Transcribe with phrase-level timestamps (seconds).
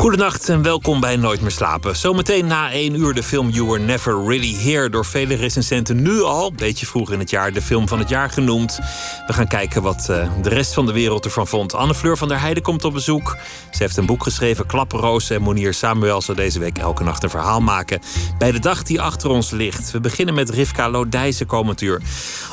[0.00, 1.96] Goedenacht en welkom bij Nooit meer slapen.
[1.96, 4.90] Zometeen na één uur de film You Were Never Really Here...
[4.90, 7.52] door vele recensenten nu al, een beetje vroeg in het jaar...
[7.52, 8.78] de film van het jaar genoemd.
[9.26, 11.74] We gaan kijken wat uh, de rest van de wereld ervan vond.
[11.74, 13.36] Anne Fleur van der Heijden komt op bezoek.
[13.70, 15.30] Ze heeft een boek geschreven, Klappenroos...
[15.30, 18.00] en Monier Samuel zal deze week elke nacht een verhaal maken...
[18.38, 19.90] bij de dag die achter ons ligt.
[19.90, 22.02] We beginnen met Rivka Lodijzen komend uur.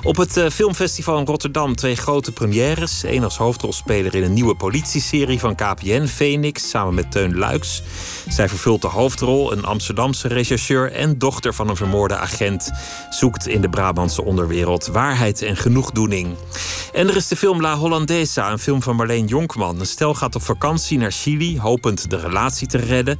[0.03, 3.03] Op het uh, filmfestival in Rotterdam twee grote premières.
[3.03, 6.69] Eén als hoofdrolspeler in een nieuwe politieserie van KPN, Phoenix...
[6.69, 7.35] samen met Teun
[8.27, 12.71] Zij vervult de hoofdrol, een Amsterdamse rechercheur en dochter van een vermoorde agent,
[13.09, 16.35] zoekt in de Brabantse onderwereld waarheid en genoegdoening.
[16.93, 19.79] En er is de film La Hollandesa, een film van Marleen Jonkman.
[19.79, 23.19] Een stel gaat op vakantie naar Chili, hopend de relatie te redden.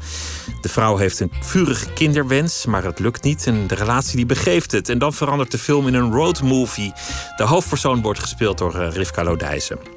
[0.61, 4.71] De vrouw heeft een vurige kinderwens, maar het lukt niet en de relatie die begeeft
[4.71, 4.89] het.
[4.89, 6.93] En dan verandert de film in een roadmovie.
[7.35, 9.96] De hoofdpersoon wordt gespeeld door uh, Rivka Lodijzen.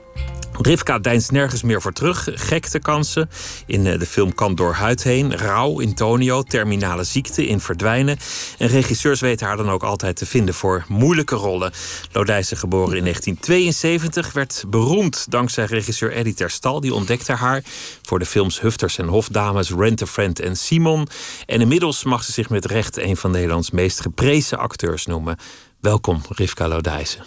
[0.62, 2.28] Rivka deinst nergens meer voor terug.
[2.34, 3.30] Gekte kansen.
[3.66, 5.36] In de film Kan door huid heen.
[5.36, 6.42] Rouw in Tonio.
[6.42, 8.18] Terminale ziekte in Verdwijnen.
[8.58, 11.72] En regisseurs weten haar dan ook altijd te vinden voor moeilijke rollen.
[12.12, 16.80] Lodijse, geboren in 1972, werd beroemd dankzij regisseur Eddie Terstal.
[16.80, 17.62] Die ontdekte haar
[18.02, 21.08] voor de films Hufters en Hofdames, Rent a Friend en Simon.
[21.46, 25.36] En inmiddels mag ze zich met recht een van Nederlands meest geprezen acteurs noemen.
[25.80, 27.24] Welkom, Rivka Lodijzen.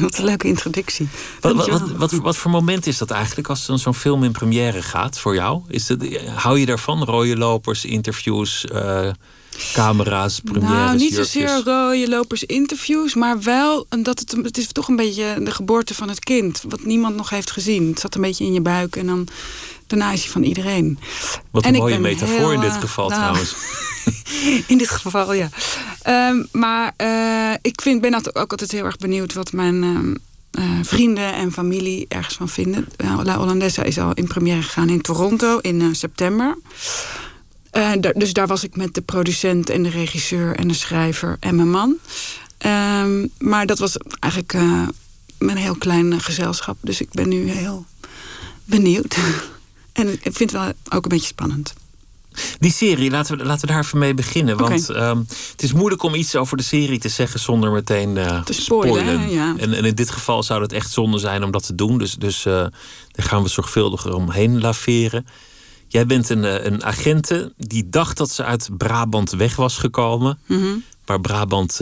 [0.00, 1.08] Wat een leuke introductie.
[1.40, 5.18] Wat, wat, wat, wat, voor moment is dat eigenlijk als zo'n film in première gaat
[5.18, 5.62] voor jou?
[5.68, 7.04] Is het, hou je daarvan?
[7.04, 9.10] Rode lopers, interviews, uh,
[9.72, 10.74] camera's, premières?
[10.74, 15.36] Nou, niet zozeer rode lopers, interviews, maar wel dat het, het is toch een beetje
[15.42, 16.62] de geboorte van het kind.
[16.68, 17.88] Wat niemand nog heeft gezien.
[17.88, 19.28] Het zat een beetje in je buik en dan
[19.86, 20.98] daarna is hij van iedereen.
[21.50, 23.56] Wat een mooie metafoor heel, in dit geval nou, trouwens.
[24.72, 25.48] in dit geval, ja.
[26.06, 30.16] Um, maar uh, ik vind, ben ook altijd heel erg benieuwd wat mijn um,
[30.58, 32.88] uh, vrienden en familie ergens van vinden.
[32.96, 36.58] Uh, La Hollandesa is al in première gegaan in Toronto in september.
[38.14, 41.70] dus daar was ik met de producent en de regisseur en de schrijver en mijn
[41.70, 41.96] man.
[42.66, 44.52] Um, maar dat was eigenlijk
[45.38, 46.76] een heel klein gezelschap.
[46.80, 47.86] Dus ik ben nu heel
[48.64, 49.16] benieuwd.
[49.96, 51.74] en ik vind het wel ook een beetje spannend.
[52.58, 54.56] Die serie, laten we, laten we daar even mee beginnen.
[54.56, 55.10] Want okay.
[55.10, 58.52] um, het is moeilijk om iets over de serie te zeggen zonder meteen uh, te
[58.52, 59.00] spoilen.
[59.00, 59.30] spoilen.
[59.30, 59.54] Ja.
[59.58, 61.98] En, en, in dit geval zou het echt zonde zijn om dat te doen.
[61.98, 65.26] Dus, dus uh, daar gaan we zorgvuldiger omheen laveren.
[65.88, 70.38] Jij bent een, uh, een agente die dacht dat ze uit Brabant weg was gekomen.
[70.46, 70.84] Mm -hmm.
[71.06, 71.80] Maar Brabant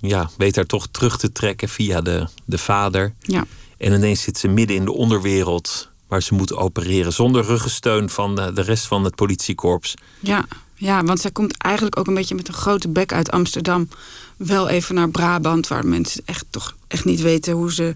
[0.00, 3.14] ja, weet haar toch terug te trekken via de, de vader.
[3.20, 3.46] Ja.
[3.78, 8.34] En ineens zit ze midden in de onderwereld waar ze moeten opereren zonder ruggensteun van
[8.34, 9.94] de, de rest van het politiekorps.
[10.20, 13.88] Ja, ja, want zij komt eigenlijk ook een beetje met een grote bek uit Amsterdam.
[14.36, 17.94] Wel even naar Brabant, waar mensen echt toch echt niet weten hoe ze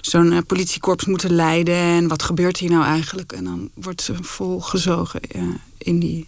[0.00, 1.74] zo'n uh, politiekorps moeten leiden.
[1.74, 3.32] En wat gebeurt hier nou eigenlijk?
[3.32, 5.42] En dan wordt ze volgezogen uh,
[5.78, 6.26] in die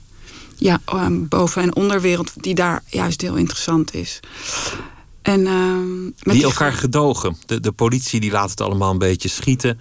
[0.57, 4.21] ja, um, boven- en onderwereld, die daar juist heel interessant is.
[5.23, 7.37] En, uh, met die elkaar gedogen.
[7.47, 9.81] De, de politie die laat het allemaal een beetje schieten.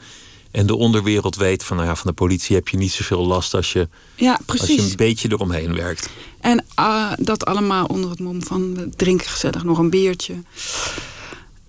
[0.57, 3.53] En de onderwereld weet van, nou ja, van de politie heb je niet zoveel last
[3.53, 6.09] als je, ja, als je een beetje eromheen werkt.
[6.39, 10.33] En uh, dat allemaal onder het mom van we drinken gezellig nog een biertje.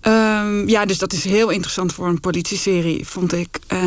[0.01, 3.59] Um, ja, dus dat is heel interessant voor een politieserie, vond ik.
[3.73, 3.79] Uh,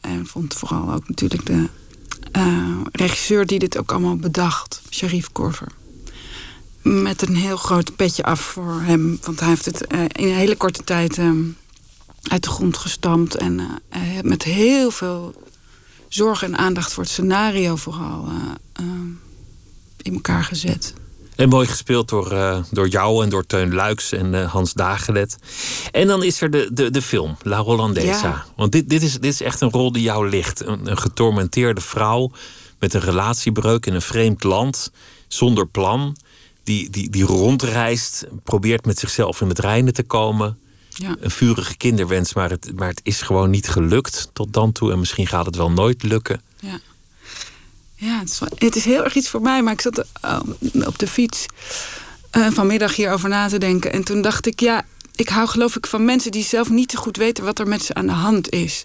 [0.00, 1.68] en vond vooral ook natuurlijk de
[2.36, 5.68] uh, regisseur die dit ook allemaal bedacht, Sharif Korver.
[6.82, 9.18] Met een heel groot petje af voor hem.
[9.22, 9.80] Want hij heeft het
[10.12, 11.56] in een hele korte tijd um,
[12.28, 13.34] uit de grond gestampt.
[13.34, 15.34] En uh, met heel veel
[16.08, 18.86] zorg en aandacht voor het scenario vooral uh, uh,
[20.02, 20.94] in elkaar gezet.
[21.36, 25.36] En mooi gespeeld door, uh, door jou en door Teun Luiks en uh, Hans Dagelet.
[25.92, 28.28] En dan is er de, de, de film, La Hollandesa.
[28.28, 28.44] Ja.
[28.56, 30.66] Want dit, dit, is, dit is echt een rol die jou ligt.
[30.66, 32.30] Een, een getormenteerde vrouw
[32.78, 34.90] met een relatiebreuk in een vreemd land.
[35.28, 36.16] Zonder plan.
[36.64, 40.58] Die, die, die rondreist, probeert met zichzelf in het reinen te komen.
[40.98, 41.16] Ja.
[41.20, 44.92] Een vurige kinderwens, maar het, maar het is gewoon niet gelukt tot dan toe.
[44.92, 46.40] En misschien gaat het wel nooit lukken.
[46.60, 46.80] Ja.
[47.94, 49.62] Ja, het is, het is heel erg iets voor mij.
[49.62, 50.40] Maar ik zat uh,
[50.86, 51.46] op de fiets
[52.32, 53.92] uh, vanmiddag hierover na te denken.
[53.92, 54.84] En toen dacht ik, ja,
[55.14, 57.82] ik hou geloof ik van mensen die zelf niet te goed weten wat er met
[57.82, 58.84] ze aan de hand is.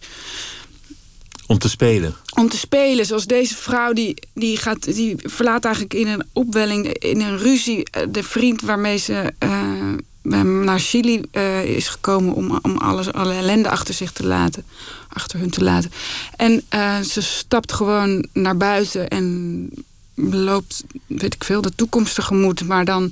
[1.48, 2.16] Om te spelen.
[2.36, 6.88] Om te spelen, zoals deze vrouw die, die, gaat, die verlaat eigenlijk in een opwelling,
[6.88, 12.77] in een ruzie, de vriend waarmee ze uh, naar Chili uh, is gekomen om, om
[12.77, 14.65] alles, alle ellende achter zich te laten.
[15.09, 15.91] Achter hun te laten.
[16.35, 19.69] En uh, ze stapt gewoon naar buiten en
[20.15, 22.68] loopt, weet ik veel, de toekomst tegemoet.
[22.68, 23.12] Maar dan,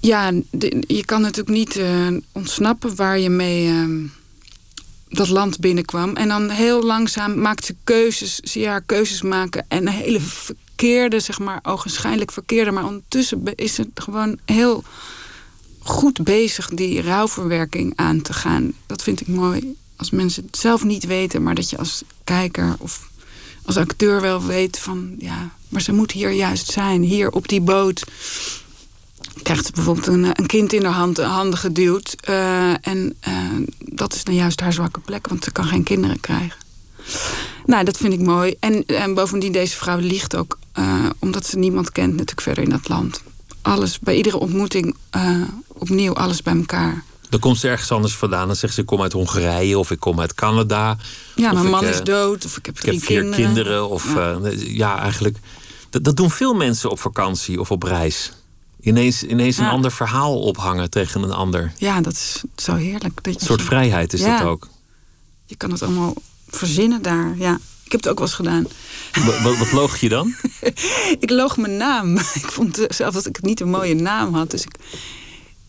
[0.00, 0.32] ja,
[0.86, 3.72] je kan natuurlijk niet uh, ontsnappen waar je mee
[5.08, 6.16] dat land binnenkwam.
[6.16, 9.64] En dan heel langzaam maakt ze keuzes, zie je haar keuzes maken.
[9.68, 12.70] En een hele verkeerde, zeg maar, ogenschijnlijk verkeerde.
[12.70, 14.84] Maar ondertussen is ze gewoon heel
[15.86, 18.72] goed bezig die rouwverwerking aan te gaan.
[18.86, 19.76] Dat vind ik mooi.
[19.96, 23.08] Als mensen het zelf niet weten, maar dat je als kijker of
[23.64, 27.60] als acteur wel weet van ja, maar ze moet hier juist zijn, hier op die
[27.60, 28.04] boot.
[29.42, 32.16] Krijgt ze bijvoorbeeld een, een kind in haar hand, handen geduwd.
[32.28, 33.34] Uh, en uh,
[33.78, 36.58] dat is dan juist haar zwakke plek, want ze kan geen kinderen krijgen.
[37.66, 38.54] Nou, dat vind ik mooi.
[38.60, 42.70] En, en bovendien, deze vrouw liegt ook, uh, omdat ze niemand kent, natuurlijk verder in
[42.70, 43.22] dat land.
[43.66, 44.96] Alles, bij iedere ontmoeting
[45.68, 47.04] opnieuw alles bij elkaar.
[47.28, 48.46] Dan komt ze ergens anders vandaan.
[48.46, 50.96] Dan zegt ze: Ik kom uit Hongarije of ik kom uit Canada.
[51.34, 53.44] Ja, mijn man is dood of ik heb drie ik heb vier kinderen.
[53.44, 53.88] kinderen.
[53.88, 54.38] Of, ja.
[54.66, 55.38] ja, eigenlijk.
[55.90, 58.32] Dat, dat, doen veel mensen op vakantie of op reis.
[58.80, 59.64] Ineens, ineens ja.
[59.64, 61.72] een ander verhaal ophangen tegen een ander.
[61.76, 63.24] Ja, dat is zo heerlijk.
[63.24, 64.38] Dat een soort vrijheid is ja.
[64.38, 64.68] dat ook.
[65.44, 66.14] Je kan het allemaal
[66.48, 67.34] verzinnen daar.
[67.36, 68.66] Ja, ik heb het ook wel eens gedaan.
[69.42, 70.34] Wat, wat loog je dan?
[71.24, 72.16] ik loog mijn naam.
[72.42, 74.50] Ik vond zelf dat ik niet een mooie naam had.
[74.50, 74.74] Dus ik...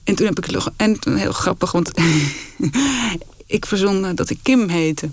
[0.03, 0.69] En toen heb ik loog.
[0.75, 1.91] En toen heel grappig, want
[3.57, 5.09] ik verzon dat ik Kim heette.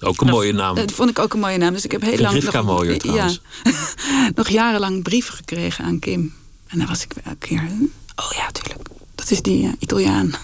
[0.00, 0.74] Ook een mooie naam.
[0.74, 1.72] Dat vond ik ook een mooie naam.
[1.72, 2.34] Dus ik heb heel lang.
[2.34, 3.40] Rivka nog, mooier trouwens.
[3.64, 6.34] Ja, nog jarenlang brieven gekregen aan Kim.
[6.66, 7.70] En dan was ik elke keer.
[8.16, 8.88] Oh ja, tuurlijk.
[9.14, 10.34] Dat is die uh, Italiaan.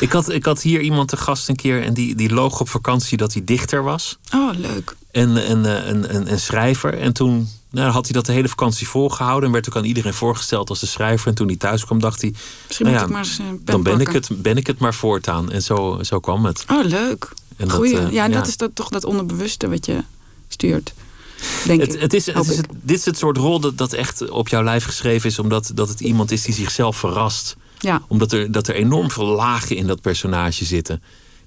[0.00, 2.68] ik, had, ik had hier iemand te gast een keer en die, die loog op
[2.68, 4.18] vakantie dat hij dichter was.
[4.34, 4.94] Oh, leuk.
[5.12, 6.98] En, en, en, en, en schrijver.
[6.98, 9.46] En toen nou, had hij dat de hele vakantie volgehouden.
[9.46, 11.28] En werd ook aan iedereen voorgesteld als de schrijver.
[11.28, 12.34] En toen hij thuis kwam, dacht hij.
[12.66, 14.94] Misschien nou ja, moet ik maar eens Dan ben ik, het, ben ik het maar
[14.94, 15.50] voortaan.
[15.50, 16.64] En zo, zo kwam het.
[16.70, 17.32] Oh, leuk.
[17.56, 17.94] En Goeie.
[17.94, 20.02] dat, uh, ja, ja, dat is dat, toch dat onderbewuste wat je
[20.48, 20.94] stuurt.
[21.66, 22.00] Denk het, ik.
[22.00, 24.62] het is, het is het, dit is het soort rol dat, dat echt op jouw
[24.62, 25.38] lijf geschreven is.
[25.38, 27.56] Omdat dat het iemand is die zichzelf verrast.
[27.78, 28.02] Ja.
[28.08, 31.02] Omdat er, dat er enorm veel lagen in dat personage zitten.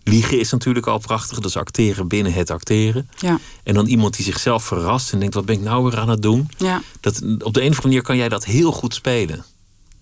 [0.07, 1.35] Liegen is natuurlijk al prachtig.
[1.39, 3.09] Dat is acteren binnen het acteren.
[3.17, 3.39] Ja.
[3.63, 6.21] En dan iemand die zichzelf verrast en denkt: wat ben ik nou weer aan het
[6.21, 6.49] doen?
[6.57, 6.81] Ja.
[6.99, 9.45] Dat, op de een of andere manier kan jij dat heel goed spelen.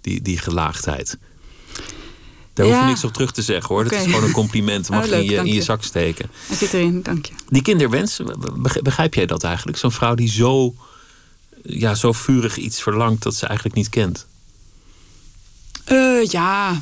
[0.01, 1.17] Die, die gelaagdheid.
[2.53, 3.83] Daar hoef je niks op terug te zeggen hoor.
[3.83, 4.81] Dat is gewoon een compliment.
[4.87, 5.65] Dat mag Oh, je in leuk, je, dank in je je.
[5.65, 6.29] zak steken.
[6.47, 7.33] Hij zit erin, dank je.
[7.49, 8.19] Die kinderwens,
[8.57, 9.77] beg- begrijp jij dat eigenlijk?
[9.77, 10.73] Zo'n vrouw die zo,
[11.63, 14.25] ja, zo vurig iets verlangt dat ze eigenlijk niet kent.
[15.85, 16.81] Eh, ja.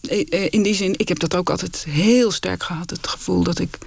[0.00, 2.90] Eh, eh, In die zin, ik heb dat ook altijd heel sterk gehad.
[2.90, 3.78] Het gevoel dat ik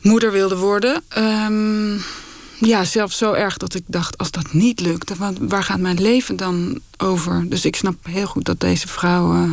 [0.00, 1.02] moeder wilde worden.
[1.08, 1.96] Ehm,
[2.60, 5.78] ja, zelfs zo erg dat ik dacht, als dat niet lukt, dan wa- waar gaat
[5.80, 7.48] mijn leven dan over?
[7.48, 9.50] Dus ik snap heel goed dat deze vrouw eh,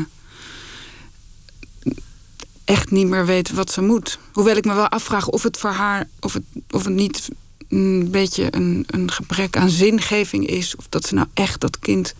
[2.65, 4.19] echt niet meer weet wat ze moet.
[4.33, 7.29] Hoewel ik me wel afvraag of het voor haar, of het, of het niet
[7.69, 10.75] een beetje een, een gebrek aan zingeving is.
[10.75, 12.13] Of dat ze nou echt dat kind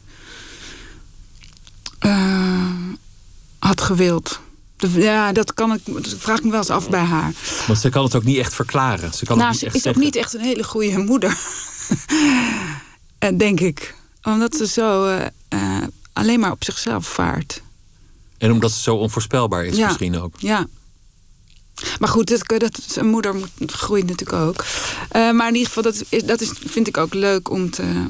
[2.08, 2.72] eh,
[3.60, 4.40] had gewild.
[4.78, 5.82] Ja, dat kan ik.
[5.86, 7.34] Dat vraag ik me wel eens af bij haar.
[7.68, 9.14] Want ze kan het ook niet echt verklaren.
[9.14, 11.38] Ze kan nou, het ze niet is ook niet echt een hele goede moeder.
[13.18, 13.96] Eh, Denk ik.
[14.24, 15.06] Omdat ze zo
[15.50, 15.84] eh,
[16.14, 17.62] alleen maar op zichzelf vaart.
[18.38, 19.86] En omdat ze zo onvoorspelbaar is Ja.
[19.86, 20.34] misschien ook.
[20.38, 20.68] Ja.
[22.00, 24.66] Maar goed, dat, dat, zijn moeder moet, groeit natuurlijk ook.
[25.12, 28.06] Maar in ieder geval, dat, is, dat is, vind ik ook leuk om te.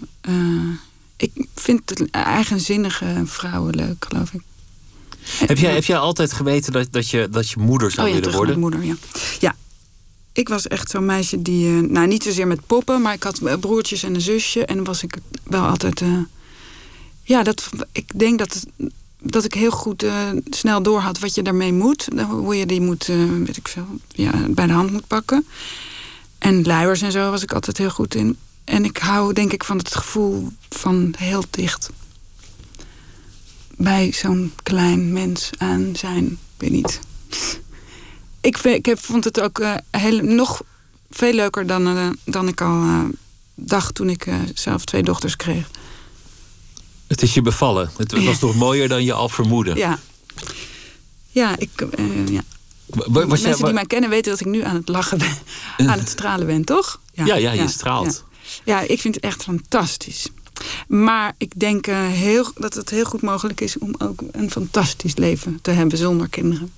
[1.18, 4.42] Ik vind de eigenzinnige vrouwen leuk, geloof ik.
[5.28, 8.20] Heb jij, heb jij altijd geweten dat, dat, je, dat je moeder zou oh ja,
[8.20, 8.54] willen worden?
[8.54, 8.96] de moeder, ja.
[9.40, 9.56] Ja.
[10.32, 11.68] Ik was echt zo'n meisje die...
[11.68, 14.66] eh, nou, niet zozeer met poppen, maar ik had eh, broertjes en een zusje.
[14.66, 16.02] En was ik wel altijd...
[16.02, 16.18] eh,
[17.24, 18.64] ja, dat, ik denk dat,
[19.20, 20.06] dat ik heel goed
[20.50, 22.08] snel door had wat je daarmee moet.
[22.30, 23.06] Hoe je die moet,
[23.46, 25.46] weet ik veel, ja, bij de hand moet pakken.
[26.38, 28.38] En luiers en zo was ik altijd heel goed in.
[28.68, 31.90] En ik hou denk ik van het gevoel van heel dicht
[33.78, 36.26] bij zo'n klein mens aan zijn.
[36.26, 37.00] Ik weet niet.
[38.42, 40.62] Ik, ik heb, vond het ook eh, heel, nog
[41.10, 43.04] veel leuker dan, eh, dan ik al eh,
[43.56, 45.70] dacht toen ik zelf twee dochters kreeg.
[47.08, 47.92] Het is je bevallen.
[47.98, 48.38] Het was Ja.
[48.38, 49.76] toch mooier dan je al vermoedde?
[49.76, 50.00] Ja.
[51.28, 51.70] Ja, ik,
[52.30, 52.42] ja.
[53.28, 55.38] Mensen die mij kennen weten dat ik nu aan het lachen ben.
[55.90, 57.00] aan het stralen ben, toch?
[57.14, 58.26] ja, ja, je straalt.
[58.64, 58.82] Ja.
[58.82, 60.28] Ik vind het echt fantastisch.
[60.88, 65.16] Maar ik denk eh, heel, dat het heel goed mogelijk is om ook een fantastisch
[65.16, 66.72] leven te hebben zonder kinderen.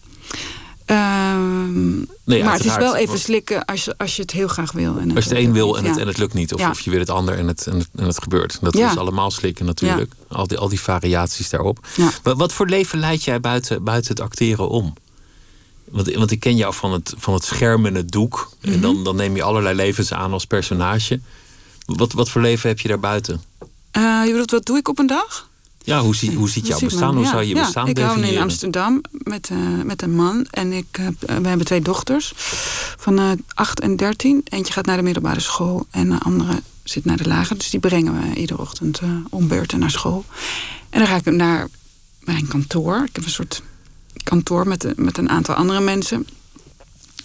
[0.86, 4.71] Ehm, Nee, maar het is wel even slikken als je, als je het heel graag
[4.71, 4.98] wil.
[4.98, 6.53] En Als je het een wil en het, en het lukt niet.
[6.53, 6.69] Of, Ja.
[6.69, 8.57] of je wil het ander en het, en het, en het gebeurt.
[8.62, 8.91] Dat Ja.
[8.91, 10.12] is allemaal slikken natuurlijk.
[10.27, 11.88] Al, die, al die variaties daarop.
[11.95, 12.09] Ja.
[12.36, 14.93] Wat, voor leven leid jij buiten, buiten het acteren om?
[15.89, 18.50] Want, want ik ken jou van het, van het scherm en het doek.
[18.62, 18.74] Mhm.
[18.74, 21.19] En dan, dan neem je allerlei levens aan als personage.
[21.98, 23.41] Wat, wat voor leven heb je daarbuiten?
[23.91, 25.48] Eh, je bedoelt, wat doe ik op een dag?
[25.84, 27.15] Ja, hoe, zie, hoe ziet jouw bestaan?
[27.15, 28.38] Hoe Ja, zou je ja, bestaan Ik woon in?
[28.38, 30.46] Amsterdam met, eh, met een man.
[30.51, 32.31] En ik we hebben twee dochters
[32.98, 34.41] van eh 8 en 13.
[34.43, 37.58] Eentje gaat naar de middelbare school en de andere zit naar de lagere.
[37.58, 40.25] Dus die brengen we iedere ochtend eh om beurten naar school.
[40.89, 41.67] En dan ga ik naar
[42.19, 43.03] mijn kantoor.
[43.05, 43.62] Ik heb een soort
[44.24, 46.27] kantoor met, met een aantal andere mensen.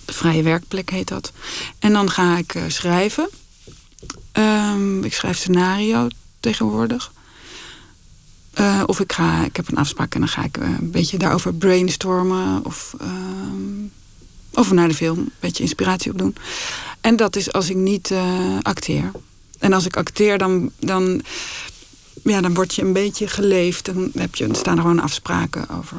[0.05, 1.33] De vrije werkplek heet dat.
[1.79, 3.29] En dan ga ik schrijven.
[4.35, 6.09] Ehm, ik schrijf scenario
[6.41, 7.13] tegenwoordig.
[8.53, 11.19] Eh, of ik, ga, ik heb een afspraak en dan ga ik eh, een beetje
[11.19, 12.65] daarover brainstormen.
[12.65, 13.87] Of, ehm,
[14.53, 16.37] of naar de film een beetje inspiratie opdoen.
[17.01, 19.11] En dat is als ik niet eh, acteer.
[19.59, 21.23] En als ik acteer, dan, dan,
[22.23, 23.85] ja, dan word je een beetje geleefd.
[23.85, 25.99] Dan, heb je, staan er gewoon afspraken over,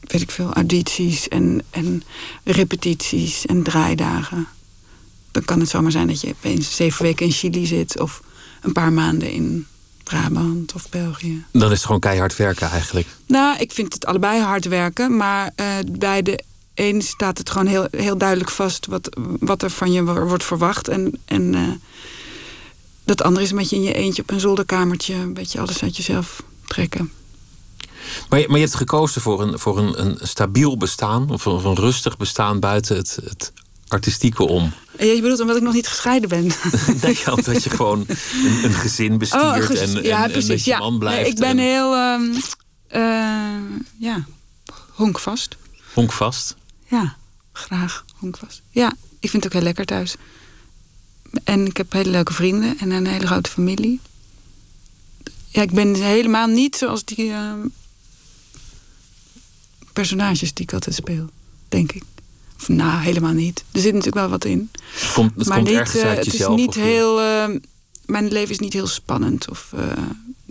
[0.00, 2.02] weet ik veel, audities en, en
[2.44, 4.48] repetities en draaidagen.
[5.30, 8.00] Dan kan het zomaar zijn dat je opeens zeven weken in Chili zit...
[8.00, 8.22] of
[8.62, 9.66] een paar maanden in
[10.04, 11.44] Brabant of België.
[11.52, 13.06] Dan is het gewoon keihard werken eigenlijk.
[13.26, 15.16] Nou, ik vind het allebei hard werken.
[15.16, 15.66] Maar eh,
[15.98, 16.42] bij de
[16.74, 18.86] een staat het gewoon heel, heel duidelijk vast...
[18.86, 20.88] wat, wat er van je wo- wordt verwacht.
[20.88, 21.62] En, en eh,
[23.04, 25.14] dat andere is met je in je eentje op een zolderkamertje...
[25.14, 27.12] een beetje alles uit jezelf trekken.
[28.28, 31.30] Maar, je- maar je hebt gekozen voor een, voor een, een stabiel bestaan.
[31.30, 33.52] Of een, een rustig bestaan buiten het, het
[33.88, 34.72] artistieke om.
[34.98, 36.46] Je bedoelt omdat ik nog niet gescheiden ben?
[37.02, 40.70] Nee, omdat je gewoon een, een gezin Oh, ges- en, en, ja, en met je
[40.70, 40.78] ja.
[40.78, 41.20] man blijft.
[41.22, 41.94] Nee, ik ben en heel...
[41.94, 42.34] ehm,
[42.88, 44.24] eh, ja,
[44.92, 45.56] honkvast.
[45.94, 46.56] honkvast.
[46.86, 47.16] Ja,
[47.52, 48.62] graag honkvast.
[48.70, 50.14] Ja, ik vind het ook heel lekker thuis.
[51.44, 54.00] En ik heb hele leuke vrienden en een hele grote familie.
[55.48, 57.66] Ja, ik ben helemaal niet zoals die ehm,
[59.92, 61.26] personages die ik altijd speel,
[61.68, 62.02] denk ik.
[62.60, 63.64] Of nou, helemaal niet.
[63.72, 64.70] Er zit natuurlijk wel wat in.
[65.00, 67.20] Het komt, het maar komt niet, ergens eh, uit het is niet heel.
[67.20, 67.58] ehm,
[68.06, 69.82] mijn leven is niet heel spannend of eh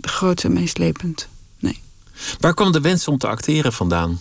[0.00, 1.28] groot en meeslepend.
[1.58, 1.80] Nee.
[2.40, 4.20] Waar kwam de wens om te acteren vandaan?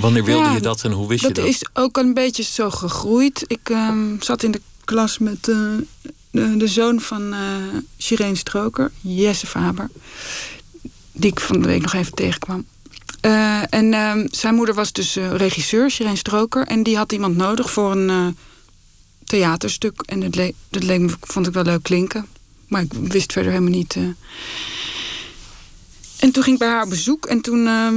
[0.00, 1.50] Wanneer wilde Ja, je dat en hoe wist dat je dat?
[1.52, 3.44] is ook een beetje zo gegroeid.
[3.46, 5.56] Ik ehm, zat in de klas met eh,
[6.30, 7.40] de, de zoon van eh
[7.98, 9.90] Shireen Stroker, Jesse Faber.
[11.12, 12.64] Die ik van de week nog even tegenkwam.
[13.24, 16.66] Eh, en ehm, zijn moeder was dus eh, regisseur, Shireen Stroker.
[16.66, 18.26] En die had iemand nodig voor een eh,
[19.24, 20.00] theaterstuk.
[20.06, 22.26] En dat, le- dat leek me, vond ik wel leuk klinken.
[22.68, 23.96] Maar ik wist verder helemaal niet.
[26.18, 27.26] En toen ging ik bij haar op bezoek.
[27.26, 27.66] En toen...
[27.66, 27.94] ehm,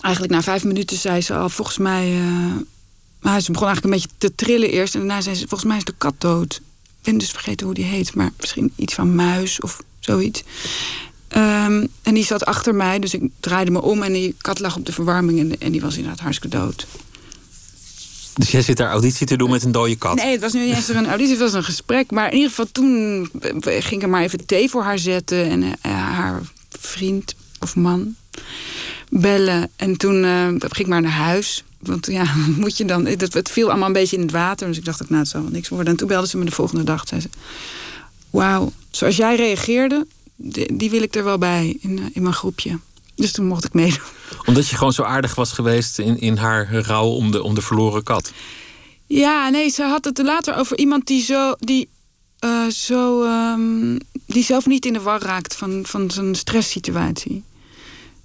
[0.00, 2.18] eigenlijk na vijf minuten zei ze al, volgens mij...
[3.20, 4.94] maar ze begon eigenlijk een beetje te trillen eerst.
[4.94, 6.54] En daarna zei ze, volgens mij is de kat dood.
[6.54, 8.14] Ik ben dus vergeten hoe die heet.
[8.14, 10.42] Maar misschien iets van muis of zoiets.
[11.34, 14.02] Ehm, en die zat achter mij, dus ik draaide me om...
[14.02, 16.86] en die kat lag op de verwarming en, en die was inderdaad hartstikke dood.
[18.34, 20.14] Dus jij zit daar auditie te doen met een dode kat.
[20.14, 22.10] Nee, het was nu niet eens een auditie, het was een gesprek.
[22.10, 23.28] Maar in ieder geval toen
[23.62, 25.50] ging ik er maar even thee voor haar zetten.
[25.50, 28.14] En eh, haar vriend of man
[29.08, 29.70] bellen.
[29.76, 31.64] En toen eh, ging ik maar naar huis.
[31.78, 33.06] Want ja, moet je dan...
[33.06, 34.66] Het, het viel allemaal een beetje in het water.
[34.66, 35.88] Dus ik dacht, nou, het zal wel niks worden.
[35.88, 37.08] En toen belde ze me de volgende dag.
[37.08, 37.28] Zei ze,
[38.30, 40.06] wauw, zoals jij reageerde...
[40.36, 42.78] Die, die wil ik er wel bij in, eh, in mijn groepje.
[43.14, 43.98] Dus toen mocht ik meedoen.
[44.46, 47.62] Omdat je gewoon zo aardig was geweest in, in haar rouw om de, om de
[47.62, 48.32] verloren kat.
[49.06, 51.54] Ja, nee, ze had het er later over iemand die zo.
[51.58, 51.88] Die,
[52.38, 57.44] eh, zo ehm, die zelf niet in de war raakt van, van zijn stresssituatie.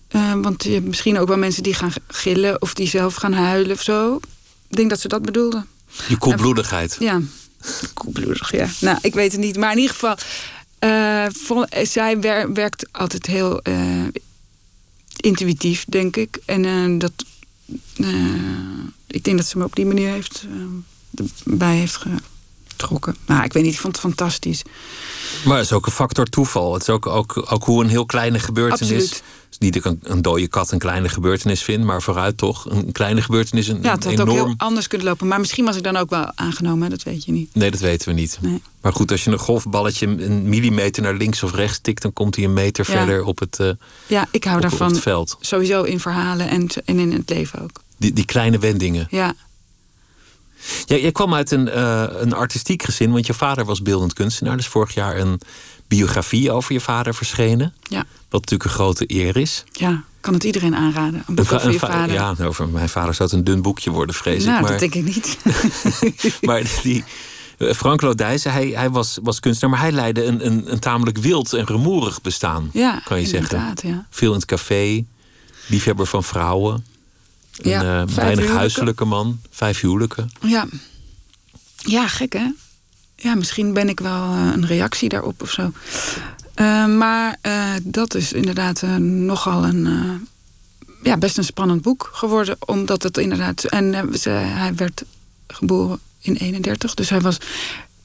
[0.07, 3.33] Eh, want je hebt misschien ook wel mensen die gaan gillen of die zelf gaan
[3.33, 4.19] huilen of zo.
[4.67, 5.65] Ik denk dat ze dat bedoelde.
[6.07, 6.95] Je koelbloedigheid.
[6.99, 7.21] Ja,
[7.93, 8.67] koelbloedig, ja.
[8.79, 9.57] Nou, ik weet het niet.
[9.57, 10.15] Maar in ieder geval,
[10.79, 14.03] eh, eh, zij wer- werkt altijd heel eh,
[15.15, 16.39] intuïtief, denk ik.
[16.45, 17.11] En dat,
[19.07, 20.45] ik denk dat ze me op die manier heeft,
[21.45, 21.99] erbij heeft
[22.67, 23.15] getrokken.
[23.25, 24.61] Maar ik weet niet, ik vond het fantastisch.
[25.45, 26.73] Maar het is ook een factor toeval.
[26.73, 28.91] Het is ook, ook, ook hoe een heel kleine gebeurtenis.
[29.03, 29.23] Absoluut.
[29.59, 32.69] Niet dat ik een, een dode kat een kleine gebeurtenis vind, maar vooruit toch.
[32.69, 34.45] Een kleine gebeurtenis een, Ja, het had een ook enorm.
[34.47, 35.27] heel anders kunnen lopen.
[35.27, 37.49] Maar misschien was ik dan ook wel aangenomen, dat weet je niet.
[37.55, 38.37] Nee, dat weten we niet.
[38.41, 38.61] Nee.
[38.81, 42.35] Maar goed, als je een golfballetje een millimeter naar links of rechts tikt, dan komt
[42.35, 42.97] hij een meter Ja.
[42.97, 43.69] verder op het, eh,
[44.07, 45.37] Ja, ik hou op, op daarvan het veld.
[45.39, 47.81] sowieso in verhalen en, en in het leven ook.
[47.97, 49.07] Die, die kleine wendingen.
[49.09, 49.33] Ja,
[50.85, 54.57] Jij, jij kwam uit een, uh, een artistiek gezin, want je vader was beeldend kunstenaar.
[54.57, 55.39] Dus vorig jaar een
[55.89, 57.73] biografie over je vader verschenen.
[57.83, 58.05] Ja.
[58.29, 59.63] Wat natuurlijk een grote eer is.
[59.71, 61.23] Ja, kan het iedereen aanraden.
[61.27, 62.13] Een boek over je vader.
[62.13, 64.61] Ja, over mijn vader zou het een dun boekje worden, vrees nou, ik.
[64.61, 65.37] Maar, dat denk ik niet.
[66.47, 67.03] maar die,
[67.57, 71.17] eh, Frank Lodijzen, hij, hij was, was kunstenaar, maar hij leidde een, een, een tamelijk
[71.17, 72.69] wild en rumoerig bestaan.
[72.73, 73.75] Ja, kan je zeggen.
[73.83, 74.05] Ja.
[74.09, 75.05] Veel in het café,
[75.67, 76.85] liefhebber van vrouwen.
[77.57, 80.31] Een ja, uh, weinig huiselijke man, vijf huwelijken.
[80.41, 80.67] Ja.
[81.75, 82.47] ja, gek hè?
[83.21, 85.71] Ja, misschien ben ik wel uh, een reactie daarop of zo.
[86.55, 87.39] Uh, maar
[87.83, 89.87] dat is inderdaad nogal een
[91.03, 92.57] ja, best een spannend boek geworden.
[92.59, 93.63] Omdat het inderdaad.
[93.63, 93.93] En
[94.29, 95.03] hij werd
[95.47, 96.93] geboren in 31.
[96.93, 97.37] Dus hij was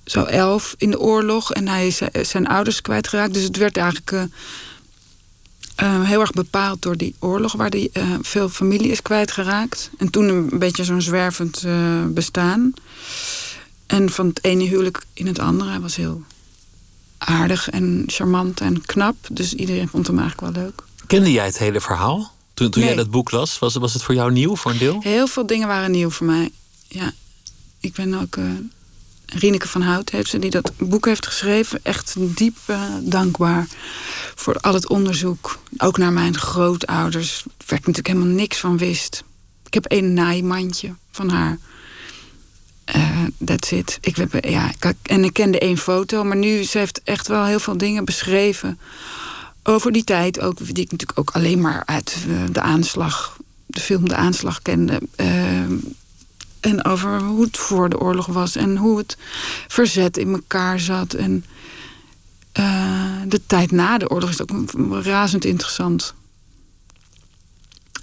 [0.04, 1.52] zo elf in de oorlog.
[1.52, 3.34] En hij is zijn ouders kwijtgeraakt.
[3.34, 4.28] Dus het werd eigenlijk
[6.04, 7.52] heel erg bepaald door die oorlog...
[7.52, 7.90] waar die,
[8.22, 9.90] veel familie is kwijtgeraakt.
[9.98, 11.64] En toen een beetje zo'n zwervend
[12.08, 12.72] bestaan.
[13.86, 15.70] En van het ene huwelijk in het andere.
[15.70, 16.22] Hij was heel
[17.18, 19.16] aardig en charmant en knap.
[19.30, 20.82] Dus iedereen vond hem eigenlijk wel leuk.
[21.06, 22.32] Kende jij het hele verhaal?
[22.54, 22.94] Toen, toen Nee.
[22.94, 25.00] jij dat boek las, was, was het voor jou nieuw voor een deel?
[25.02, 26.50] Heel veel dingen waren nieuw voor mij.
[26.88, 27.12] Ja,
[27.80, 28.36] ik ben ook.
[28.36, 28.44] eh
[29.26, 31.80] Rieneke van Hout heeft ze, die dat boek heeft geschreven.
[31.82, 33.66] Echt diep eh, dankbaar
[34.34, 35.58] voor al het onderzoek.
[35.76, 37.42] Ook naar mijn grootouders.
[37.66, 39.24] Waar ik natuurlijk helemaal niks van wist.
[39.66, 41.58] Ik heb één naaimandje van haar.
[42.84, 43.98] Eh that's it.
[44.00, 46.24] Ik heb, ja, ik had- en ik kende één foto.
[46.24, 48.78] Maar nu, ze heeft echt wel heel veel dingen beschreven.
[49.62, 50.58] Over die tijd ook.
[50.58, 53.36] Die ik natuurlijk ook alleen maar uit eh, de aanslag.
[53.66, 55.00] De film De Aanslag kende.
[55.16, 55.60] Eh,
[56.60, 58.56] en over hoe het voor de oorlog was.
[58.56, 59.16] En hoe het
[59.68, 61.14] verzet in elkaar zat.
[61.14, 61.44] En
[62.52, 64.50] eh, de tijd na de oorlog is ook
[65.04, 66.14] razend interessant.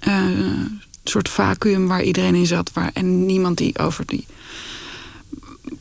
[0.00, 2.70] Eh, een soort vacuüm waar iedereen in zat.
[2.72, 4.26] Waar, en niemand die over die...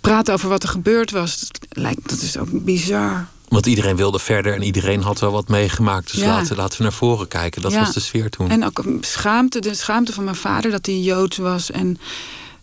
[0.01, 1.39] Praat over wat er gebeurd was.
[1.39, 3.27] Dat, lijkt, dat is ook bizar.
[3.47, 6.11] Want iedereen wilde verder en iedereen had wel wat meegemaakt.
[6.11, 6.27] Dus Ja.
[6.27, 7.61] laten, laten we naar voren kijken.
[7.61, 7.79] Dat Ja.
[7.79, 8.49] was de sfeer toen.
[8.49, 11.71] En ook een schaamte, de schaamte van mijn vader dat hij Joods was.
[11.71, 11.97] En,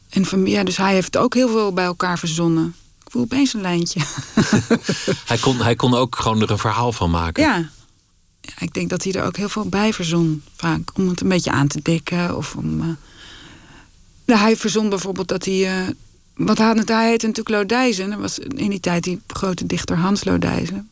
[0.09, 2.75] en van, ja, dus hij heeft ook heel veel bij elkaar verzonnen.
[3.05, 4.01] Ik voel opeens een lijntje.
[5.27, 7.43] Hij, kon, hij kon ook gewoon er een verhaal van maken.
[7.43, 7.57] Ja.
[8.41, 8.53] ja.
[8.59, 10.43] Ik denk dat hij er ook heel veel bij verzon.
[10.57, 12.37] Vaak om het een beetje aan te dikken.
[12.37, 12.77] Of om,
[14.25, 15.81] nou, hij verzon bijvoorbeeld dat hij...
[15.87, 15.89] eh,
[16.39, 18.11] wat hij, hij heette natuurlijk Lodijzen.
[18.11, 20.89] Dat was in die tijd die grote dichter Hans Lodijzen.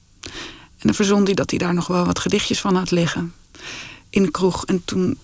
[0.78, 3.32] En dan verzon hij dat hij daar nog wel wat gedichtjes van had liggen.
[4.11, 4.64] In de kroeg.
[4.64, 5.18] En toen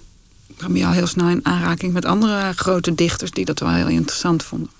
[0.56, 3.30] kwam hij al heel snel in aanraking met andere grote dichters...
[3.30, 4.70] die dat wel heel interessant vonden.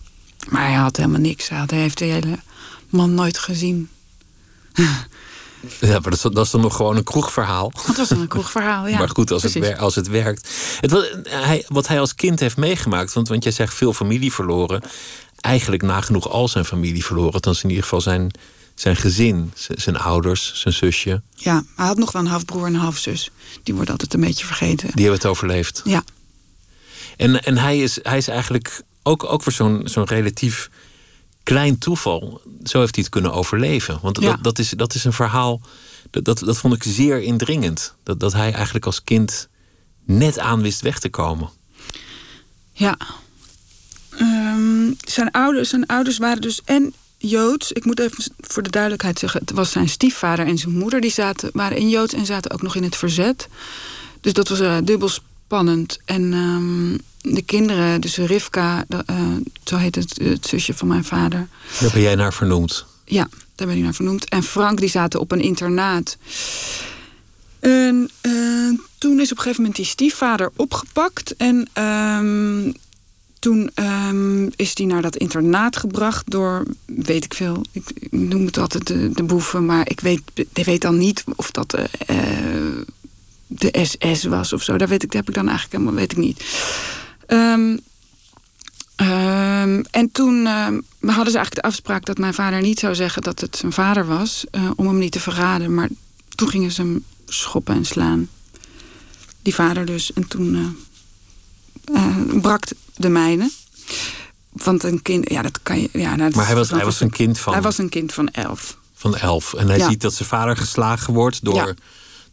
[0.49, 1.49] Maar hij had helemaal niks.
[1.49, 2.39] Hij had- hij heeft de hele
[2.89, 3.89] man nooit gezien.
[5.81, 7.73] Ja, maar dat is, dat is dan nog gewoon een kroegverhaal.
[7.87, 8.99] Dat was dan een kroegverhaal, ja.
[8.99, 9.77] maar goed, als het, precies.
[9.79, 10.51] als het werkt.
[10.81, 14.33] Het, wa- hij, wat hij als kind heeft meegemaakt, want, want jij zegt veel familie
[14.33, 14.83] verloren.
[15.43, 17.33] Eigenlijk nagenoeg al zijn familie verloren.
[17.33, 18.31] Althans in ieder geval zijn,
[18.75, 21.23] zijn gezin, zijn ouders, zijn zusje.
[21.35, 23.31] Ja, hij had nog wel een halfbroer en een halfzus.
[23.63, 24.91] Die wordt altijd een beetje vergeten.
[24.95, 25.81] Die hebben het overleefd.
[25.85, 26.05] Ja,
[27.17, 30.71] En, en hij, is, hij is eigenlijk ook, ook voor zo'n zo'n relatief
[31.43, 32.41] klein toeval.
[32.65, 33.99] Zo heeft hij het kunnen overleven.
[34.03, 34.31] Want Ja.
[34.31, 35.61] dat, dat, is, dat is een verhaal.
[36.11, 37.95] Dat, dat, dat vond ik zeer indringend.
[38.03, 39.49] Dat, dat hij eigenlijk als kind
[40.05, 41.51] net aan wist weg te komen.
[42.73, 42.97] ja.
[44.73, 47.73] Ehm, zijn, ouders, zijn ouders waren dus en Joods.
[47.73, 49.41] Ik moet even voor de duidelijkheid zeggen...
[49.41, 51.01] het was zijn stiefvader en zijn moeder.
[51.01, 53.49] Die zaten, waren in Joods en zaten ook nog in het verzet.
[54.21, 55.99] Dus dat was eh, dubbel spannend.
[56.05, 56.99] En ehm,
[57.35, 58.85] de kinderen, dus Rivka...
[58.89, 59.17] de, eh,
[59.65, 61.49] zo heet het, het zusje van mijn vader...
[61.81, 62.85] Daar ben jij naar vernoemd.
[63.05, 64.29] Ja, daar ben ik naar vernoemd.
[64.29, 66.17] En Frank, die zaten op een internaat.
[67.61, 68.33] En eh,
[68.99, 71.37] toen is op een gegeven moment die stiefvader opgepakt.
[71.37, 72.73] En ehm,
[73.43, 77.65] toen ehm, is die naar dat internaat gebracht door, weet ik veel.
[77.73, 82.17] Ik, noem het altijd de, boeven, maar ik weet, weet dan niet of dat eh,
[83.47, 84.77] de SS was of zo.
[84.77, 86.45] Daar weet ik, heb ik dan eigenlijk helemaal, weet ik niet.
[87.27, 87.77] Ehm,
[88.97, 93.41] Ehm, en toen hadden ze eigenlijk de afspraak dat mijn vader niet zou zeggen dat
[93.41, 95.75] het zijn vader was, eh, om hem niet te verraden.
[95.75, 95.89] Maar
[96.29, 98.29] toen gingen ze hem schoppen en slaan.
[99.43, 100.13] Die vader dus.
[100.13, 100.67] En toen eh,
[101.85, 102.65] eh, brak
[102.97, 103.51] de mijne.
[104.53, 105.89] Want een kind, ja, dat kan je.
[105.93, 108.29] Ja, nou, Maar hij was, hij was een kind van, Hij was een kind van
[108.29, 108.77] elf.
[108.95, 109.55] van elf.
[109.55, 109.89] En hij Ja.
[109.89, 111.75] ziet dat zijn vader geslagen wordt door, Ja.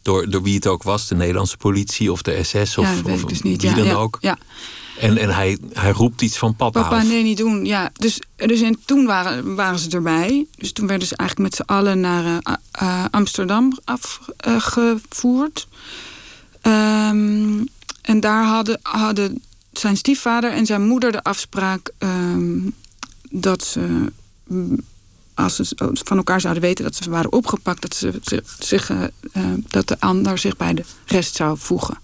[0.02, 1.08] door, door wie het ook was.
[1.08, 3.62] De Nederlandse politie of de SS of, ja, of dus niet.
[3.62, 4.18] wie ja, dan ook.
[4.20, 4.38] Ja.
[4.98, 6.82] En, en hij, hij roept iets van papa.
[6.82, 7.64] Papa, nee, niet doen.
[7.64, 10.46] Ja, dus, dus en toen waren, waren ze erbij.
[10.56, 15.66] Dus toen werden ze eigenlijk met z'n allen naar eh, eh, Amsterdam afgevoerd.
[16.60, 17.64] Ehm,
[18.10, 19.42] en daar hadden, hadden
[19.72, 22.58] zijn stiefvader en zijn moeder de afspraak ehm,
[23.30, 24.12] dat ze,
[24.46, 24.80] mm,
[25.34, 29.02] als ze van elkaar zouden weten dat ze waren opgepakt, dat, ze, ze- zich, eh,
[29.32, 31.98] eh, dat de ander zich bij de rest zou voegen.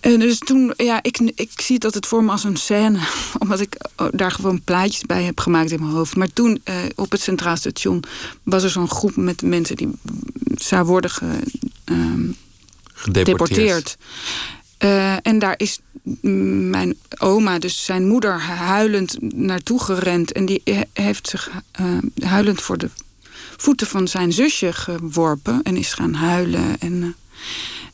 [0.00, 2.98] En dus toen, ja, ik, ik zie dat het voor me als een scène,
[3.38, 6.16] omdat ik eh, daar gewoon plaatjes bij heb gemaakt in mijn hoofd.
[6.16, 8.02] Maar toen eh, op het Centraal Station
[8.42, 9.88] was er zo'n groep met mensen die
[10.54, 11.38] zou worden ge,
[11.84, 12.26] ehm,
[12.94, 13.96] Gedeporteerd.
[14.78, 15.78] Eh, en daar is
[16.62, 20.32] mijn oma, dus zijn moeder, huilend naartoe gerend.
[20.32, 21.86] En die he- heeft zich eh,
[22.22, 22.90] huilend voor de
[23.56, 25.62] voeten van zijn zusje geworpen.
[25.62, 26.78] En is gaan huilen.
[26.80, 27.08] En, eh,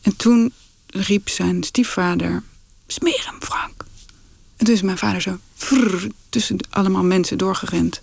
[0.03, 0.53] en toen
[0.87, 2.43] riep zijn stiefvader:
[2.87, 3.85] Smeer hem, Frank.
[4.57, 5.39] En toen is mijn vader zo
[6.29, 8.01] tussen allemaal mensen doorgerend.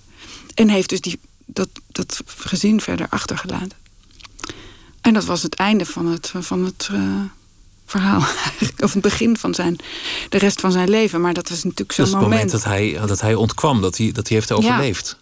[0.53, 3.77] En heeft dus die, dat, dat gezin verder achtergelaten.
[5.01, 6.89] En dat was het einde van het, van het
[7.91, 8.19] verhaal.
[8.79, 9.75] Of het begin van zijn,
[10.29, 11.21] de rest van zijn leven.
[11.21, 12.51] Maar dat was natuurlijk zo'n Dat is het moment.
[12.51, 15.19] moment dat hij, dat hij ontkwam, dat hij, dat hij heeft overleefd.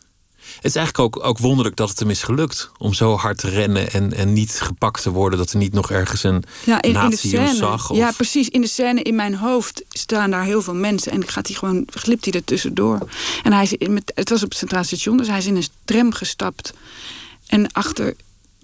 [0.56, 3.50] Het is eigenlijk ook, ook wonderlijk dat het hem is gelukt om zo hard te
[3.50, 5.40] rennen en, en niet gepakt te worden.
[5.40, 7.56] Dat er niet nog ergens een Ja, in, de scène.
[7.56, 7.90] zag.
[7.90, 8.50] Of, Ja, precies.
[8.50, 11.12] In de scène in mijn hoofd staan daar heel veel mensen.
[11.12, 13.00] En gaat hij gewoon, glipt hij er tussendoor.
[13.44, 15.56] En hij is in- met, het was op het Centraal Station, dus hij is in
[15.56, 16.74] een tram gestapt.
[17.48, 18.16] En achter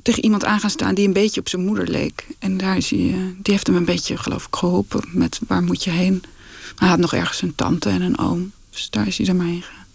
[0.06, 2.28] tegen iemand aan gaan staan die een beetje op zijn moeder leek.
[2.40, 5.64] En daar is hij, eh, die heeft hem een beetje, geloof ik, geholpen met waar
[5.64, 6.24] moet je heen.
[6.76, 8.52] Hij had nog ergens een tante en een oom.
[8.70, 9.86] Dus daar is hij er maar heen gegaan.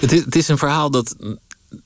[0.00, 1.16] het, is, het is een verhaal dat,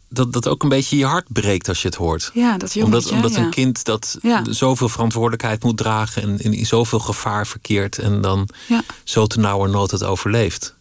[0.09, 2.31] dat, dat ook een beetje je hart breekt als je het hoort.
[2.35, 2.83] Ja, dat jongetje.
[2.97, 3.43] Omdat, omdat ja.
[3.45, 4.43] een kind dat Ja.
[4.51, 9.91] zoveel verantwoordelijkheid moet dragen en in zoveel gevaar verkeert en dan Ja, zo te nauwernood
[9.91, 10.75] het overleeft.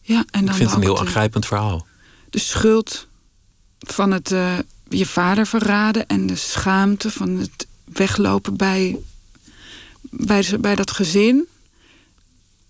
[0.00, 1.86] ja, en dan Ik vind het een heel de- aangrijpend verhaal.
[2.30, 3.06] de schuld
[3.78, 4.52] van het eh,
[4.88, 8.98] je vader verraden en de schaamte van het weglopen bij,
[10.10, 11.46] bij, bij dat gezin.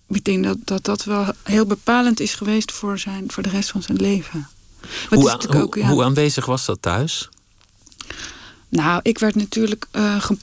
[0.09, 3.71] Ik denk dat, dat dat wel heel bepalend is geweest voor, zijn, voor de rest
[3.71, 4.49] van zijn leven.
[5.09, 7.29] Hoe, aan- ook, ja, hoe aanwezig was dat thuis?
[8.69, 10.37] Nou, ik werd natuurlijk eh, ge-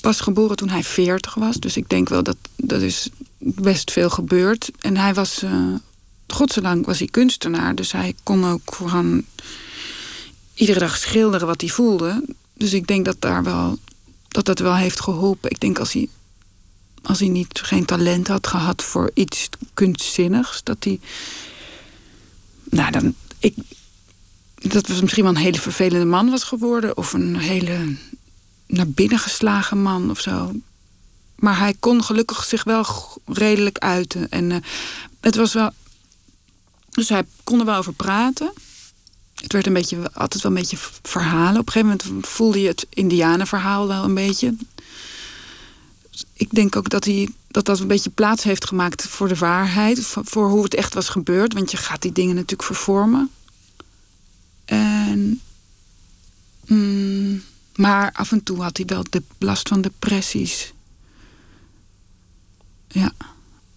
[0.00, 1.56] pas geboren toen hij 40 was.
[1.56, 3.08] Dus ik denk wel dat dat is
[3.38, 4.70] best veel gebeurd.
[4.80, 5.42] En hij was,
[6.26, 7.74] godzijdank was hij kunstenaar.
[7.74, 9.24] Dus hij kon ook gewoon
[10.56, 12.24] iedere dag schilderen wat hij voelde.
[12.54, 13.78] Dus ik denk dat daar wel,
[14.28, 15.50] dat dat wel heeft geholpen.
[15.50, 16.08] Ik denk als hij,
[17.02, 21.00] als hij niet, geen talent had gehad voor iets kunstzinnigs, dat hij.
[22.70, 23.14] Nou, dan.
[23.38, 23.54] Ik,
[24.54, 26.96] dat was misschien wel een hele vervelende man was geworden.
[26.96, 27.96] Of een hele
[28.66, 30.52] naar binnen geslagen man of zo.
[31.36, 32.86] Maar hij kon gelukkig zich wel
[33.26, 34.28] redelijk uiten.
[34.30, 34.58] En eh,
[35.20, 35.70] het was wel.
[36.90, 38.52] Dus hij kon er wel over praten.
[39.42, 41.60] Het werd een beetje, altijd wel een beetje verhalen.
[41.60, 44.54] Op een gegeven moment voelde je het Indianenverhaal wel een beetje.
[46.32, 50.06] Ik denk ook dat hij dat dat een beetje plaats heeft gemaakt voor de waarheid.
[50.06, 51.52] Voor, hoe het echt was gebeurd.
[51.52, 53.30] Want je gaat die dingen natuurlijk vervormen.
[54.64, 55.40] En,
[56.66, 57.42] mm,
[57.74, 60.72] maar af en toe had hij wel de last van depressies.
[62.88, 63.12] Ja.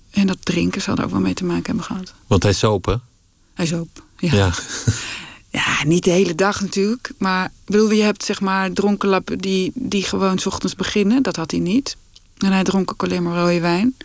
[0.09, 2.13] En dat drinken zal er ook wel mee te maken hebben gehad.
[2.27, 3.01] Want hij is open.
[3.53, 3.71] Hij is.
[4.17, 4.35] Ja.
[4.35, 4.53] Ja.
[5.51, 7.11] Ja, niet de hele dag natuurlijk.
[7.17, 11.23] Maar bedoel, je hebt zeg maar dronkenlappen die, die gewoon 's ochtends beginnen.
[11.23, 11.97] Dat had hij niet.
[12.37, 13.95] En hij dronk ook alleen maar rode wijn.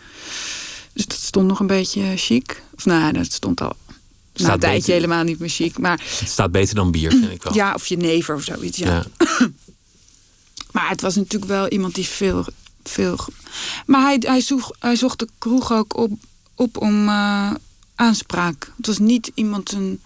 [0.93, 2.63] Dus dat stond nog een beetje chic.
[2.77, 3.77] Of nou, dat stond al
[4.35, 5.79] na een tijdje helemaal niet meer chic.
[5.79, 7.55] Maar Het staat beter dan bier, vind ik wel.
[7.55, 8.79] ja, of je never of zoiets.
[8.79, 9.05] Ja.
[9.19, 9.49] Ja.
[10.71, 12.47] Maar het was natuurlijk wel iemand die veel.
[12.85, 13.19] veel
[13.87, 16.13] maar hij, hij, zocht, hij zocht de kroeg ook op,
[16.55, 17.51] op om eh,
[17.95, 18.73] aanspraak.
[18.77, 20.01] Het was niet iemand een,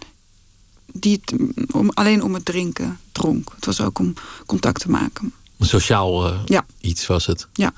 [0.93, 1.33] die het
[1.71, 3.51] om, alleen om het drinken dronk.
[3.55, 4.13] Het was ook om
[4.45, 5.33] contact te maken.
[5.57, 6.65] Een sociaal eh, Ja.
[6.81, 7.47] iets was het.
[7.53, 7.73] Ja.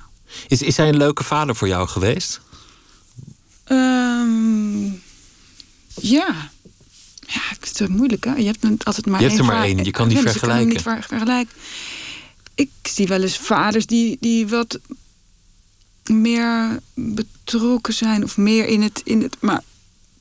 [0.48, 2.42] Is, is hij een leuke vader voor jou geweest?
[3.64, 4.84] Ehm,
[5.96, 6.50] ja.
[7.28, 8.36] Ja, het is moeilijk, hè?
[8.36, 10.68] Je hebt altijd maar Je hebt er maar één, je kan niet Ja, dus vergelijken.
[10.68, 11.54] niet ver- vergelijken.
[12.56, 14.80] Ik zie wel eens vaders die, die wat
[16.06, 19.02] meer betrokken zijn of meer in het.
[19.04, 19.62] In het maar,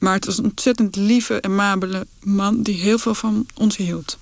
[0.00, 4.18] maar het was een ontzettend lieve en mabele man die heel veel van ons hield.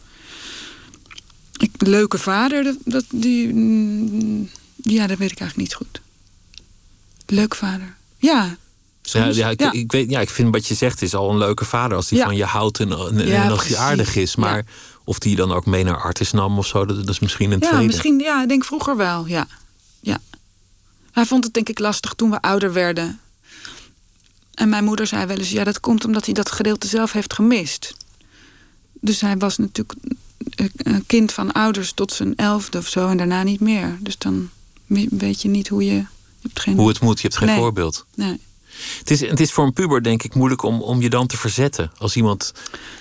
[1.57, 6.01] Ik, leuke vader, dat, die, mm, ja, dat weet ik eigenlijk niet goed.
[7.27, 7.97] Leuk vader.
[8.19, 8.57] Ja.
[9.03, 11.65] Ja, ja, ik, Ik weet, ja, ik vind wat je zegt is al een leuke
[11.65, 11.97] vader.
[11.97, 12.25] Als die Ja.
[12.25, 14.37] van je houdt en, en, en Ja, als die aardig is.
[14.37, 14.65] Maar
[15.05, 17.51] of die je dan ook mee naar Artis nam of zo, dat, dat is misschien
[17.53, 17.87] een Ja, tweede.
[17.87, 19.47] misschien, ja, ik denk vroeger wel, ja.
[20.01, 20.21] ja.
[21.13, 23.21] Hij vond het denk ik lastig toen we ouder werden.
[24.59, 27.33] En mijn moeder zei wel eens, ja, dat komt omdat hij dat gedeelte zelf heeft
[27.33, 27.95] gemist.
[29.01, 29.99] Dus hij was natuurlijk
[30.55, 33.97] een- kind van ouders tot zijn elfde of zo en daarna niet meer.
[34.01, 34.51] Dus dan
[35.11, 35.93] weet je niet hoe je.
[35.95, 36.05] je
[36.43, 37.57] hebt geen, Hoe het moet, je hebt geen Nee.
[37.59, 38.05] voorbeeld.
[38.15, 38.41] nee.
[38.99, 41.37] Het is, het is voor een puber denk ik moeilijk om, om je dan te
[41.37, 41.91] verzetten.
[41.99, 42.53] Als iemand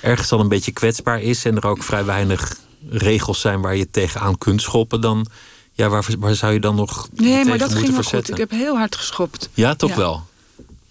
[0.02, 2.58] ergens al een beetje kwetsbaar is en er ook vrij weinig
[2.90, 5.26] regels zijn waar je tegenaan kunt schoppen, dan
[5.74, 8.34] ja, waar, waar zou je dan nog Nee, maar dat ging wel verzetten?
[8.36, 8.44] goed.
[8.44, 9.50] Ik heb heel hard geschopt.
[9.54, 9.96] Ja, toch Ja.
[9.96, 10.27] wel.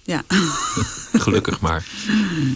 [0.06, 0.22] Ja,
[1.24, 1.86] Gelukkig maar.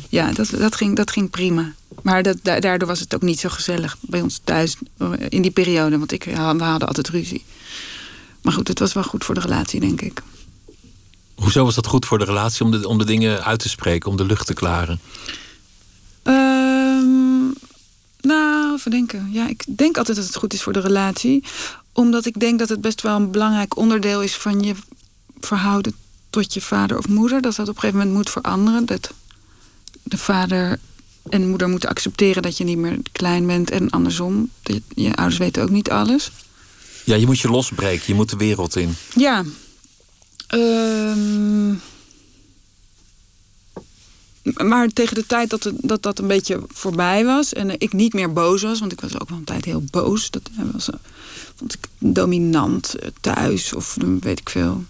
[0.08, 1.72] ja dat, dat, ging, dat ging prima.
[2.02, 5.42] Maar dat, da- daardoor was het ook niet zo gezellig bij ons thuis eh, in
[5.42, 5.98] die periode.
[5.98, 7.44] Want ik, we hadden altijd ruzie.
[8.42, 10.22] Maar goed, het was wel goed voor de relatie, denk ik.
[11.34, 14.10] Hoezo was dat goed voor de relatie om de, om de dingen uit te spreken,
[14.10, 15.00] om de lucht te klaren?
[16.22, 17.46] Ehm,
[18.20, 19.28] nou, even denken.
[19.32, 21.44] Ja, ik denk altijd dat het goed is voor de relatie.
[21.92, 24.74] Omdat ik denk dat het best wel een belangrijk onderdeel is van je
[25.40, 25.94] verhouden
[26.30, 27.40] tot je vader of moeder.
[27.40, 28.86] Dat dat op een gegeven moment moet veranderen.
[28.86, 29.12] Dat
[30.02, 30.78] de vader
[31.28, 33.70] en moeder moeten accepteren dat je niet meer klein bent.
[33.70, 34.50] En andersom.
[34.62, 36.30] Dat je ouders weten ook niet alles.
[37.04, 38.94] Ja, je moet je losbreken, je moet de wereld in.
[39.14, 39.44] Ja.
[40.46, 41.74] Ehm,
[44.42, 48.12] maar tegen de tijd dat, het, dat dat een beetje voorbij was en ik niet
[48.12, 50.30] meer boos was, want ik was ook wel een tijd heel boos.
[50.30, 50.98] Dat was, eh,
[51.56, 54.84] vond ik dominant eh, thuis of weet ik veel.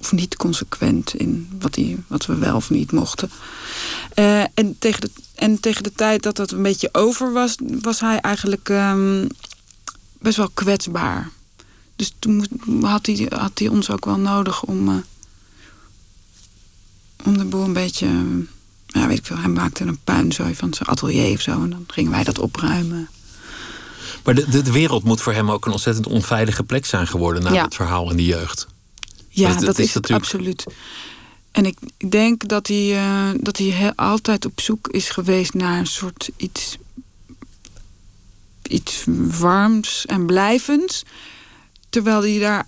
[0.00, 3.30] Of niet consequent in wat, die, wat we wel of niet mochten.
[4.14, 8.00] Eh, en, tegen de, en tegen de tijd dat dat een beetje over was, was
[8.00, 9.26] hij eigenlijk ehm,
[10.20, 11.30] best wel kwetsbaar.
[11.96, 12.46] Dus toen
[12.80, 14.94] had hij, had hij ons ook wel nodig om, eh,
[17.24, 18.06] om de boel een beetje.
[18.86, 19.36] ja, weet ik veel.
[19.38, 21.50] Hij maakte een puinzooi van zijn atelier of zo.
[21.62, 23.08] En dan gingen wij dat opruimen.
[24.24, 27.42] Maar de, de, de wereld moet voor hem ook een ontzettend onveilige plek zijn geworden
[27.42, 27.64] na Ja.
[27.64, 28.66] het verhaal in de jeugd.
[29.36, 30.64] Ja, Dat- dat, is is natuurlijk- absoluut.
[31.52, 35.78] En ik ik denk dat hij, eh, dat hij altijd op zoek is geweest naar
[35.78, 36.76] een soort iets,
[38.62, 39.04] iets
[39.38, 41.02] warms en blijvends.
[41.88, 42.66] Terwijl hij daar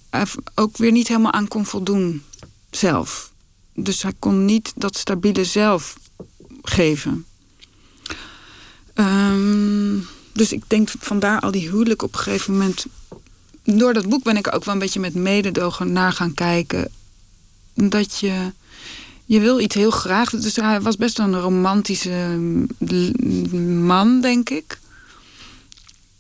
[0.54, 2.22] ook weer niet helemaal aan kon voldoen
[2.70, 3.32] zelf.
[3.74, 5.98] Dus hij kon niet dat stabiele zelf
[6.62, 7.26] geven.
[8.94, 9.96] Ehm,
[10.32, 12.86] dus ik denk vandaar al die huwelijk op een gegeven moment
[13.76, 16.90] door dat boek ben ik ook wel een beetje met mededogen naar gaan kijken.
[17.74, 18.52] Dat je.
[19.24, 20.30] Je wil iets heel graag.
[20.30, 24.78] Dus hij was best wel een romantische mm, man, denk ik.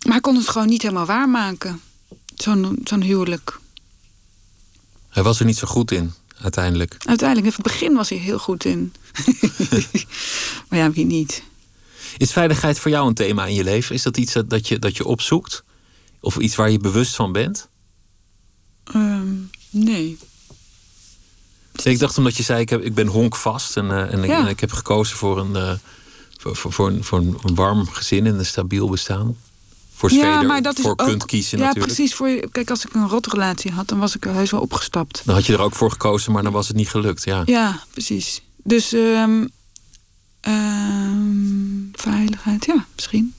[0.02, 1.80] Maar hij kon het gewoon niet helemaal waarmaken.
[2.34, 3.58] Zo'n zo'n huwelijk.
[5.08, 6.96] Hij was er niet zo goed in, uiteindelijk.
[6.98, 8.92] Uiteindelijk, in het begin was hij heel goed in.
[10.68, 11.42] maar ja, wie niet?
[12.16, 13.94] Is veiligheid voor jou een thema in je leven?
[13.94, 15.64] Is dat iets dat, je, dat je opzoekt?
[16.20, 17.68] Of iets waar je bewust van bent?
[18.84, 19.34] Ehm,
[19.70, 20.18] nee.
[21.82, 24.38] Ik dacht omdat je zei, ik, heb, ik ben honkvast en, eh, en, ik, Ja.
[24.38, 25.72] en ik heb gekozen voor een, eh,
[26.38, 29.36] voor, voor, voor, een, voor een warm gezin en een stabiel bestaan.
[29.94, 31.94] Voor zover je er voor kunt kiezen ja, natuurlijk.
[31.94, 32.14] precies.
[32.14, 35.22] Voor je, kijk, als ik een rotrelatie had, dan was ik er heus wel opgestapt.
[35.24, 37.24] Dan had je er ook voor gekozen, maar dan was het niet gelukt.
[37.24, 37.42] Ja.
[37.46, 38.42] Ja, precies.
[38.64, 39.46] Dus ehm,
[40.40, 41.26] ehm,
[41.92, 43.34] veiligheid, ja, misschien.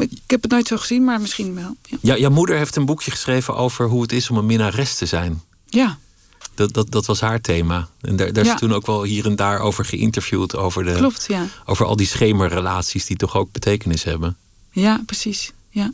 [0.00, 1.76] Ik heb het nooit zo gezien, maar misschien wel.
[1.82, 1.98] Ja.
[2.00, 5.06] Ja, jouw moeder heeft een boekje geschreven over hoe het is om een minnares te
[5.06, 5.42] zijn.
[5.68, 5.98] ja.
[6.54, 7.88] Dat, dat, dat was haar thema.
[8.00, 10.56] En daar, daar is toen ook wel hier en daar over geïnterviewd.
[10.56, 11.46] Over, de, Klopt, ja.
[11.64, 14.36] over al die schemerrelaties die toch ook betekenis hebben.
[14.70, 15.52] Ja, precies.
[15.70, 15.92] Ja.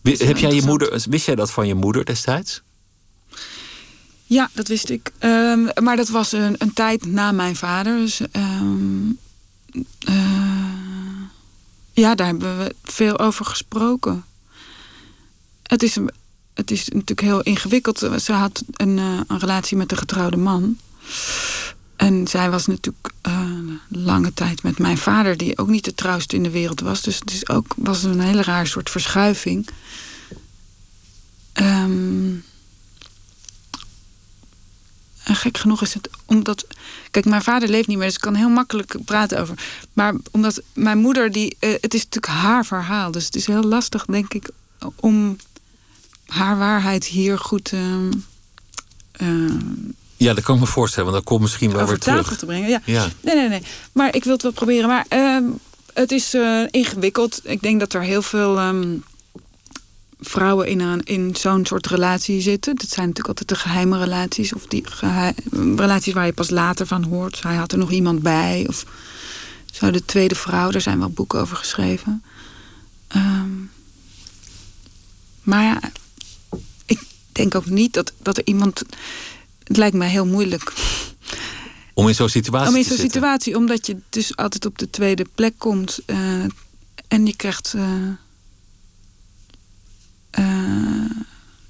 [0.00, 2.62] Wi- is wel Heb jij je moeder, wist jij dat van je moeder destijds?
[4.24, 5.10] Ja, dat wist ik.
[5.18, 7.96] Ehm, maar dat was een, een tijd na mijn vader.
[7.96, 9.10] Dus, ehm,
[9.98, 10.14] eh,
[12.00, 14.24] ja, daar hebben we veel over gesproken.
[15.62, 15.96] Het is,
[16.54, 17.98] het is natuurlijk heel ingewikkeld.
[18.22, 20.78] Ze had een, eh, een relatie met een getrouwde man.
[21.96, 23.50] En zij was natuurlijk eh,
[23.88, 27.02] lange tijd met mijn vader, die ook niet de trouwste in de wereld was.
[27.02, 29.68] Dus het is ook, was een hele raar soort verschuiving.
[31.52, 32.34] Ehm,
[35.26, 36.66] en gek genoeg is het omdat.
[37.10, 39.54] Kijk, mijn vader leeft niet meer, dus ik kan heel makkelijk praten over.
[39.92, 43.10] Maar omdat mijn moeder, die, eh, het is natuurlijk haar verhaal.
[43.10, 44.50] Dus het is heel lastig, denk ik,
[44.96, 45.36] om
[46.26, 48.12] haar waarheid hier goed ehm,
[49.12, 49.26] eh,
[50.16, 52.38] Ja, dat kan ik me voorstellen, want dat komt misschien wel weer terug.
[52.38, 52.68] te brengen.
[52.68, 52.80] Ja.
[52.84, 53.08] Ja.
[53.20, 53.62] Nee, nee, nee.
[53.92, 54.88] Maar ik wil het wel proberen.
[54.88, 55.44] Maar ehm,
[55.94, 57.40] het is eh, ingewikkeld.
[57.42, 58.96] Ik denk dat er heel veel ehm,
[60.20, 62.74] vrouwen in, een, in zo'n soort relatie zitten.
[62.76, 64.52] Dat zijn natuurlijk altijd de geheime relaties.
[64.52, 65.34] Of die geheim-
[65.76, 67.42] relaties waar je pas later van hoort.
[67.42, 68.64] Hij had er nog iemand bij.
[68.68, 68.84] Of
[69.72, 70.70] zo de tweede vrouw.
[70.70, 72.22] Daar zijn wel boeken over geschreven.
[73.08, 73.50] Ehm,
[75.42, 75.80] maar ja,
[76.86, 77.00] ik
[77.32, 78.82] denk ook niet dat, dat er iemand...
[79.64, 80.72] Het lijkt mij heel moeilijk
[81.94, 85.26] Om in zo'n situatie om in zo'n situatie, omdat je dus altijd op de tweede
[85.34, 86.44] plek komt eh,
[87.08, 87.74] en je krijgt.
[87.76, 87.82] eh,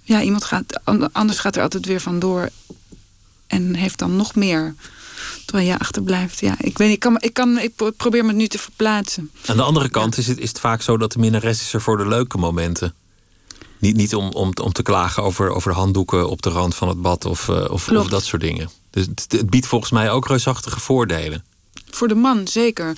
[0.02, 0.80] ja, iemand gaat.
[0.84, 2.48] an- Anders gaat er altijd weer vandoor.
[3.46, 4.74] en heeft dan nog meer.
[5.44, 6.40] Terwijl je achterblijft.
[6.40, 9.30] Ja, ik, weet, ik, kan, ik, kan, ik probeer me nu te verplaatsen.
[9.46, 11.80] Aan de andere kant is, het, is het vaak zo dat de minnares is er
[11.80, 12.94] voor de leuke momenten.
[13.78, 17.02] Niet, niet om, om, om te klagen over, over handdoeken op de rand van het
[17.02, 18.70] bad of, uh, of, of, dat soort dingen.
[18.90, 21.44] Dus het, het, biedt volgens mij ook reusachtige voordelen.
[21.96, 22.92] Voor de man zeker.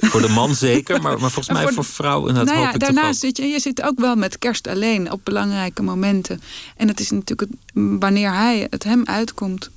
[0.00, 2.34] Voor de man zeker, maar, maar volgens mij voor, vrouwen.
[2.34, 6.40] Nou ja, daarnaast zit je, je zit ook wel met kerst alleen op belangrijke momenten.
[6.76, 9.70] En het is natuurlijk wanneer hij het hem uitkomt.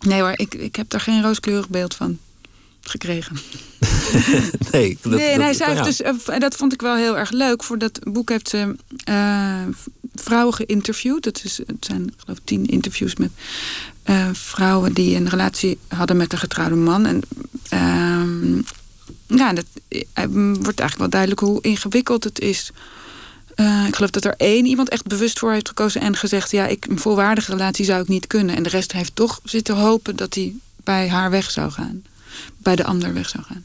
[0.00, 2.18] Nee hoor, ik, ik heb daar geen rooskleurig beeld van
[2.80, 3.36] gekregen.
[4.72, 7.62] nee, dat, nee, hij zei dus, en dat vond ik wel heel erg leuk.
[7.62, 8.76] Voor dat boek heeft ze
[9.08, 9.62] uh,
[10.14, 11.22] vrouwen geïnterviewd.
[11.22, 13.30] Dat is, het zijn geloof ik tien interviews met
[14.04, 17.06] uh, vrouwen die een relatie hadden met een getrouwde man.
[17.06, 17.22] En
[17.72, 18.62] uh,
[19.26, 19.64] ja, dat
[20.62, 22.70] wordt eigenlijk wel duidelijk hoe ingewikkeld het is.
[23.56, 26.66] Uh, ik geloof dat er één iemand echt bewust voor heeft gekozen en gezegd: ja,
[26.66, 28.56] ik, een volwaardige relatie zou ik niet kunnen.
[28.56, 32.02] En de rest heeft toch zitten hopen dat hij bij haar weg zou gaan,
[32.56, 33.64] bij de ander weg zou gaan.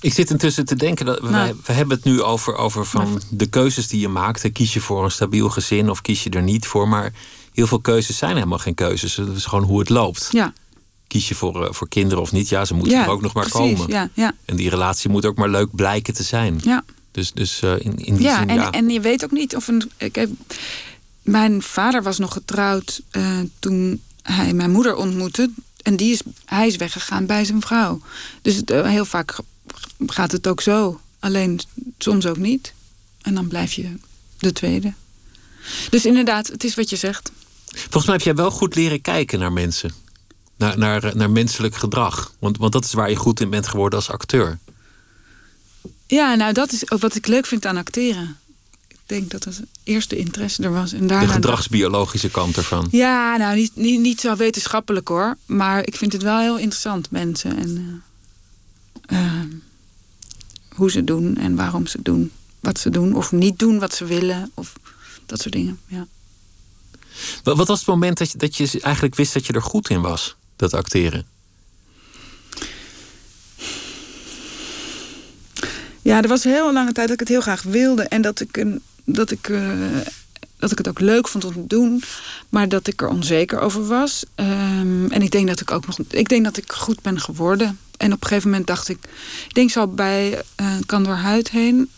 [0.00, 1.32] Ik zit intussen te denken dat nou.
[1.32, 4.52] wij, we hebben het nu over, over van de keuzes die je maakt.
[4.52, 6.88] Kies je voor een stabiel gezin of kies je er niet voor?
[6.88, 7.12] Maar
[7.58, 9.16] heel veel keuzes zijn helemaal geen keuzes.
[9.16, 10.28] Het is gewoon hoe het loopt.
[10.30, 10.52] Ja.
[11.06, 12.48] Kies je voor, uh, voor kinderen of niet?
[12.48, 13.88] Ja, ze moeten er ook nog maar komen.
[13.88, 14.32] Ja, ja.
[14.44, 16.60] En die relatie moet ook maar leuk blijken te zijn.
[16.64, 16.84] Ja.
[17.10, 18.70] Dus, dus uh, in, in die ja, zin, en, ja.
[18.70, 19.90] en je weet ook niet of een.
[19.96, 20.30] Ik heb,
[21.22, 25.50] mijn vader was nog getrouwd uh, toen hij mijn moeder ontmoette.
[25.82, 28.00] En die is, hij is weggegaan bij zijn vrouw.
[28.42, 29.38] Dus het, heel vaak
[30.06, 31.00] gaat het ook zo.
[31.18, 31.60] Alleen
[31.98, 32.72] soms ook niet.
[33.22, 33.96] En dan blijf je
[34.38, 34.92] de tweede.
[35.90, 37.32] Dus inderdaad, het is wat je zegt.
[37.74, 39.90] Volgens mij heb jij wel goed leren kijken naar mensen.
[40.56, 42.32] Naar, naar, naar menselijk gedrag.
[42.38, 44.58] Want, want dat is waar je goed in bent geworden als acteur.
[46.06, 48.36] Ja, nou dat is ook wat ik leuk vind aan acteren.
[48.88, 50.92] Ik denk dat het eerste interesse er was.
[50.92, 52.88] En daarna de gedragsbiologische kant ervan.
[52.90, 55.36] Ja, nou niet, niet, niet zo wetenschappelijk hoor.
[55.46, 57.58] Maar ik vind het wel heel interessant, mensen.
[57.58, 58.02] En
[59.10, 59.42] uh, uh,
[60.68, 63.14] hoe ze doen en waarom ze doen wat ze doen.
[63.14, 64.50] Of niet doen wat ze willen.
[64.54, 64.72] Of
[65.26, 66.06] dat soort dingen, ja.
[67.42, 70.00] Wat was het moment dat je, dat je eigenlijk wist dat je er goed in
[70.00, 70.36] was?
[70.56, 71.26] Dat acteren?
[76.02, 78.02] Ja, er was heel lange tijd dat ik het heel graag wilde.
[78.02, 79.72] En dat ik, een, dat ik, uh,
[80.56, 82.02] dat ik het ook leuk vond om te doen.
[82.48, 84.24] Maar dat ik er onzeker over was.
[84.34, 85.98] Um, en ik denk dat ik ook nog.
[86.10, 87.78] Ik denk dat ik goed ben geworden.
[87.96, 88.98] En op een gegeven moment dacht ik.
[89.48, 91.90] Ik denk zo bij uh, Kan door Huid heen.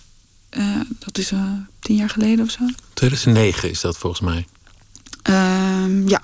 [0.58, 1.32] Uh, dat is
[1.80, 2.64] tien jaar geleden of zo.
[2.94, 4.46] 2009 is dat volgens mij.
[5.28, 6.22] Uh, ja.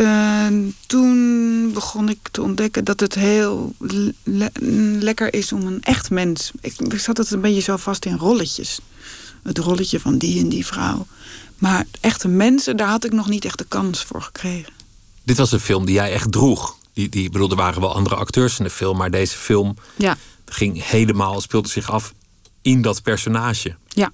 [0.00, 0.46] Uh,
[0.86, 4.50] toen begon ik te ontdekken dat het heel le
[5.00, 6.50] lekker is om een echt mens.
[6.60, 8.80] Ik, ik zat het een beetje zo vast in rolletjes.
[9.42, 11.06] Het rolletje van die en die vrouw.
[11.58, 14.72] Maar echte mensen, daar had ik nog niet echt de kans voor gekregen.
[15.22, 16.76] Dit was een film die jij echt droeg.
[16.92, 20.16] Die, die, bedoel, er waren wel andere acteurs in de film, maar deze film ja.
[20.44, 22.12] ging helemaal, speelde zich af
[22.62, 23.76] in dat personage.
[23.88, 24.12] Ja.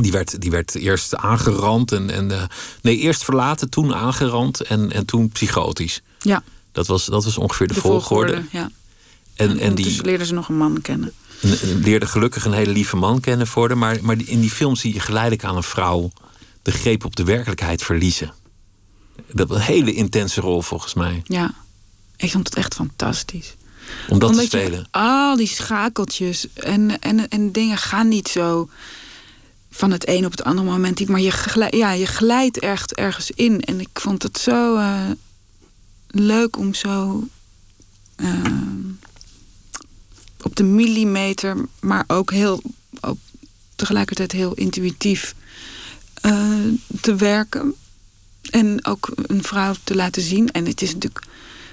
[0.00, 2.42] Die werd, die werd eerst aangerand en, en uh,
[2.82, 6.02] nee, eerst verlaten, toen aangerand en, en toen psychotisch.
[6.18, 6.42] Ja.
[6.72, 8.32] Dat was, dat was ongeveer de, de volgorde.
[8.32, 8.58] volgorde.
[8.58, 8.70] Ja.
[9.34, 11.12] En, en, en die dus leerden ze nog een man kennen.
[11.82, 13.78] Leerde gelukkig een hele lieve man kennen voor.
[13.78, 16.10] Maar, maar in die film zie je geleidelijk aan een vrouw
[16.62, 18.32] de greep op de werkelijkheid verliezen.
[19.32, 21.22] Dat was een hele intense rol volgens mij.
[21.26, 21.54] Ja,
[22.16, 23.54] ik vond het echt fantastisch.
[24.08, 24.78] Om dat Omdat te spelen.
[24.78, 28.68] Je, al die schakeltjes en, en, en dingen gaan niet zo
[29.74, 31.08] van het een op het andere moment.
[31.08, 33.60] Maar je, ja, je glijdt echt ergens in.
[33.60, 35.10] En ik vond het zo uh,
[36.06, 37.26] leuk om zo
[38.16, 38.44] uh,
[40.42, 42.62] op de millimeter, maar ook heel
[43.76, 45.34] tegelijkertijd heel intuïtief
[46.22, 46.58] uh,
[47.00, 47.74] te werken.
[48.50, 50.50] En ook een vrouw te laten zien.
[50.50, 51.24] En het is natuurlijk.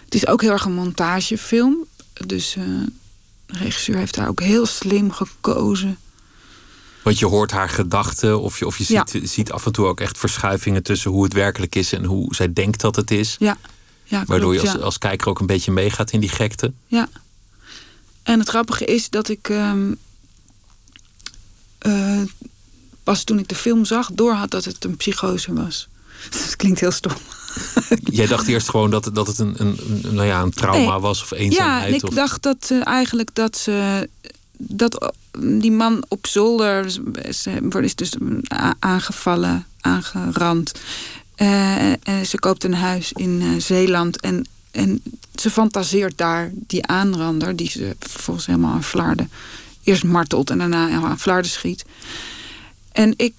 [0.06, 1.86] Het is ook heel erg een montagefilm.
[2.26, 2.66] Dus uh,
[3.46, 5.98] de regisseur heeft daar ook heel slim gekozen.
[7.02, 9.26] Want je hoort haar gedachten, of je, of je ziet, ja.
[9.26, 12.54] ziet af en toe ook echt verschuivingen tussen hoe het werkelijk is en hoe zij
[12.54, 13.36] denkt dat het is.
[13.40, 13.58] Ja.
[14.04, 16.72] ja Waardoor klopt, je als, als kijker ook een beetje meegaat in die gekte.
[16.88, 17.10] Ja.
[18.24, 19.50] En het grappige is dat ik.
[19.50, 19.98] Um,
[21.88, 22.22] uh,
[23.04, 25.88] pas toen ik de film zag, doorhad dat het een psychose was.
[26.30, 27.14] Dat klinkt heel stom.
[28.20, 31.00] Jij dacht eerst gewoon dat, dat het een, een, een, nou ja, een trauma nee.
[31.00, 31.82] was of eenzaamheid?
[31.82, 32.14] Ja, en ik of...
[32.14, 34.10] dacht dat uh, eigenlijk dat ze.
[34.62, 36.86] Dat die man op zolder
[37.84, 38.14] is dus
[38.80, 40.72] aangevallen, aangerand.
[41.38, 44.22] Uh, en ze koopt een huis in uh, Zeeland.
[44.22, 45.04] En, en
[45.36, 49.30] ze fantaseert daar die aanrander, die ze vervolgens helemaal aan Vlaarden
[49.84, 51.86] eerst martelt en daarna aan Vlaarden schiet.
[52.92, 53.34] En ik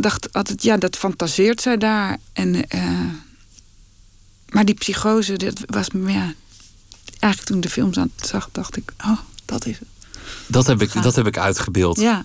[0.00, 2.18] dacht altijd, ja, dat fantaseert zij daar.
[2.32, 3.10] En, uh,
[4.48, 6.34] maar die psychose, dat was ja,
[7.18, 9.88] eigenlijk toen ik de films aan zag, dacht ik, oh, dat is het.
[10.46, 12.00] Dat heb ik, dat heb ik uitgebeeld.
[12.00, 12.24] Ja.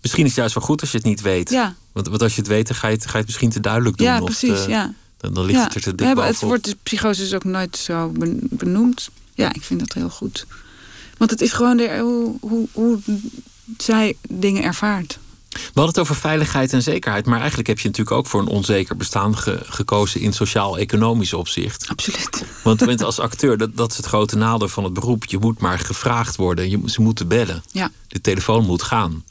[0.00, 1.50] Misschien is het juist wel goed als je het niet weet.
[1.50, 1.74] Ja.
[1.92, 3.60] Want, want als je het weet, dan ga je het, ga je het misschien te
[3.60, 4.06] duidelijk doen.
[4.06, 4.64] Ja, precies.
[4.64, 4.94] ja.
[5.16, 6.24] Dan, dan ligt het er te dik bovenop.
[6.24, 8.12] Het wordt de psychose is ook nooit zo
[8.50, 9.08] benoemd.
[9.34, 10.46] Ja, ik vind dat heel goed.
[11.16, 12.98] Want het is gewoon de, hoe, hoe, hoe
[13.78, 15.18] zij dingen ervaart.
[15.56, 17.26] We hadden het over veiligheid en zekerheid.
[17.26, 21.88] Maar eigenlijk heb je natuurlijk ook voor een onzeker bestaan gekozen in sociaal-economisch opzicht.
[21.88, 22.44] Absoluut.
[22.62, 25.24] Want als acteur, dat, dat is het grote nadeel van het beroep.
[25.24, 26.70] Je moet maar gevraagd worden.
[26.70, 27.62] Je, ze moeten bellen.
[27.70, 27.90] Ja.
[28.08, 29.24] De telefoon moet gaan.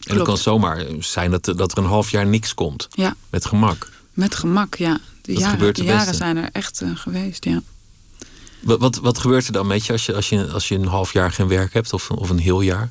[0.00, 2.88] En het kan zomaar zijn dat, dat er een half jaar niks komt.
[2.90, 3.16] Ja.
[3.30, 3.88] Met gemak.
[4.12, 4.98] Met gemak, ja.
[5.22, 7.62] De dat jaren, de jaren zijn er echt uh, geweest, ja.
[8.60, 10.86] Wat, wat, wat, gebeurt er dan met je als, je als je als je een
[10.86, 12.90] half jaar geen werk hebt of, of een heel jaar?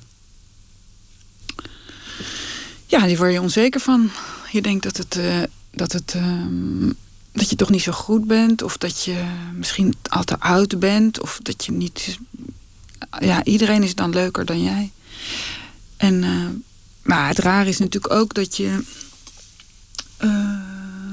[2.90, 4.12] Ja, die word je onzeker van.
[4.52, 6.92] Je denkt dat het, uh, dat het uh,
[7.32, 9.24] dat je toch niet zo goed bent, of dat je
[9.54, 12.18] misschien al te oud bent, of dat je niet.
[13.20, 14.92] Ja, iedereen is dan leuker dan jij.
[15.98, 16.46] En, uh,
[17.02, 18.84] maar het raar is natuurlijk ook dat je.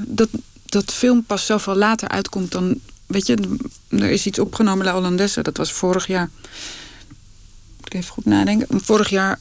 [0.07, 0.29] dat,
[0.65, 2.81] dat film pas zoveel later uitkomt dan.
[3.07, 3.57] Weet je,
[3.89, 6.31] er is iets opgenomen, La Hollandesse, dat was vorig jaar.
[7.85, 8.81] Ik even goed nadenken.
[8.81, 9.41] Vorig jaar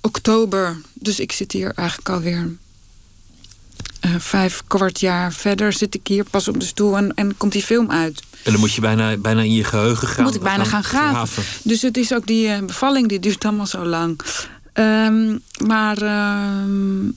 [0.00, 0.76] oktober.
[0.94, 2.48] Dus ik zit hier eigenlijk alweer
[4.06, 5.72] uh, vijf kwart jaar verder.
[5.72, 8.22] Zit ik hier pas op de stoel en, en komt die film uit.
[8.42, 10.24] En dan moet je bijna, bijna in je geheugen gaan.
[10.24, 11.42] moet ik bijna gaan, gaan graven.
[11.62, 14.20] Dus het is ook die uh, bevalling, die duurt allemaal zo lang.
[14.74, 17.10] Um, maar, uh,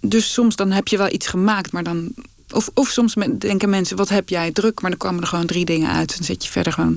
[0.00, 2.14] dus soms dan heb je wel iets gemaakt, maar dan.
[2.50, 4.80] Of, of soms denken mensen, wat heb jij druk?
[4.80, 6.16] Maar dan kwamen er gewoon drie dingen uit.
[6.16, 6.96] Dan zit je verder gewoon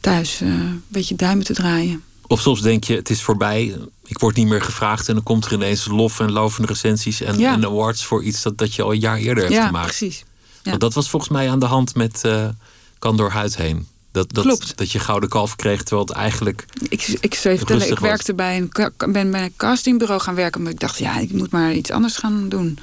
[0.00, 2.02] thuis uh, een beetje duimen te draaien.
[2.28, 5.08] Of soms denk je, het is voorbij, ik word niet meer gevraagd...
[5.08, 7.52] en dan komt er ineens lof en lovende recensies en, ja.
[7.52, 8.04] en, awards...
[8.04, 9.96] voor iets dat, dat je al een jaar eerder hebt ja, gemaakt.
[9.96, 10.24] Precies.
[10.62, 10.70] Ja.
[10.70, 12.48] Want dat was volgens mij aan de hand met uh,
[12.98, 13.86] Kan door huid heen.
[14.12, 14.76] Dat, dat, Klopt.
[14.76, 16.64] dat je gouden kalf kreeg, terwijl het eigenlijk.
[16.88, 20.62] Ik, ik zou je vertellen, ik werkte bij een, ben bij een castingbureau gaan werken,
[20.62, 22.78] maar ik dacht, ja, ik moet maar iets anders gaan doen.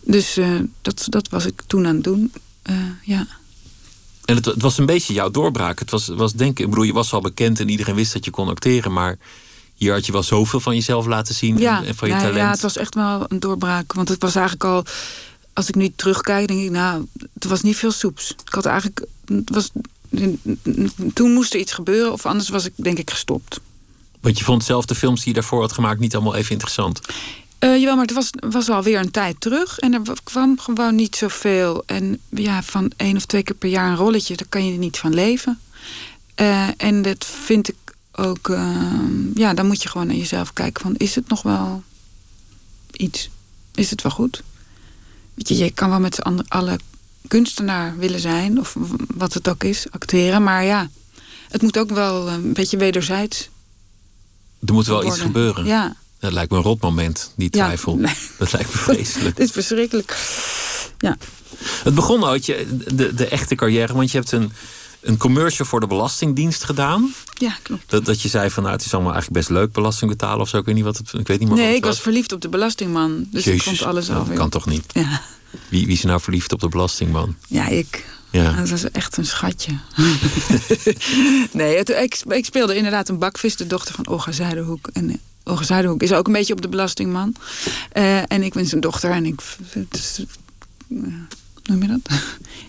[0.00, 2.32] Dus uh, dat, dat was ik toen aan het doen.
[2.70, 3.26] Uh, ja.
[4.30, 5.78] En het, het, was een beetje jouw doorbraak.
[5.78, 8.30] Het was, was denk ik, bedoel, je was al bekend en iedereen wist dat je
[8.30, 9.18] kon acteren, maar
[9.74, 12.26] hier had je wel zoveel van jezelf laten zien ja, en, en van je nou,
[12.26, 12.44] talent.
[12.44, 13.92] Ja, het was echt wel een doorbraak.
[13.92, 14.84] Want het was eigenlijk al,
[15.52, 18.30] als ik nu terugkijk, denk ik, nou, het was niet veel soeps.
[18.30, 19.70] Ik had eigenlijk, het was,
[21.14, 23.60] toen moest er iets gebeuren, of anders was ik denk ik gestopt.
[24.20, 27.00] Want je vond zelf de films die je daarvoor had gemaakt niet allemaal even interessant?
[27.64, 29.78] Uh, jawel, maar het was, was alweer een tijd terug.
[29.78, 31.82] En er kwam gewoon niet zoveel.
[31.86, 34.98] En ja, van één of twee keer per jaar een rolletje, daar kan je niet
[34.98, 35.60] van leven.
[36.36, 37.76] Uh, en dat vind ik
[38.12, 38.48] ook...
[38.48, 38.80] Uh,
[39.34, 40.96] ja, dan moet je gewoon naar jezelf kijken van...
[40.96, 41.82] is het nog wel
[42.92, 43.30] iets?
[43.74, 44.42] Is het wel goed?
[45.34, 46.80] Weet je, je kan wel met z'n allen
[47.28, 48.58] kunstenaar willen zijn...
[48.60, 48.76] of
[49.14, 50.42] wat het ook is, acteren.
[50.42, 50.90] Maar ja,
[51.48, 53.48] het moet ook wel een beetje wederzijds
[54.66, 55.12] Er moet wel worden.
[55.12, 55.64] iets gebeuren.
[55.64, 55.96] Ja.
[56.20, 57.94] Dat lijkt me een rot moment, die twijfel.
[57.94, 58.14] Ja, nee.
[58.38, 59.38] Dat lijkt me vreselijk.
[59.38, 60.18] Het is verschrikkelijk.
[60.98, 61.16] Ja.
[61.64, 64.52] Het begon ooit, je, de, de echte carrière, want je hebt een,
[65.00, 67.14] een commercial voor de Belastingdienst gedaan.
[67.34, 67.90] Ja, klopt.
[67.90, 70.48] Dat, dat je zei van nou, het is allemaal eigenlijk best leuk belasting betalen of
[70.48, 70.58] zo.
[70.58, 72.48] Ik weet niet wat het, ik weet niet meer Nee, ik was verliefd op de
[72.48, 73.26] belastingman.
[73.30, 74.34] Dus Jezus, ik vond alles nou, alweer.
[74.34, 74.84] Dat kan toch niet?
[74.92, 75.22] Ja.
[75.68, 77.36] Wie, wie is nou verliefd op de belastingman?
[77.48, 78.04] Ja, ik.
[78.30, 78.52] Ja.
[78.52, 79.72] Dat was echt een schatje.
[81.52, 84.88] nee, het, ik, ik, speelde inderdaad een bakvis, de dochter van Olga Zuiderhoek.
[84.92, 87.34] En Zuiderhoek is ook een beetje op de belastingman.
[87.96, 89.40] Uh, en ik ben zijn dochter en ik...
[89.88, 90.20] Dus,
[90.88, 91.14] uh,
[91.62, 92.00] noem je dat?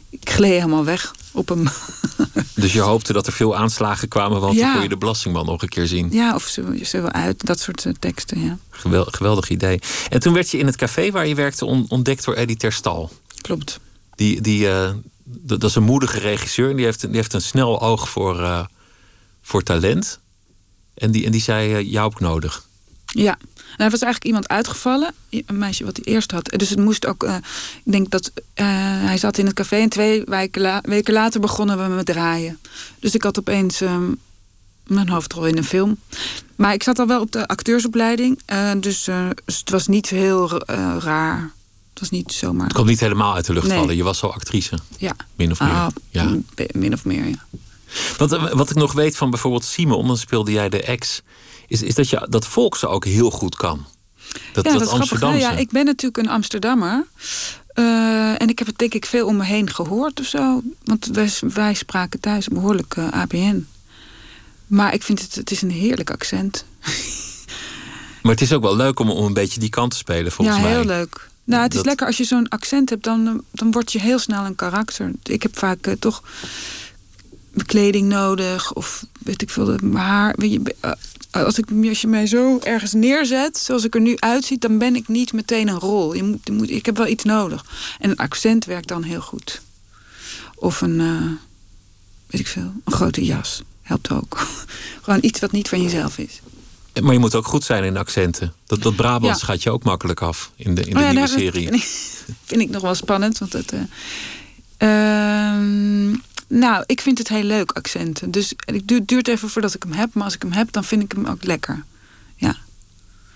[0.09, 1.67] ik gleed helemaal weg op hem.
[2.55, 4.63] dus je hoopte dat er veel aanslagen kwamen, want Ja.
[4.63, 6.07] dan kon je de belastingman nog een keer zien.
[6.11, 8.57] ja, of ze, ze wil uit, dat soort uh, teksten, ja.
[8.69, 9.80] Gewel, geweldig idee.
[10.09, 13.11] En toen werd je in het café waar je werkte on- ontdekt door Eddie Terstal.
[13.41, 13.80] Klopt.
[14.15, 14.89] Die, die, uh,
[15.24, 16.69] dat is een moedige regisseur.
[16.69, 18.65] En die heeft, die heeft een snel oog voor, uh,
[19.41, 20.19] voor talent.
[21.02, 22.66] En die, en die zei, uh, jou ook nodig.
[23.06, 23.38] Ja,
[23.78, 25.14] nou, er was eigenlijk iemand uitgevallen.
[25.30, 26.54] Een meisje wat hij eerst had.
[26.56, 27.24] Dus het moest ook...
[27.24, 27.36] Uh,
[27.84, 28.32] ik denk dat...
[28.36, 28.41] Uh,
[29.06, 32.60] hij zat in het café en twee weken, la weken later begonnen we met draaien.
[32.99, 34.20] Dus ik had opeens um,
[34.84, 35.97] mijn hoofdrol in een film.
[36.56, 38.39] Maar ik zat al wel op de acteursopleiding.
[38.80, 39.04] Dus,
[39.45, 40.62] dus, het was niet heel
[40.99, 41.52] raar.
[41.89, 42.64] Het was niet zomaar...
[42.64, 43.78] Het kwam niet helemaal uit de lucht Nee.
[43.78, 43.95] vallen.
[43.95, 44.78] Je was al actrice.
[44.97, 45.16] Ja.
[45.36, 45.70] Min of meer.
[45.70, 46.36] Ah, ja.
[46.72, 47.45] Min of meer, ja.
[48.18, 51.22] Wat, wat ik nog weet van bijvoorbeeld Simon, dan speelde jij de ex,
[51.68, 53.86] is, is dat je dat volkse ook heel goed kan.
[54.54, 55.39] Dat, ja, dat, dat grappig.
[55.39, 57.06] Ja, ik ben natuurlijk een Amsterdammer.
[57.76, 60.62] Uh, en ik heb het denk ik veel om me heen gehoord of zo.
[60.84, 63.68] Want wij, wij spraken thuis behoorlijk uh, ABN.
[64.68, 66.66] Maar ik vind het, het is een heerlijk accent.
[68.22, 70.58] Maar het is ook wel leuk om, om een beetje die kant te spelen, volgens
[70.58, 70.72] ja, mij.
[70.72, 71.30] heel leuk.
[71.44, 74.00] Nou, het is Dat- lekker als je zo'n accent hebt, dan, eh, dan word je
[74.00, 75.12] heel snel een karakter.
[75.24, 76.24] Ik heb vaak eh, toch
[77.54, 80.34] bekleding nodig of weet ik veel, dat mijn haar.
[80.38, 80.91] Weet je, eh,
[81.43, 84.95] als, ik, als je mij zo ergens neerzet, zoals ik er nu uitziet, dan ben
[84.95, 86.14] ik niet meteen een rol.
[86.14, 87.66] Je moet, je moet, ik heb wel iets nodig.
[87.99, 89.62] En een accent werkt dan heel goed.
[90.56, 91.32] Of een, eh,
[92.28, 93.62] weet ik veel, een grote jas.
[93.82, 94.47] Helpt ook.
[95.04, 96.41] Gewoon iets wat niet van jezelf is.
[97.02, 98.54] Maar je moet ook goed zijn in accenten.
[98.66, 99.45] Dat, dat Brabants Ja.
[99.45, 101.68] gaat je ook makkelijk af in de, in de Oh ja, nieuwe serie.
[101.68, 101.88] Vind ik,
[102.43, 103.38] vind ik nog wel spannend.
[103.38, 103.80] Want het, eh,
[104.78, 106.16] ehm,
[106.52, 108.32] nou, ik vind het heel leuk, accenten.
[108.32, 110.14] Dus het duurt, even voordat ik hem heb.
[110.14, 111.84] Maar als ik hem heb, dan vind ik hem ook lekker.
[112.36, 112.58] Ja.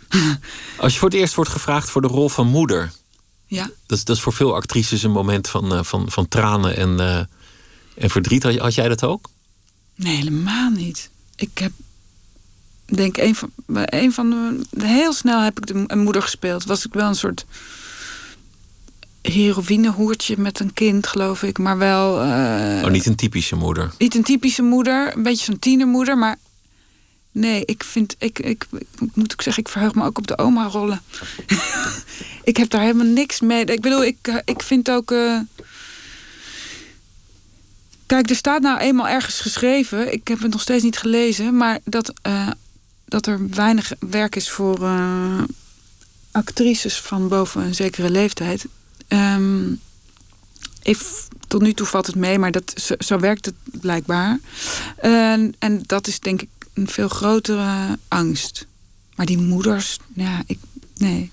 [0.77, 2.91] Als je voor het eerst wordt gevraagd voor de rol van moeder,
[3.47, 3.69] Ja.
[3.85, 6.99] dat is, dat is voor veel actrices een moment van, eh, van, van tranen en,
[6.99, 7.19] eh,
[7.97, 8.43] en verdriet.
[8.43, 9.29] Had, had jij dat ook?
[9.95, 11.09] Nee, helemaal niet.
[11.35, 11.71] Ik heb,
[12.85, 14.29] denk, een van, een van
[14.69, 16.63] de, heel snel heb ik de, een moeder gespeeld.
[16.63, 17.45] Was ik wel een soort
[19.33, 21.57] heroïnehoertje met een kind, geloof ik.
[21.57, 22.21] Maar wel...
[22.21, 23.91] eh, oh, niet een typische moeder.
[23.97, 26.37] Niet een typische moeder, een beetje zo'n tienermoeder, maar
[27.31, 30.37] nee, ik vind, ik, ik, ik moet ook zeggen, ik verheug me ook op de
[30.37, 31.01] oma-rollen.
[32.43, 33.65] ik heb daar helemaal niks mee.
[33.65, 35.11] Ik bedoel, ik, eh, ik vind ook.
[35.11, 35.39] eh,
[38.05, 41.79] Kijk, er staat nou eenmaal ergens geschreven, ik heb het nog steeds niet gelezen, maar
[41.83, 42.13] dat,
[43.05, 44.79] dat er weinig werk is voor
[46.31, 48.65] actrices van boven een zekere leeftijd.
[49.07, 49.71] Ehm,
[50.81, 50.97] ik,
[51.47, 54.39] tot nu toe valt het mee, maar dat, zo, zo werkt het blijkbaar.
[54.97, 58.67] En, en dat is denk ik een veel grotere angst.
[59.15, 60.59] Maar die moeders, ja, ik,
[60.97, 61.31] nee.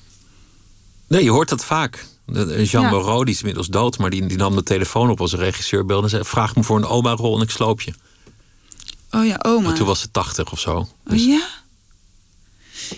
[1.06, 2.06] Nee, je hoort dat vaak.
[2.26, 2.90] Jean Ja.
[2.90, 6.02] Moreau, die is inmiddels dood, maar die, die nam de telefoon op als regisseur belde
[6.02, 7.92] en zei: Vraag me voor een oma-rol en ik sloop je.
[9.10, 9.68] Oh ja, oma.
[9.68, 10.76] Maar toen was ze tachtig of zo.
[10.76, 11.48] Oh, Dus ja?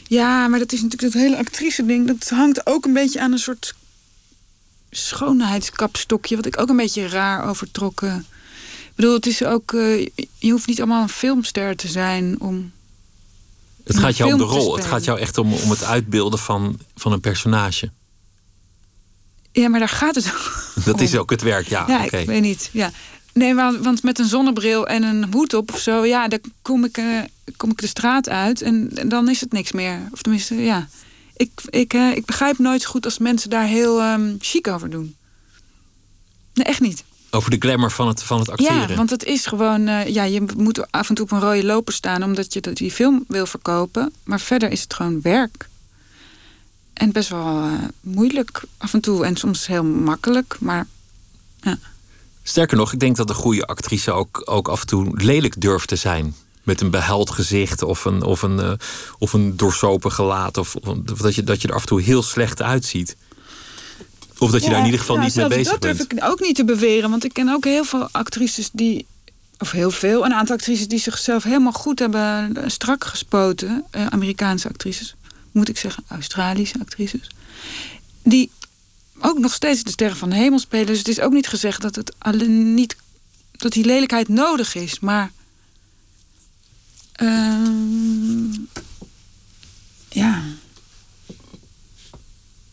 [0.07, 2.07] Ja, maar dat is natuurlijk dat hele actrice-ding.
[2.07, 3.75] Dat hangt ook een beetje aan een soort
[4.97, 6.37] schoonheidskapstokje.
[6.37, 8.27] Wat ik ook een beetje raar overtrokken.
[8.89, 9.73] Ik bedoel, het is ook.
[9.73, 10.07] eh,
[10.39, 12.73] je hoeft niet allemaal een filmster te zijn om.
[13.85, 14.77] het gaat jou om de rol.
[14.77, 17.91] Het gaat jou echt om, om het uitbeelden van, van een personage.
[19.53, 20.65] Ja, maar daar gaat het ook.
[20.85, 21.85] Dat is ook het werk, ja.
[21.89, 22.71] Ja, ik weet niet.
[22.73, 22.91] Ja.
[23.33, 26.85] Nee, want, want met een zonnebril en een hoed op of zo, ja, dan kom
[26.85, 27.21] ik, eh,
[27.57, 30.01] kom ik de straat uit en dan is het niks meer.
[30.13, 30.89] Of tenminste, ja.
[31.37, 34.91] Ik, ik, eh, ik begrijp nooit zo goed als mensen daar heel ehm, chic over
[34.91, 35.17] doen.
[36.55, 37.05] Nee, echt niet.
[37.31, 38.89] Over de glamour van het, van het acteren.
[38.89, 41.65] Ja, want het is gewoon, eh, ja, je moet af en toe op een rode
[41.65, 44.13] loper staan omdat je dat- die film wil verkopen.
[44.25, 45.69] Maar verder is het gewoon werk.
[46.93, 50.87] En best wel eh, moeilijk af en toe en soms heel makkelijk, maar
[52.47, 55.89] Sterker nog, ik denk dat de goede actrice ook, ook af en toe lelijk durft
[55.89, 56.35] te zijn.
[56.65, 58.73] Met een behuild gezicht of een, of een, eh,
[59.19, 60.57] of een doorsopen gelaat.
[60.57, 63.17] Of, of dat, je, dat je er af en toe heel slecht uitziet.
[64.39, 65.97] Of dat je daar in ieder geval niet mee bezig dat bent.
[65.97, 67.11] durf ik ook niet te beweren.
[67.11, 69.07] Want ik ken ook heel veel actrices die...
[69.59, 70.25] Of heel veel.
[70.25, 73.85] Een aantal actrices die zichzelf helemaal goed hebben eh, strak gespoten.
[73.91, 75.15] Eh, Amerikaanse actrices.
[75.53, 76.05] Moet ik zeggen.
[76.09, 77.31] Australische actrices.
[78.23, 78.51] Die
[79.21, 80.87] ook nog steeds de sterren van de hemel spelen.
[80.87, 82.97] Dus het is ook niet gezegd dat het alleen niet...
[83.53, 85.01] Dat die lelijkheid nodig is.
[85.01, 85.31] Maar...
[87.17, 88.53] ehm,
[90.09, 90.43] ja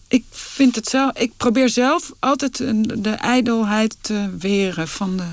[0.07, 1.17] ik vind het zelf.
[1.17, 2.57] Ik probeer zelf altijd
[3.03, 5.23] de ijdelheid te weren van de.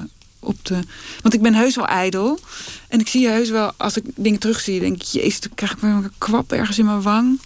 [0.41, 0.79] Op de,
[1.23, 2.39] want ik ben heus wel ijdel.
[2.89, 5.79] En ik zie heus wel, als ik dingen terugzie, denk ik, jezus, dan krijg ik
[5.79, 7.41] weer een kwap ergens in mijn wang.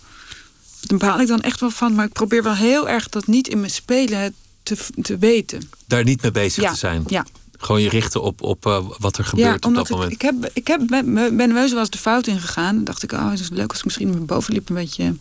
[0.80, 1.94] Daar baal ik dan echt wel van.
[1.94, 5.70] Maar ik probeer wel heel erg dat niet in mijn spelen te, te weten.
[5.86, 7.04] Daar niet mee bezig Ja, te zijn.
[7.06, 7.26] ja.
[7.62, 10.12] Gewoon je richten op, op eh, wat er gebeurt op omdat dat moment.
[10.12, 12.74] Ik, heb, ik heb, ben, ben wel eens de fout ingegaan.
[12.74, 15.16] Dan dacht ik, oh, het is leuk als ik misschien mijn bovenlip een beetje,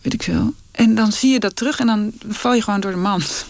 [0.00, 0.52] weet ik veel.
[0.70, 3.46] En dan zie je dat terug en dan val je gewoon door de mand.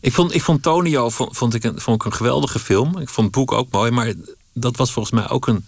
[0.00, 2.98] Ik vond, ik vond Tonio vond, vond ik een, vond ik een geweldige film.
[2.98, 3.90] Ik vond het boek ook mooi.
[3.90, 4.12] Maar
[4.52, 5.64] dat was volgens mij ook een,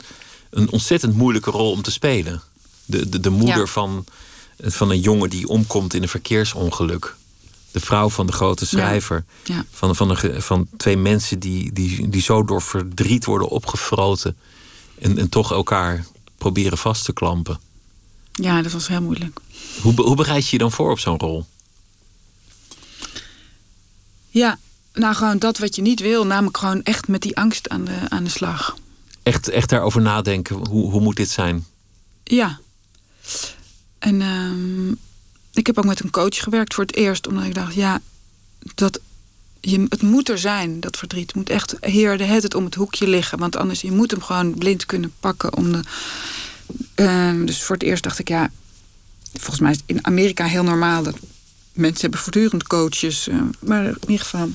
[0.51, 2.43] een ontzettend moeilijke rol om te spelen.
[2.85, 3.67] De, de, de moeder Ja.
[3.67, 4.05] van,
[4.59, 7.17] van een jongen die omkomt in een verkeersongeluk.
[7.79, 9.25] De vrouw van de grote schrijver.
[9.45, 9.65] Ja.
[9.71, 14.37] Van, van, een, van twee mensen die, die, die zo door verdriet worden opgefroten.
[14.99, 16.05] En, en toch elkaar
[16.37, 17.61] proberen vast te klampen.
[18.33, 19.41] Ja, dat was heel moeilijk.
[19.81, 21.47] Hoe, hoe bereid je je dan voor op zo'n rol?
[24.29, 24.59] Ja,
[24.93, 27.99] nou gewoon dat wat je niet wil, namelijk gewoon echt met die angst aan de,
[28.09, 28.77] aan de slag.
[29.23, 30.57] Echt, echt daarover nadenken.
[30.69, 31.67] Hoe, hoe moet dit zijn?
[32.25, 32.61] Ja.
[33.99, 34.93] En ehm,
[35.69, 38.01] heb ook met een coach gewerkt voor het eerst, omdat ik dacht, ja,
[38.75, 39.01] dat
[39.61, 41.27] je, het moet er zijn, dat verdriet.
[41.27, 43.39] Het moet echt hier de het om het hoekje liggen.
[43.39, 45.81] Want anders, je moet hem gewoon blind kunnen pakken om de
[46.95, 48.51] Ehm, dus voor het eerst dacht ik, ja,
[49.33, 51.15] volgens mij is het in Amerika heel normaal dat
[51.73, 53.29] mensen hebben voortdurend coaches.
[53.29, 54.49] eh, maar in ieder geval,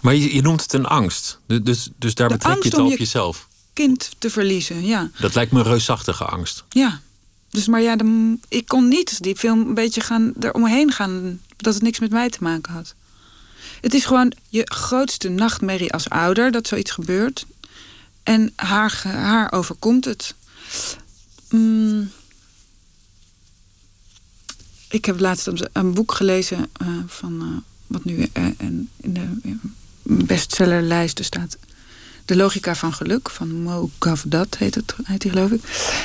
[0.00, 1.38] Maar je, je noemt het een angst.
[1.46, 3.48] Du- Dus, dus daar De betrek je het al op je- jezelf.
[3.72, 5.10] kind te verliezen, ja.
[5.20, 6.64] Dat lijkt me een reusachtige angst.
[6.68, 7.00] Ja.
[7.56, 7.96] Dus maar ja,
[8.48, 12.30] ik kon niet die film een beetje gaan eromheen gaan dat het niks met mij
[12.30, 12.94] te maken had.
[13.80, 17.46] Het is gewoon je grootste nachtmerrie als ouder dat zoiets gebeurt.
[18.22, 20.34] En haar, haar overkomt het.
[21.50, 22.10] Mm.
[24.88, 27.46] Ik heb laatst een- boek gelezen eh, van eh,
[27.86, 29.26] wat nu eh, in de
[30.02, 31.56] bestsellerlijsten staat.
[32.26, 35.62] De logica van geluk van Mo Gavdat heet het, heet geloof ik.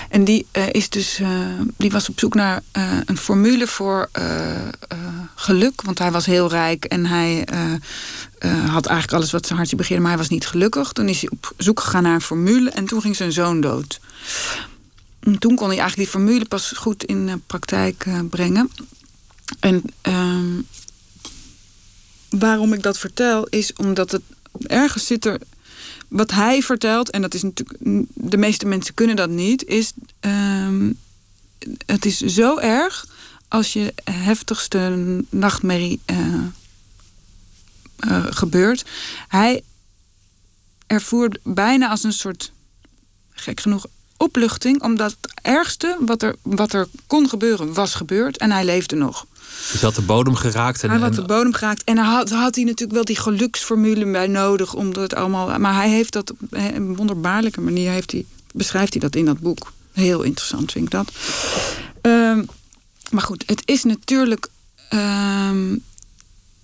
[0.10, 1.30] En die eh, is dus, eh,
[1.78, 4.10] die was op zoek naar eh, een formule voor
[5.36, 7.48] geluk, want hij was heel rijk en hij
[8.68, 10.92] had eigenlijk alles wat zijn hartje begeerde, maar hij was niet gelukkig.
[10.92, 14.00] Toen is hij op zoek gegaan naar een formule en toen ging zijn zoon dood.
[15.22, 18.72] En toen kon hij eigenlijk die formule pas goed in eh, praktijk brengen.
[19.60, 20.62] En ehm,
[22.30, 24.22] waarom ik dat vertel is omdat het
[24.68, 25.40] ergens zit er
[26.12, 27.78] wat hij vertelt, en dat is natuurlijk,
[28.14, 30.92] de meeste mensen kunnen dat niet, is ehm,
[31.86, 33.06] het is zo erg
[33.48, 36.18] als je heftigste nachtmerrie eh,
[37.98, 38.86] eh, gebeurt.
[39.28, 39.64] Hij
[40.88, 42.52] ervoer bijna als een soort,
[43.32, 43.86] gek genoeg,
[44.18, 48.96] opluchting, omdat het ergste wat er, wat er kon gebeuren, was gebeurd en hij leefde
[48.96, 49.26] nog.
[49.72, 50.84] Dus je had de bodem geraakt.
[50.84, 51.84] En, hij had de bodem geraakt.
[51.84, 54.74] En had, had hij natuurlijk wel die geluksformule bij nodig.
[54.74, 57.92] Om dat allemaal, maar hij heeft dat op een wonderbaarlijke manier...
[57.92, 59.72] Heeft hij, beschrijft hij dat in dat boek.
[59.92, 61.12] Heel interessant vind ik dat.
[62.02, 62.44] Ehm,
[63.10, 64.48] maar goed, het is natuurlijk...
[64.90, 65.76] ehm,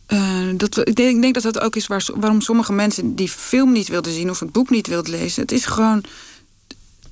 [0.06, 3.16] eh, dat we, ik, denk, ik denk dat dat ook is waar, waarom sommige mensen
[3.16, 4.30] die film niet wilden zien...
[4.30, 5.42] of het boek niet wilden lezen.
[5.42, 6.04] Het is gewoon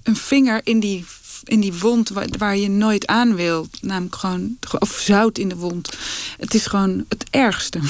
[0.03, 1.05] een vinger in die,
[1.45, 3.81] in die wond waar, waar je nooit aan wilt.
[3.81, 5.93] Namelijk gewoon, of zout in de wond.
[6.37, 7.79] Het is gewoon het ergste.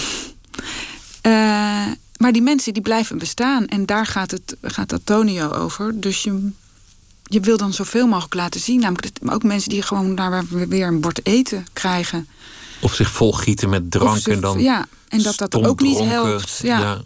[1.22, 1.86] Eh,
[2.18, 3.66] maar die mensen die blijven bestaan.
[3.68, 6.00] En daar gaat, het, gaat Antonio over.
[6.00, 6.52] Dus je,
[7.24, 8.80] je wil dan zoveel mogelijk laten zien.
[8.80, 12.28] Namelijk maar ook mensen die gewoon daar weer een bord eten krijgen.
[12.82, 14.60] Of zich volgieten met drank ze- en dan.
[14.60, 16.60] ja, en dat dat ook niet helpt.
[16.64, 17.02] Ja.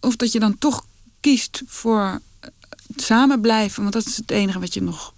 [0.00, 0.84] Of dat je dan toch
[1.20, 2.20] kiest voor
[2.96, 3.80] samen blijven.
[3.82, 5.12] Want dat is het enige wat je nog.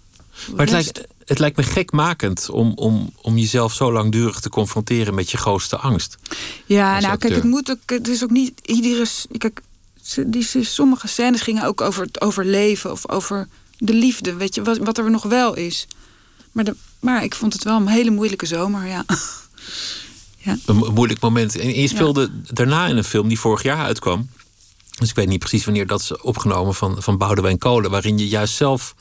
[0.47, 5.13] Maar het lijkt, het lijkt me gekmakend om, om, om jezelf zo langdurig te confronteren
[5.13, 6.17] met je grootste angst.
[6.65, 7.77] Ja, nou kijk, het moet ook.
[7.85, 9.05] Het is ook niet iedere.
[9.37, 9.61] Kijk,
[10.25, 14.33] die, sommige scènes gingen ook over het overleven of over de liefde.
[14.33, 15.87] Weet je, wat, wat er nog wel is.
[16.51, 19.03] Maar, de, maar ik vond het wel een hele moeilijke zomer, ja.
[20.65, 21.57] Een mo- moeilijk moment.
[21.57, 24.29] En je speelde daarna in een film die vorig jaar uitkwam.
[24.99, 27.91] Dus ik weet niet precies wanneer dat is opgenomen van, van Boudewijn Kolen.
[27.91, 28.95] Waarin je juist zelf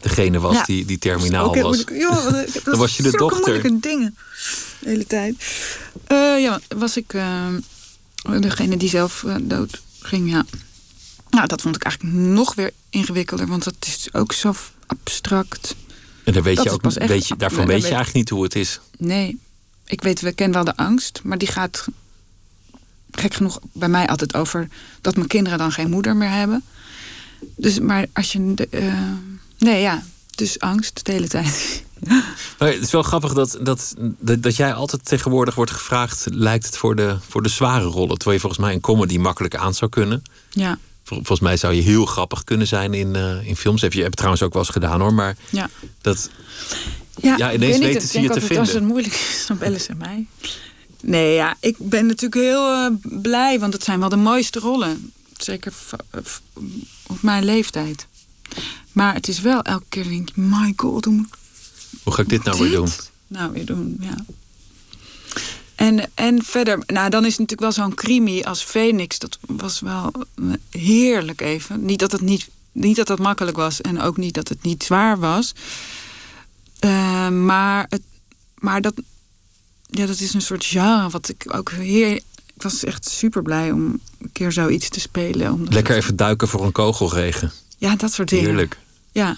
[0.00, 0.64] degene was Ja.
[0.64, 1.84] die, die terminaal was.
[1.92, 3.52] Joh, wat- dat Dan was je de zulke dochter.
[3.52, 4.16] moeilijke dingen.
[4.80, 5.34] De hele tijd.
[6.06, 7.46] Eh, ja, was ik eh,
[8.40, 10.44] degene die zelf eh, dood ging, ja.
[11.30, 13.46] Nou, dat vond ik eigenlijk nog weer ingewikkelder.
[13.46, 14.54] Want dat is ook zo
[14.86, 15.74] abstract.
[16.24, 18.42] En daar weet Dat je ook, echt- weet je, daarvan weet je eigenlijk niet hoe
[18.42, 18.80] het is.
[18.98, 19.38] Nee,
[19.86, 21.84] ik weet, we kennen wel de angst, maar die gaat
[23.10, 24.68] gek genoeg bij mij altijd over
[25.00, 26.64] dat mijn kinderen dan geen moeder meer hebben.
[27.56, 28.54] Dus, maar als je.
[28.54, 28.92] de, eh,
[29.66, 30.02] nee, ja,
[30.34, 31.84] dus angst de hele tijd.
[32.58, 36.26] Maar het is wel grappig dat, dat, dat, dat jij altijd tegenwoordig wordt gevraagd...
[36.30, 38.14] lijkt het voor de, voor de zware rollen.
[38.16, 40.22] Terwijl je volgens mij een comedy makkelijk aan zou kunnen.
[40.50, 43.80] Ja, Vol- Volgens mij zou je heel grappig kunnen zijn in, eh, in films.
[43.80, 45.14] Heb je hebt het trouwens ook wel eens gedaan hoor.
[45.14, 45.68] Maar ja.
[46.00, 46.30] dat,
[47.22, 48.74] Ja, Ja, ik ineens weten ze je denk te altijd Als vinden.
[48.74, 50.26] het moeilijk is, dan bellen ze mij.
[51.02, 52.86] Nee, ja, ik ben natuurlijk heel eh,
[53.22, 55.12] blij, want het zijn wel de mooiste rollen.
[55.36, 55.72] Zeker
[57.06, 58.06] op mijn leeftijd.
[58.92, 61.24] Maar het is wel elke keer denk ik, my god, hoe
[62.02, 62.88] hoe ga ik dit nou weer doen?
[63.26, 63.96] nou weer doen?
[64.00, 64.24] Ja.
[65.74, 69.18] En, en verder, nou dan is het natuurlijk wel zo'n crimi als Phoenix.
[69.18, 70.12] Dat was wel
[70.70, 71.84] heerlijk even.
[71.84, 74.82] Niet dat het niet, niet dat het makkelijk was en ook niet dat het niet
[74.82, 75.52] zwaar was.
[76.78, 78.02] Eh, maar, het,
[78.54, 78.94] maar dat,
[79.86, 82.14] ja, dat is een soort genre wat ik ook heer.
[82.54, 85.66] Ik was echt super blij om een keer zoiets te spelen.
[85.68, 87.52] Lekker even duiken voor een kogelregen.
[87.76, 88.44] Ja, dat soort dingen.
[88.44, 88.78] Heerlijk.
[89.12, 89.36] Ja.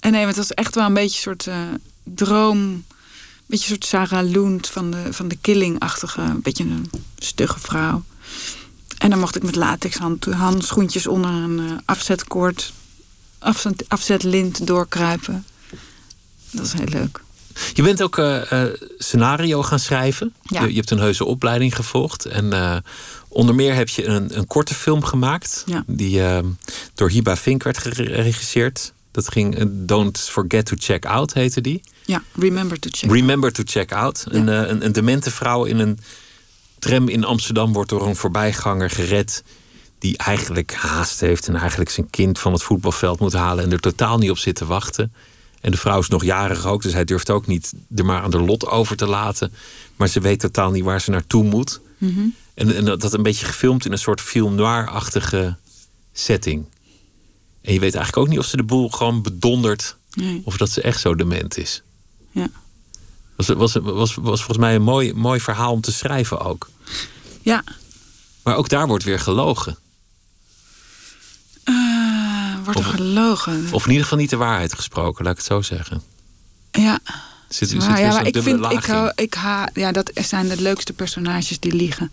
[0.00, 1.62] En nee, het was echt wel een beetje een soort eh,
[2.02, 2.58] droom.
[2.58, 2.84] Een
[3.46, 6.20] beetje een soort Sarah Loent van de, van de Killing-achtige.
[6.20, 8.02] Een beetje een stugge vrouw.
[8.98, 12.72] En dan mocht ik met latex hand, handschoentjes onder een eh, afzetkoord,
[13.38, 15.44] afzet, afzetlint doorkruipen.
[16.50, 17.22] Dat is heel leuk.
[17.74, 18.64] Je bent ook eh,
[18.98, 20.34] scenario gaan schrijven.
[20.42, 20.62] Ja.
[20.62, 22.24] Je, je hebt een heuse opleiding gevolgd.
[22.24, 22.52] En
[23.34, 25.62] onder meer heb je een, een korte film gemaakt.
[25.66, 25.84] Ja.
[25.86, 26.38] Die eh,
[26.94, 28.92] door Hiba Vink werd geregisseerd.
[29.10, 31.82] Dat ging eh, Don't Forget to Check Out, heette die.
[32.04, 34.24] Ja, Remember to Check Remember to Check Out.
[34.28, 35.98] Een, uh, een, een demente vrouw in een
[36.78, 39.44] tram in Amsterdam wordt door een voorbijganger gered.
[39.98, 43.64] Die eigenlijk haast heeft en eigenlijk zijn kind van het voetbalveld moet halen.
[43.64, 45.12] En er totaal niet op zit te wachten.
[45.60, 48.30] En de vrouw is nog jarig ook, dus hij durft ook niet er maar aan
[48.30, 49.52] de lot over te laten.
[49.96, 51.80] Maar ze weet totaal niet waar ze naartoe moet.
[51.98, 55.56] Mm en, en, dat een beetje gefilmd in een soort film noir-achtige
[56.12, 56.66] setting.
[57.62, 59.96] En je weet eigenlijk ook niet of ze de boel gewoon bedondert.
[60.14, 60.42] Nee.
[60.44, 61.82] Of dat ze echt zo dement is.
[62.30, 62.48] Ja.
[63.36, 66.70] Was, was, was, was volgens mij een mooi, mooi verhaal om te schrijven ook.
[67.42, 67.64] Ja.
[68.42, 69.78] Maar ook daar wordt weer gelogen.
[71.64, 73.68] Uh, wordt er gelogen?
[73.72, 76.02] Of in ieder geval niet de waarheid gesproken, laat ik het zo zeggen.
[76.70, 77.00] Ja.
[77.54, 80.92] Zit, zit ja, maar ik vind, ik, hou, ik ha, ja, dat zijn de leukste
[80.92, 82.12] personages die liegen.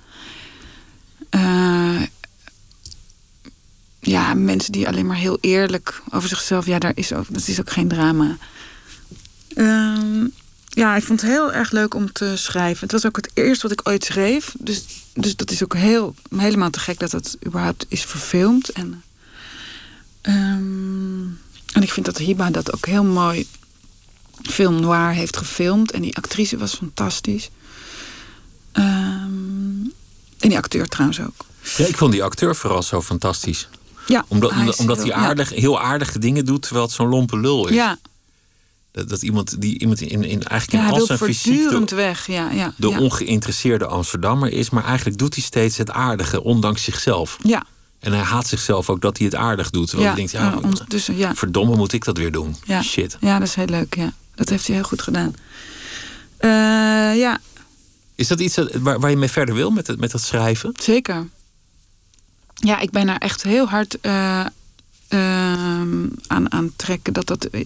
[1.35, 2.01] Uh,
[3.99, 6.65] ja, mensen die alleen maar heel eerlijk over zichzelf.
[6.65, 8.37] Ja, daar is ook, dat is ook geen drama.
[9.55, 10.25] Uh,
[10.67, 12.81] ja, ik vond het heel erg leuk om te schrijven.
[12.81, 14.53] Het was ook het eerste wat ik ooit schreef.
[14.59, 18.69] Dus, dus dat is ook heel, helemaal te gek dat het überhaupt is verfilmd.
[18.69, 19.03] En,
[20.21, 21.39] um,
[21.73, 23.47] en ik vind dat Hiba dat ook heel mooi
[24.49, 25.91] film noir heeft gefilmd.
[25.91, 27.49] En die actrice was fantastisch.
[28.73, 29.93] Um,
[30.39, 31.45] en die acteur trouwens ook.
[31.77, 33.69] Ja, ik vond die acteur vooral zo fantastisch.
[34.07, 35.59] Ja, omdat hij, omdat hij aardig, ja.
[35.59, 37.75] heel aardige dingen doet, terwijl het zo'n lompe lul is.
[37.75, 37.97] Ja.
[38.91, 42.27] Dat, dat iemand die iemand in, in eigenlijk ja, in al zijn fysiek de, weg.
[42.27, 42.99] Ja, ja, de ja.
[42.99, 47.37] ongeïnteresseerde Amsterdammer is, maar eigenlijk doet hij steeds het aardige, ondanks zichzelf.
[47.43, 47.63] Ja.
[47.99, 49.87] En hij haat zichzelf ook dat hij het aardig doet.
[49.87, 51.35] Terwijl ja, hij denkt, ja, ja.
[51.35, 52.55] verdomme moet ik dat weer doen.
[52.63, 52.81] Ja.
[52.81, 53.17] Shit.
[53.19, 53.95] Ja, dat is heel leuk.
[53.95, 54.13] Ja.
[54.41, 55.35] Dat heeft hij heel goed gedaan.
[56.39, 57.39] Uh, ja.
[58.15, 60.73] Is dat iets waar, waar je mee verder wil met het, met dat schrijven?
[60.81, 61.27] Zeker.
[62.53, 64.45] Ja, ik ben daar echt heel hard uh,
[65.09, 65.81] uh,
[66.27, 67.13] aan, aan trekken.
[67.13, 67.61] Dat dat, uh,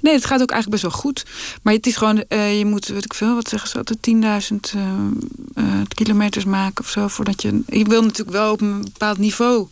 [0.00, 1.24] nee, het gaat ook eigenlijk best wel goed.
[1.62, 6.44] Maar het is gewoon, je moet, weet ik veel, wat zeggen ze altijd, 10.000 kilometers
[6.44, 7.08] maken of zo.
[7.08, 7.62] Voordat je.
[7.66, 9.68] Je wil natuurlijk wel op een bepaald niveau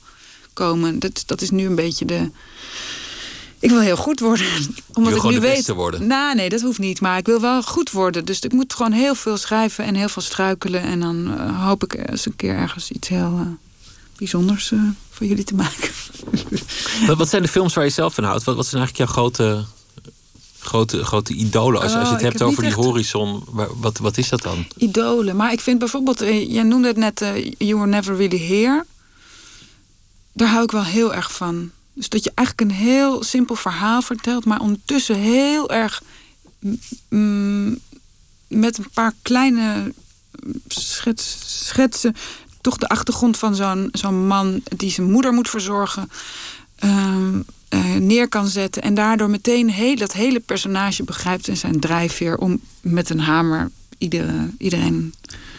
[0.53, 0.99] komen.
[0.99, 2.31] Dat, dat is nu een beetje de.
[3.63, 4.47] Ik wil heel goed worden.
[4.95, 5.69] Omdat ik nu weet.
[5.69, 6.07] worden.
[6.07, 7.01] Nou, nee, dat hoeft niet.
[7.01, 8.25] Maar ik wil wel goed worden.
[8.25, 10.83] Dus ik moet gewoon heel veel schrijven en heel veel struikelen.
[10.83, 13.59] En dan hoop ik eens een keer ergens iets heel
[14.23, 15.91] bijzonders uh, voor jullie te maken.
[17.07, 18.45] wat, wat, zijn de films waar je zelf van houdt?
[18.45, 19.65] Wat, wat zijn eigenlijk jouw grote,
[20.59, 21.81] grote, grote idolen?
[21.81, 22.85] Als, oh, als je het hebt heb over die echt...
[22.85, 23.45] horizon,
[23.81, 24.67] wat, wat is dat dan?
[24.77, 25.37] Idolen.
[25.37, 27.19] Maar ik vind bijvoorbeeld, jij noemde het net,
[27.59, 28.85] You Were Never Really Here.
[30.33, 31.71] Daar hou ik wel heel erg van.
[31.95, 36.03] Dus dat je eigenlijk een heel simpel verhaal vertelt, maar ondertussen heel erg
[37.09, 37.79] mm,
[38.49, 39.93] met een paar kleine
[40.69, 41.37] schets,
[41.67, 42.15] schetsen
[42.61, 46.11] toch de achtergrond van zo'n zo'n man die zijn moeder moet verzorgen.
[46.85, 47.17] Uh,
[47.75, 48.83] uh, neer kan zetten.
[48.83, 53.71] En daardoor meteen heel, dat hele personage begrijpt en zijn drijfveer om met een hamer
[53.99, 55.15] iedere, iedereen.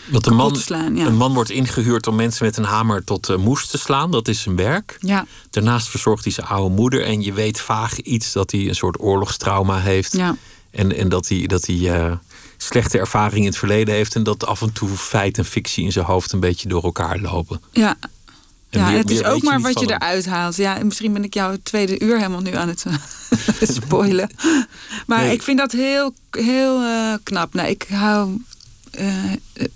[0.09, 1.05] Want een man, te slaan, ja.
[1.05, 4.11] een man wordt ingehuurd om mensen met een hamer tot uh, moes te slaan.
[4.11, 4.97] Dat is zijn werk.
[4.99, 5.25] Ja.
[5.49, 7.03] Daarnaast verzorgt hij zijn oude moeder.
[7.05, 10.13] En je weet vaag iets dat hij een soort oorlogstrauma heeft.
[10.13, 10.35] Ja.
[10.71, 12.11] En, en dat hij, dat hij uh,
[12.57, 14.15] slechte ervaring in het verleden heeft.
[14.15, 17.19] En dat af en toe feit en fictie in zijn hoofd een beetje door elkaar
[17.19, 17.61] lopen.
[17.71, 17.95] Ja.
[18.69, 20.55] En ja, het is ook maar wat je eruit haalt.
[20.55, 24.29] Ja, en misschien ben ik jouw tweede uur helemaal nu aan het eh, spoilen.
[25.07, 25.33] Maar Nee.
[25.33, 27.53] ik vind dat heel, heel eh, knap.
[27.53, 28.39] Nou, ik hou eh, eh,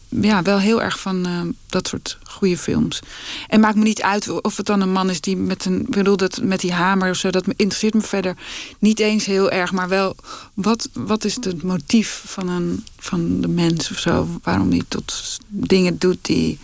[0.09, 2.99] ja, wel heel erg van eh, dat soort goede films.
[3.47, 5.81] En maakt me niet uit of het dan een man is die met een.
[5.81, 8.35] Ik bedoel, dat met die hamer of zo, dat interesseert me verder
[8.79, 9.71] niet eens heel erg.
[9.71, 10.15] Maar wel,
[10.53, 14.27] wat, wat is het motief van, een, van de mens of zo?
[14.43, 16.59] Waarom hij tot dingen doet die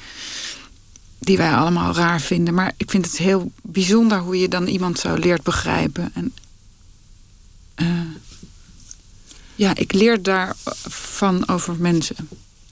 [1.20, 2.54] die wij allemaal raar vinden.
[2.54, 6.12] Maar ik vind het heel bijzonder hoe je dan iemand zo leert begrijpen.
[6.14, 6.34] En,
[7.76, 7.88] eh,
[9.56, 12.16] ja, ik leer daarvan over mensen.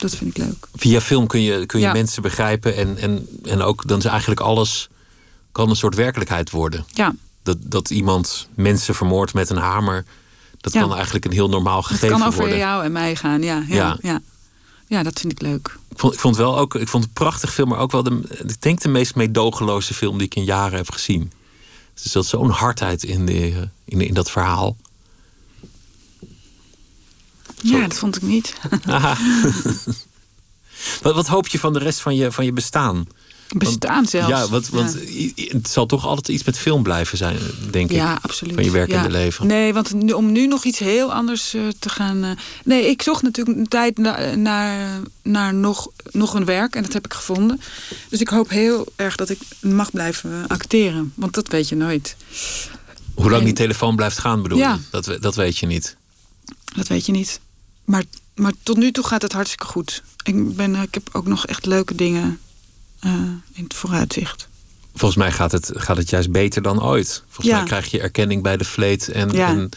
[0.01, 0.67] Dat vind ik leuk.
[0.75, 1.91] Via film kun je, kun je Ja.
[1.93, 2.75] mensen begrijpen.
[2.75, 4.89] En, en, en ook dan is eigenlijk alles
[5.51, 6.85] kan een soort werkelijkheid worden.
[6.93, 10.05] Ja, Dat, dat iemand mensen vermoordt met een hamer.
[10.57, 10.81] Dat Ja.
[10.81, 12.57] kan eigenlijk een heel normaal het gegeven kan over worden.
[12.57, 13.41] jou en mij gaan.
[13.41, 14.19] Ja, ja, Ja.
[14.87, 15.03] ja.
[15.03, 15.77] dat vind ik leuk.
[15.89, 18.03] Ik vond, ik vond wel ook, ik vond het een prachtig film, maar ook wel
[18.03, 21.31] de, ik denk de meest meedogenloze film die ik in jaren heb gezien.
[22.03, 24.77] Er zat zo'n hardheid in, de, in, in dat verhaal.
[27.63, 28.55] Ja, dat vond ik niet.
[31.01, 33.07] Wat, wat hoop je van de rest van je, van je bestaan?
[33.57, 34.27] Bestaan zelfs.
[34.29, 34.69] Ja, want,
[35.35, 37.37] het zal toch altijd iets met film blijven zijn,
[37.71, 37.95] denk ik.
[37.95, 38.53] Ja, absoluut.
[38.55, 39.11] Van je werkende ja.
[39.11, 39.47] leven.
[39.47, 42.23] Nee, want om nu nog iets heel anders eh, te gaan.
[42.23, 42.31] eh,
[42.63, 46.93] nee, ik zocht natuurlijk een tijd na- naar, naar nog, nog een werk en dat
[46.93, 47.61] heb ik gevonden.
[48.09, 52.15] Dus ik hoop heel erg dat ik mag blijven acteren, want dat weet je nooit.
[53.13, 54.75] Hoe lang En- die telefoon blijft gaan, bedoel je?
[54.91, 55.95] Dat, dat weet je niet.
[56.75, 57.39] Dat weet je niet.
[57.85, 58.03] Maar,
[58.35, 60.03] maar tot nu toe gaat het hartstikke goed.
[60.23, 62.39] Ik, ben, eh, ik heb ook nog echt leuke dingen
[62.99, 63.13] eh,
[63.53, 64.47] in het vooruitzicht.
[64.95, 67.23] Volgens mij gaat het, gaat het juist beter dan ooit.
[67.27, 67.55] Volgens Ja.
[67.57, 69.47] mij krijg je erkenning bij de vleet en, Ja.
[69.47, 69.69] en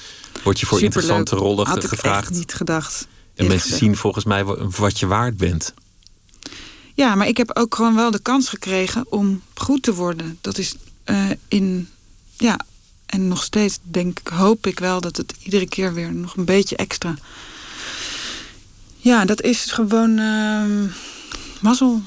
[0.42, 0.82] word je voor Superleuk.
[0.82, 2.22] interessante rollen Had ik gevraagd.
[2.28, 3.06] echt niet gedacht.
[3.34, 3.80] En mensen gezegd.
[3.82, 5.74] zien volgens mij wa- wat je waard bent.
[6.94, 10.38] Ja, maar ik heb ook gewoon wel de kans gekregen om goed te worden.
[10.40, 10.74] Dat is
[11.04, 11.88] eh, in.
[12.36, 12.58] Ja,
[13.06, 16.44] en nog steeds denk ik, hoop ik wel dat het iedere keer weer nog een
[16.44, 17.14] beetje extra.
[19.04, 20.18] Ja, dat is gewoon.
[20.18, 20.86] ehm
[21.60, 22.02] mazzel.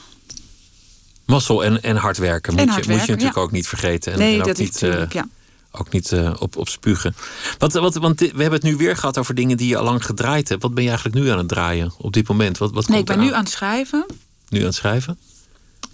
[1.25, 2.51] Mazzel en, en hard werken.
[2.53, 3.41] Moet, En je, hard moet je natuurlijk ja.
[3.41, 4.13] ook niet vergeten.
[4.13, 5.09] En, nee, en ook dat niet, eh.
[5.09, 5.27] Ja.
[5.71, 7.15] ook niet eh, op, op spugen.
[7.57, 10.05] Wat, wat, want we hebben het nu weer gehad over dingen die je al lang
[10.05, 10.61] gedraaid hebt.
[10.61, 12.57] Wat ben je eigenlijk nu aan het draaien op dit moment?
[12.57, 14.05] Wat, wat Nee, ik ben nu aan het schrijven.
[14.49, 15.17] nu aan het schrijven?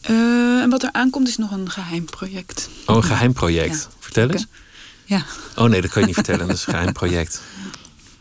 [0.01, 2.69] Eh, en wat er aankomt is nog een geheim project.
[2.85, 3.87] Oh, een geheim project.
[3.89, 3.95] Ja.
[3.99, 4.45] Vertel eens.
[5.05, 5.23] Ja.
[5.55, 6.47] Oh nee, dat kan je niet vertellen.
[6.47, 7.41] Dat is een geheim project.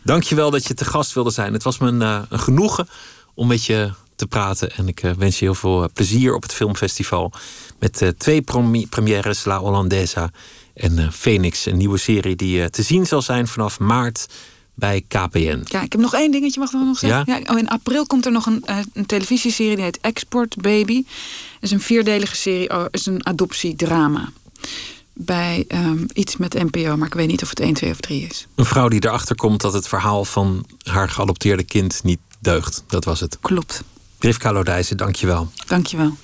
[0.03, 1.53] Dankjewel dat je te gast wilde zijn.
[1.53, 2.87] Het was me een, eh, een genoegen
[3.33, 4.71] om met je te praten.
[4.71, 7.31] En ik eh, wens je heel veel eh, plezier op het filmfestival.
[7.79, 8.41] Met twee
[8.89, 10.31] premières, La Hollandesa
[10.73, 11.65] en Phoenix.
[11.65, 14.27] Een nieuwe serie die te zien zal zijn vanaf maart
[14.73, 15.61] bij KPN.
[15.65, 17.33] Ja, ik heb nog één dingetje, mag ik nog zeggen?
[17.33, 17.53] Ja?
[17.53, 21.03] oh, in april komt er nog een, een televisieserie die heet Export Baby.
[21.03, 24.31] Dat is een vierdelige serie, oh, is een adoptiedrama.
[25.13, 28.27] Bij ehm, iets met NPO, maar ik weet niet of het 1, 2 of 3
[28.27, 28.47] is.
[28.55, 32.83] Een vrouw die erachter komt dat het verhaal van haar geadopteerde kind niet deugt.
[32.87, 33.37] Dat was het.
[33.41, 33.83] Klopt.
[34.19, 35.51] Rivka Lodijzen, dankjewel.
[35.67, 36.17] Dankjewel.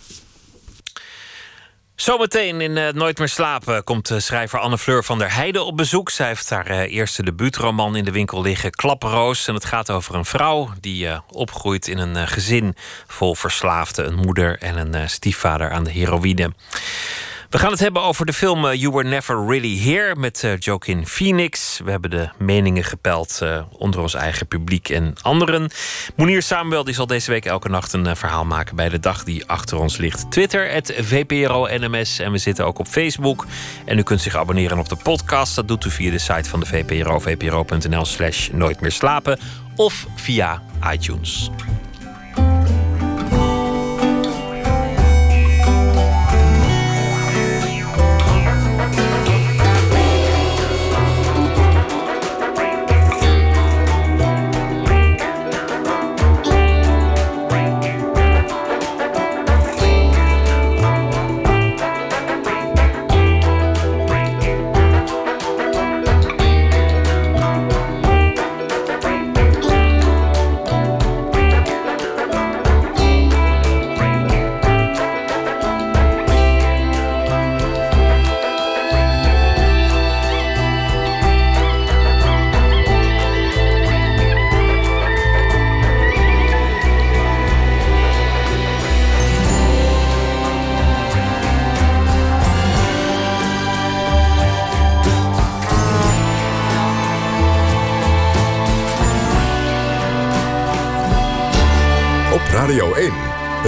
[1.96, 5.78] Zometeen in eh, Nooit meer slapen komt eh, schrijver Anne Fleur van der Heijden op
[5.78, 6.10] bezoek.
[6.10, 9.48] Zij heeft haar eh, eerste debuutroman in de winkel liggen, Klapperoos.
[9.48, 12.76] En het gaat over een vrouw die eh, opgroeit in een eh, gezin
[13.08, 14.08] vol verslaafden.
[14.08, 16.54] Een moeder en een eh, stiefvader aan de heroïne.
[17.50, 20.58] We gaan het hebben over de film eh, You Were Never Really Here met eh,
[20.58, 21.80] Joaquin Phoenix.
[21.84, 25.70] We hebben de meningen gepeld eh, onder ons eigen publiek en anderen.
[26.16, 29.46] Monier Samuel die zal deze week elke nacht een verhaal maken bij de dag die
[29.46, 30.32] achter ons ligt.
[30.32, 32.20] Twitter, het VPRO NMS.
[32.20, 33.46] En we zitten ook op Facebook.
[33.86, 35.56] En u kunt zich abonneren op de podcast.
[35.56, 39.40] Dat doet u via de site van de VPRO, vpro.nl slash nooit meer slapen.
[39.76, 41.50] Of via iTunes.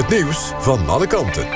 [0.02, 1.48] Het nieuws van alle kanten.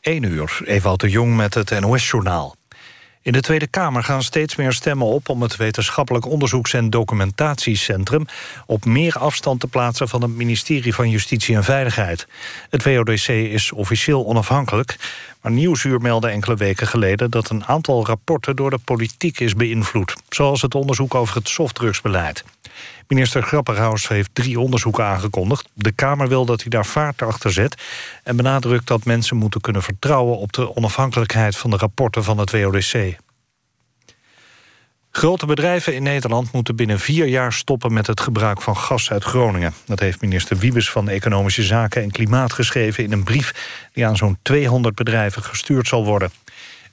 [0.00, 2.54] Eén uur, Ewout de Jong met het NOS-journaal.
[3.26, 5.28] In de Tweede Kamer gaan steeds meer stemmen op...
[5.28, 8.26] om het Wetenschappelijk Onderzoeks- en Documentatiecentrum...
[8.66, 12.26] op meer afstand te plaatsen van het ministerie van Justitie en Veiligheid.
[12.70, 14.96] Het WODC is officieel onafhankelijk...
[15.40, 17.30] maar Nieuwsuur meldde enkele weken geleden...
[17.30, 20.14] dat een aantal rapporten door de politiek is beïnvloed.
[20.28, 22.44] Zoals het onderzoek over het softdrugsbeleid.
[23.08, 25.68] Minister Grapperhaus heeft drie onderzoeken aangekondigd.
[25.74, 27.82] De Kamer wil dat hij daar vaart achter zet...
[28.22, 30.38] en benadrukt dat mensen moeten kunnen vertrouwen...
[30.38, 33.16] op de onafhankelijkheid van de rapporten van het WODC.
[35.10, 37.92] Grote bedrijven in Nederland moeten binnen vier jaar stoppen...
[37.92, 39.74] met het gebruik van gas uit Groningen.
[39.86, 43.04] Dat heeft minister Wiebes van Economische Zaken en Klimaat geschreven...
[43.04, 43.54] in een brief
[43.92, 46.30] die aan zo'n 200 bedrijven gestuurd zal worden.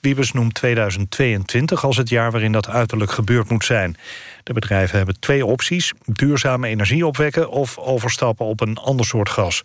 [0.04, 3.96] Wiebes noemt 2022 als het jaar waarin dat uiterlijk gebeurd moet zijn.
[4.42, 5.92] De bedrijven hebben twee opties.
[6.04, 9.62] Duurzame energie opwekken of overstappen op een ander soort gas.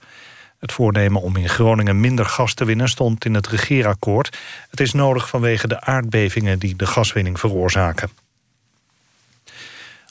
[0.60, 4.38] Het voornemen om in Groningen minder gas te winnen stond in het regeerakkoord.
[4.70, 8.10] Het is nodig vanwege de aardbevingen die de gaswinning veroorzaken.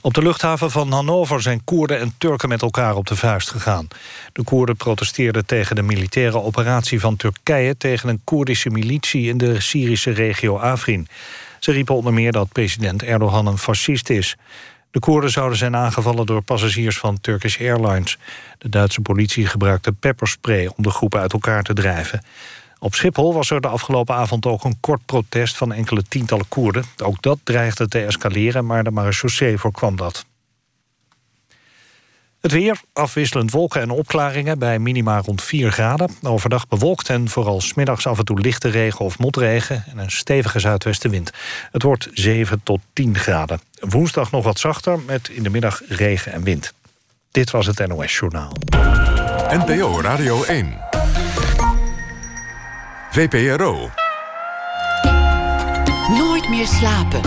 [0.08, 3.88] Op de luchthaven van Hannover zijn Koerden en Turken met elkaar op de vuist gegaan.
[4.32, 7.76] De Koerden protesteerden tegen de militaire operatie van Turkije...
[7.76, 11.08] tegen een Koerdische militie in de Syrische regio Afrin.
[11.58, 14.36] Ze riepen onder meer dat president Erdogan een fascist is.
[14.90, 18.18] De Koerden zouden zijn aangevallen door passagiers van Turkish Airlines.
[18.58, 22.22] De Duitse politie gebruikte pepperspray om de groepen uit elkaar te drijven.
[22.78, 26.84] Op Schiphol was er de afgelopen avond ook een kort protest van enkele tientallen Koerden.
[27.02, 30.24] Ook dat dreigde te escaleren, maar de marechaussee voorkwam dat.
[32.40, 36.10] Het weer, afwisselend wolken en opklaringen bij minima rond 4 graden.
[36.22, 39.84] Overdag bewolkt en vooral smiddags af en toe lichte regen of motregen...
[39.90, 41.30] en een stevige zuidwestenwind.
[41.72, 43.60] Het wordt 7 tot 10 graden.
[43.80, 46.72] Woensdag nog wat zachter met in de middag regen en wind.
[47.30, 48.52] Dit was het NOS Journaal.
[49.50, 50.97] NPO Radio 1.
[53.10, 53.90] VPRO.
[56.18, 57.20] Nooit meer slapen.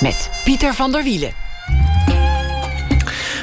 [0.00, 1.32] Met Pieter van der Wielen.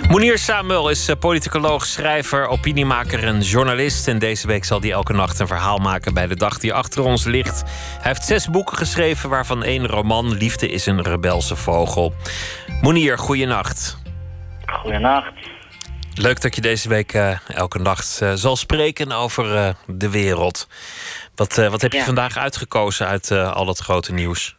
[0.10, 4.08] Monier Samuel is eh, politicoloog, schrijver, opiniemaker en journalist.
[4.08, 7.04] En deze week zal hij elke nacht een verhaal maken bij de dag die achter
[7.04, 7.64] ons ligt.
[8.02, 12.14] Hij heeft zes boeken geschreven, waarvan één roman Liefde is een rebelse vogel.
[12.82, 13.98] Monier, goeienacht.
[14.66, 15.57] Goeienacht.
[16.18, 20.68] Leuk dat je deze week uh, elke nacht uh, zal spreken over uh, de wereld.
[21.36, 22.04] Wat, wat heb je Ja.
[22.04, 24.56] vandaag uitgekozen uit al dat grote nieuws?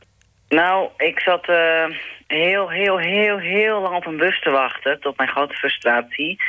[0.49, 1.85] Nou, ik zat eh,
[2.27, 6.43] heel, heel, heel, heel lang op een bus te wachten, tot mijn grote frustratie.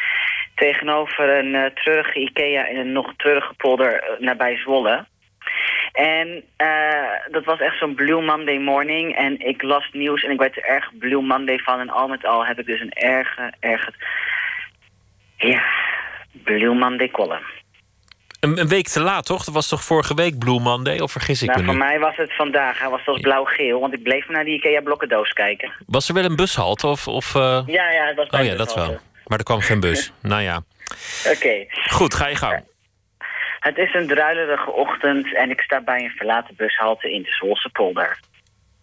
[0.56, 5.06] Tegenover een eh, treurige IKEA in een nog treurige polder eh, nabij Zwolle.
[5.92, 9.16] En eh, dat was echt zo'n Blue Monday morning.
[9.16, 11.80] En ik las nieuws en ik werd er erg Blue Monday van.
[11.80, 13.94] En al met al heb ik dus een erge, erge...
[15.40, 15.64] Ja,
[16.44, 17.44] Blue Monday column.
[18.40, 19.44] Een, een week te laat, toch?
[19.44, 21.00] Dat was toch vorige week Blue Monday?
[21.00, 21.80] Of vergis ik Nou, me voor nu?
[21.80, 22.80] mij was het vandaag.
[22.80, 25.72] Hij was zelfs blauw-geel, want ik bleef naar die IKEA-blokkendoos kijken.
[25.88, 26.88] Was er wel een bushalte?
[26.88, 29.00] Of, of, eh, Ja, ja, het was Oh ja, dat wel.
[29.26, 30.12] Maar er kwam geen bus.
[30.22, 30.62] nou ja.
[31.36, 31.66] Oké.
[31.90, 32.64] Goed, ga je gang.
[33.60, 37.70] Het is een druilerige ochtend en ik sta bij een verlaten bushalte in de Zwolse
[37.70, 38.20] polder.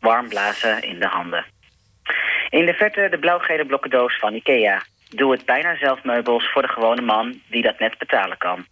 [0.00, 1.44] Warm blazen in de handen.
[2.48, 4.82] In de verte de blauwgele blokkendoos van Ikea.
[5.08, 8.66] Doe het bijna zelf meubels voor de gewone man die dat net betalen kan.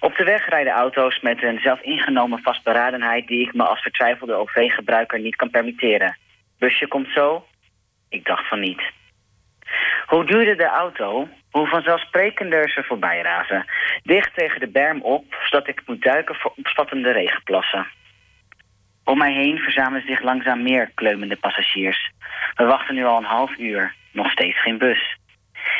[0.00, 3.26] Op de weg rijden auto's met een zelfingenomen vastberadenheid...
[3.26, 6.16] die ik me als vertwijfelde OV-gebruiker niet kan permitteren.
[6.58, 7.46] Busje komt zo?
[8.08, 8.82] Ik dacht van niet.
[10.06, 13.64] Hoe duurder de auto, hoe vanzelfsprekender ze voorbij razen.
[14.02, 17.86] Dicht tegen de berm op, zodat ik moet duiken voor opspattende regenplassen.
[19.04, 22.10] Om mij heen verzamelen zich langzaam meer kleumende passagiers.
[22.54, 25.16] We wachten nu al een half uur, nog steeds geen bus.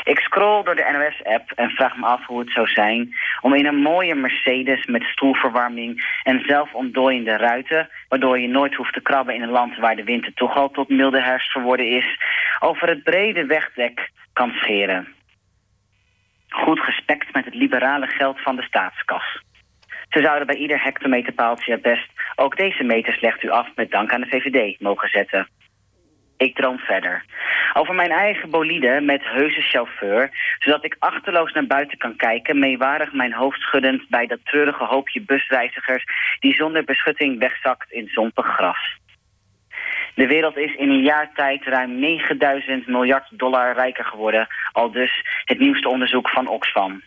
[0.04, 3.66] Ik scroll door de NOS-app en vraag me af hoe het zou zijn om in
[3.66, 9.42] een mooie Mercedes met stoelverwarming en zelfontdooiende ruiten, waardoor je nooit hoeft te krabben in
[9.42, 12.18] een land waar de winter toch al tot milde herfst verworden is,
[12.60, 15.08] over het brede wegdek kan scheren.
[16.48, 19.42] Goed gespekt met het liberale geld van de staatskas.
[20.08, 24.12] Ze zouden bij ieder hectometerpaaltje het best ook deze meters legt u af met dank
[24.12, 25.48] aan de VVD mogen zetten.
[26.42, 27.24] Ik droom verder.
[27.72, 33.12] Over mijn eigen bolide met heuse chauffeur, zodat ik achterloos naar buiten kan kijken, meewarig
[33.12, 36.04] mijn hoofd schuddend bij dat treurige hoopje busreizigers
[36.40, 38.98] die zonder beschutting wegzakt in zompig gras.
[40.14, 45.24] De wereld is in een jaar tijd ruim 9000 miljard dollar rijker geworden, al dus
[45.44, 47.02] het nieuwste onderzoek van Oxfam.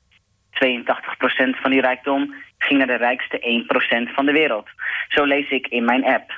[0.66, 3.66] 82% van die rijkdom ging naar de rijkste
[4.10, 4.68] 1% van de wereld.
[5.08, 6.32] Zo lees ik in mijn app.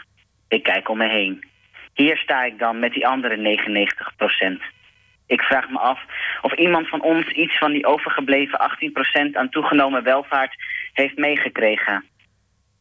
[0.48, 1.56] Ik kijk om me heen.
[1.98, 4.62] Hier sta ik dan met die andere 99%.
[5.28, 6.00] Ik vraag me af
[6.42, 8.60] of iemand van ons iets van die overgebleven
[9.32, 10.56] 18% aan toegenomen welvaart
[10.94, 12.06] heeft meegekregen.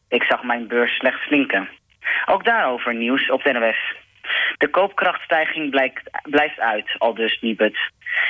[0.09, 1.69] Ik zag mijn beurs slechts slinken.
[2.25, 3.95] Ook daarover nieuws op de NOS.
[4.57, 7.77] De koopkrachtstijging blijkt, blijft uit, al dus Nibud.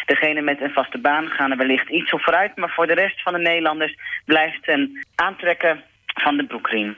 [0.06, 2.56] Degene met een vaste baan gaan er wellicht iets op vooruit...
[2.56, 6.98] maar voor de rest van de Nederlanders blijft een aantrekken van de broekriem.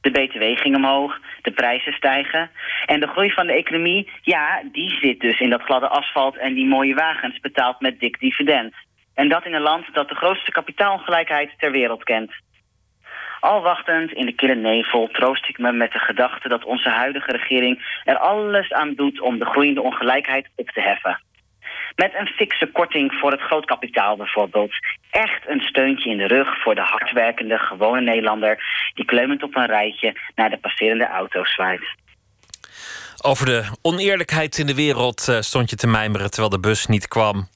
[0.00, 2.50] De BTW ging omhoog, de prijzen stijgen.
[2.86, 6.36] En de groei van de economie, ja, die zit dus in dat gladde asfalt...
[6.36, 8.74] en die mooie wagens betaald met dik dividend.
[9.14, 12.32] En dat in een land dat de grootste kapitaalongelijkheid ter wereld kent.
[13.40, 17.32] Al wachtend in de kille nevel troost ik me met de gedachte dat onze huidige
[17.32, 21.20] regering er alles aan doet om de groeiende ongelijkheid op te heffen.
[21.96, 24.72] Met een fikse korting voor het grootkapitaal bijvoorbeeld.
[25.10, 28.58] Echt een steuntje in de rug voor de hardwerkende gewone Nederlander
[28.94, 31.94] die kleumend op een rijtje naar de passerende auto zwaait.
[33.22, 37.08] Over de oneerlijkheid in de wereld eh, stond je te mijmeren terwijl de bus niet
[37.08, 37.48] kwam.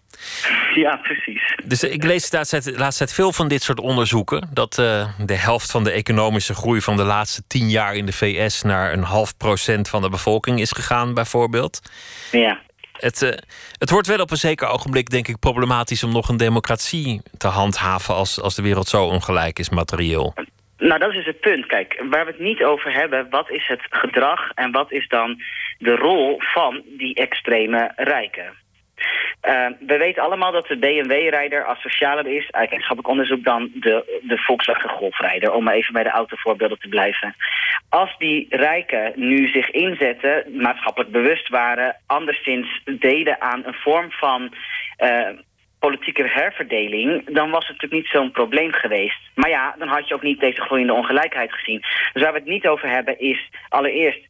[0.74, 1.55] Ja, precies.
[1.64, 4.49] Dus ik lees de laatste tijd, de laatste tijd veel van dit soort onderzoeken.
[4.53, 8.12] Dat eh, de helft van de economische groei van de laatste tien jaar in de
[8.12, 11.80] VS naar een half procent van de bevolking is gegaan, bijvoorbeeld.
[12.30, 12.61] Ja.
[13.01, 13.30] Het, eh,
[13.78, 17.48] het wordt wel op een zeker ogenblik, denk ik, problematisch om nog een democratie te
[17.48, 20.34] handhaven als, als de wereld zo ongelijk is materieel.
[20.78, 21.66] Nou, dat is het punt.
[21.66, 25.42] Kijk, waar we het niet over hebben, wat is het gedrag en wat is dan
[25.78, 28.53] de rol van die extreme rijken?
[29.48, 34.38] Uh, we weten allemaal dat de BMW-rijder asocialer is, uit wetenschappelijk onderzoek, dan de, de
[34.38, 37.36] Volkswagen Golfrijder, om even bij de autovoorbeelden te blijven.
[37.88, 44.55] Als die rijken nu zich inzetten, maatschappelijk bewust waren, anderszins deden aan een vorm van
[44.98, 45.28] uh,
[45.78, 47.34] politieke herverdeling...
[47.34, 49.20] dan was het natuurlijk niet zo'n probleem geweest.
[49.34, 51.80] Maar ja, dan had je ook niet deze groeiende ongelijkheid gezien.
[52.12, 54.20] Dus waar we het niet over hebben is allereerst...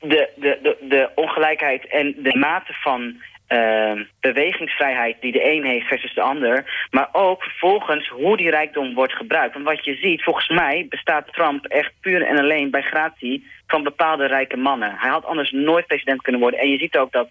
[0.00, 3.20] de, de, de, de ongelijkheid en de mate van
[3.52, 6.86] uh, bewegingsvrijheid die de een heeft versus de ander.
[6.90, 9.54] Maar ook vervolgens hoe die rijkdom wordt gebruikt.
[9.54, 13.82] Want wat je ziet, volgens mij bestaat Trump echt puur en alleen bij gratie van
[13.82, 14.94] bepaalde rijke mannen.
[14.98, 16.60] Hij had anders nooit president kunnen worden.
[16.60, 17.28] En je ziet ook dat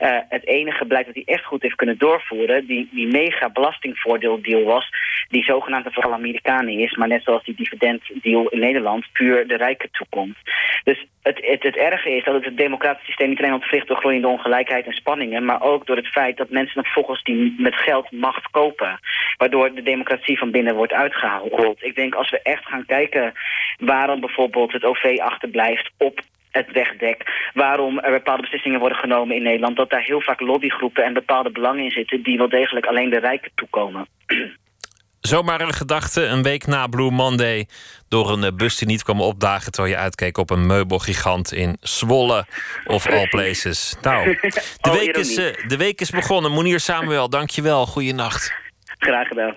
[0.00, 2.66] uh, het enige beleid dat hij echt goed heeft kunnen doorvoeren...
[2.66, 4.88] die, die mega belastingvoordeeldeal was...
[5.28, 6.96] die zogenaamd vooral Amerikanen is...
[6.96, 9.12] maar net zoals die dividenddeal in Nederland...
[9.12, 10.36] puur de rijken toekomt.
[10.84, 13.86] Dus het, het, het erge is dat het, het democratisch systeem niet alleen ontwricht...
[13.88, 15.44] door groeiende ongelijkheid en spanningen...
[15.44, 19.00] maar ook door het feit dat mensen nog volgens die met geld macht kopen.
[19.36, 21.82] Waardoor de democratie van binnen wordt uitgehaald.
[21.82, 23.32] Ik denk als we echt gaan kijken
[23.78, 26.20] waarom bijvoorbeeld het OV achterblijft op
[26.50, 27.50] het wegdek.
[27.54, 29.76] Waarom er bepaalde beslissingen worden genomen in Nederland.
[29.76, 32.22] Dat daar heel vaak lobbygroepen en bepaalde belangen in zitten...
[32.22, 34.06] die wel degelijk alleen de rijken toekomen.
[35.20, 37.66] Zomaar een gedachte, een week na Blue Monday...
[38.08, 39.72] door een eh, bus die niet kwam opdagen...
[39.72, 42.46] terwijl je uitkeek op een meubelgigant in Zwolle
[42.84, 43.96] of all places.
[44.02, 44.24] Nou,
[44.80, 46.52] de, week is, uh, de week is begonnen.
[46.52, 47.86] Monier Samuel, dankjewel.
[47.86, 48.54] Goeienacht.
[48.98, 49.54] Graag gedaan.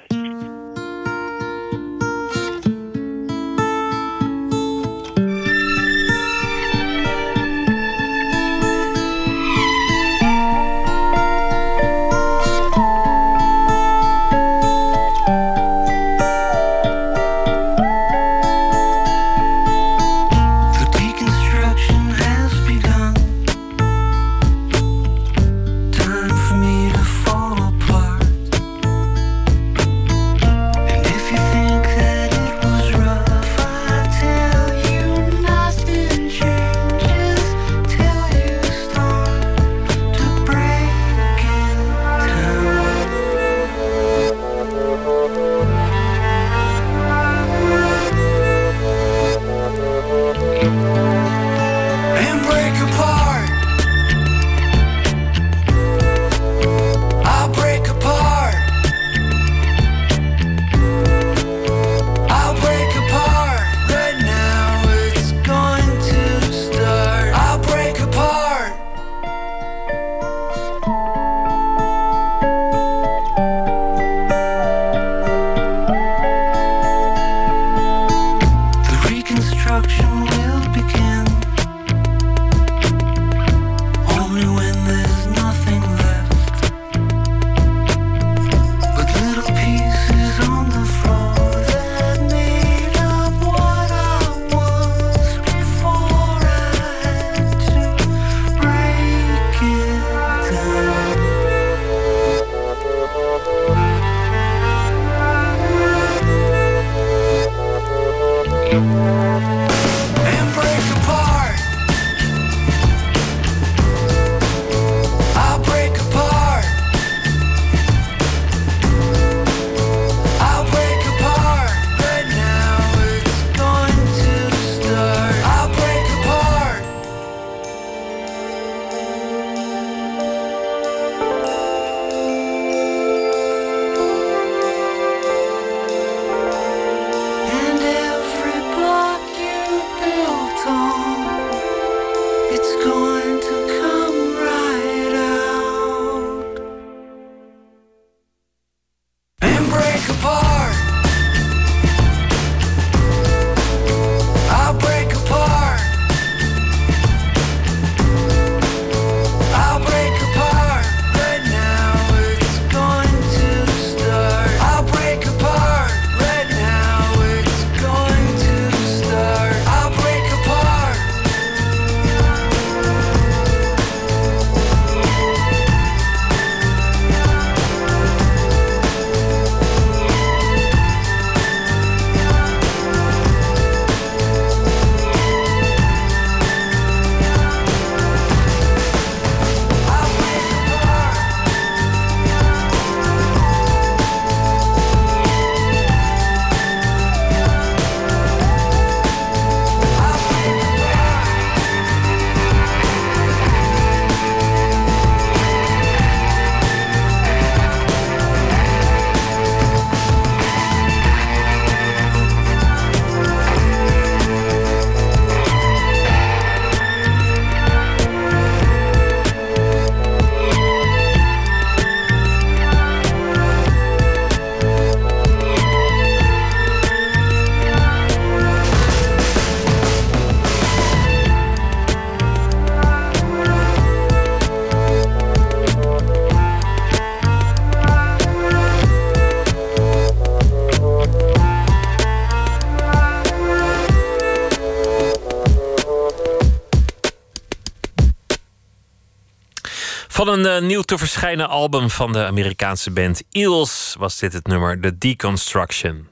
[250.13, 254.47] Van een uh, nieuw te verschijnen album van de Amerikaanse band Eels was dit het
[254.47, 256.07] nummer The Deconstruction.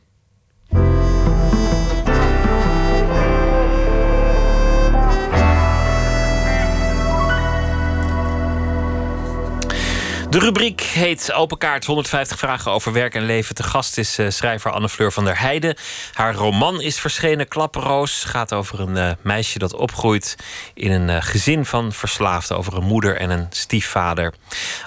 [10.31, 13.55] De rubriek heet Open Kaart 150 vragen over werk en leven.
[13.55, 15.75] Te gast is uh, schrijver Anne-Fleur van der Heijden.
[16.13, 18.23] Haar roman is verschenen, Klapperoos.
[18.23, 20.35] Gaat over een uh, meisje dat opgroeit
[20.73, 22.57] in een uh, gezin van verslaafden.
[22.57, 24.33] Over een moeder en een stiefvader.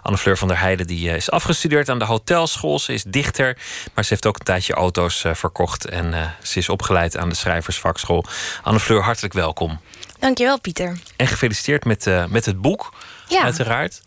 [0.02, 2.78] Anne-Fleur van der Heijden die, is afgestudeerd aan de hotelschool.
[2.78, 3.56] Ze is dichter,
[3.94, 5.84] maar ze heeft ook een tijdje auto's verkocht.
[5.84, 8.24] En ze is opgeleid aan de schrijversvakschool.
[8.62, 9.80] Anne-Fleur, hartelijk welkom.
[10.18, 10.98] Dankjewel, Pieter.
[11.16, 12.92] En gefeliciteerd met, met het boek,
[13.28, 13.42] ja.
[13.42, 14.00] uiteraard.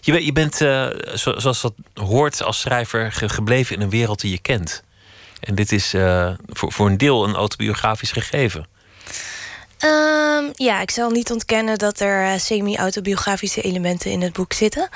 [0.00, 4.40] Je, je bent, uh, zoals dat hoort als schrijver, gebleven in een wereld die je
[4.40, 4.82] kent.
[5.40, 8.66] En dit is uh, voor, voor een deel een autobiografisch gegeven.
[9.84, 14.88] Um, ja, ik zal niet ontkennen dat er uh, semi-autobiografische elementen in het boek zitten.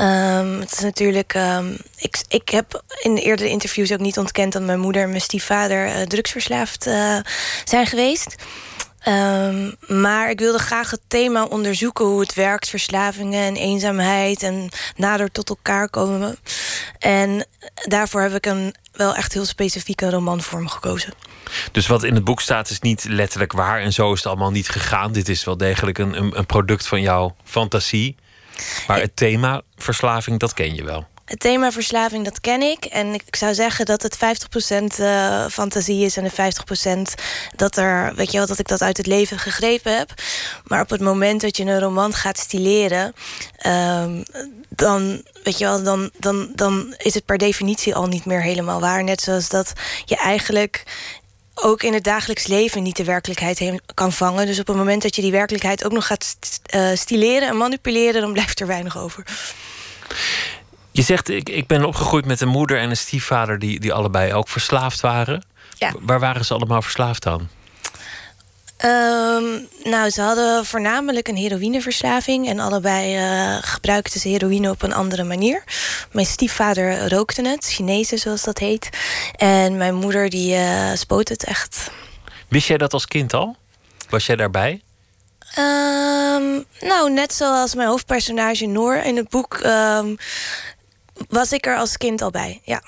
[0.00, 1.34] Um, het is natuurlijk.
[1.34, 5.08] Um, ik, ik heb in de eerdere interviews ook niet ontkend dat mijn moeder en
[5.08, 6.82] mijn stiefvader drugsverslaafd
[7.64, 8.34] zijn geweest.
[9.08, 14.68] Um, maar ik wilde graag het thema onderzoeken hoe het werkt, verslavingen en eenzaamheid en
[14.96, 16.36] nader tot elkaar komen.
[16.98, 21.12] En daarvoor heb ik een wel echt heel specifieke romanvorm gekozen.
[21.72, 24.50] Dus wat in het boek staat is niet letterlijk waar en zo is het allemaal
[24.50, 25.12] niet gegaan.
[25.12, 28.16] Dit is wel degelijk een, een, een product van jouw fantasie.
[28.86, 31.06] Maar het thema verslaving, dat ken je wel.
[31.24, 32.84] Het thema verslaving, dat ken ik.
[32.84, 34.18] En ik zou zeggen dat het 50%
[35.00, 36.52] uh, fantasie is en de
[37.10, 37.22] 50%
[37.56, 40.14] dat, er, weet je wel, dat ik dat uit het leven gegrepen heb.
[40.64, 43.14] Maar op het moment dat je een roman gaat stileren,
[43.66, 44.22] um,
[44.68, 48.80] dan, weet je wel, dan, dan, dan is het per definitie al niet meer helemaal
[48.80, 49.04] waar.
[49.04, 49.72] Net zoals dat
[50.04, 50.84] je eigenlijk
[51.54, 54.46] ook in het dagelijks leven niet de werkelijkheid kan vangen.
[54.46, 58.20] Dus op het moment dat je die werkelijkheid ook nog gaat uh, stileren en manipuleren,
[58.20, 59.24] dan blijft er weinig over.
[60.92, 64.32] Je zegt, ik, ik ben opgegroeid met een moeder en een stiefvader die, die allebei
[64.32, 65.44] ook verslaafd waren.
[65.78, 65.92] Ja.
[66.00, 67.50] Waar waren ze allemaal verslaafd aan?
[68.84, 74.94] Um, nou, ze hadden voornamelijk een heroïneverslaving en allebei uh, gebruikten ze heroïne op een
[74.94, 75.64] andere manier.
[76.12, 78.88] Mijn stiefvader rookte het, Chinezen zoals dat heet.
[79.36, 81.90] En mijn moeder die uh, spoot het echt.
[82.48, 83.56] Wist jij dat als kind al?
[84.08, 84.82] Was jij daarbij?
[85.58, 90.16] Um, nou, net zoals mijn hoofdpersonage Noor in het boek um,
[91.28, 92.82] was ik er als kind al bij, ja.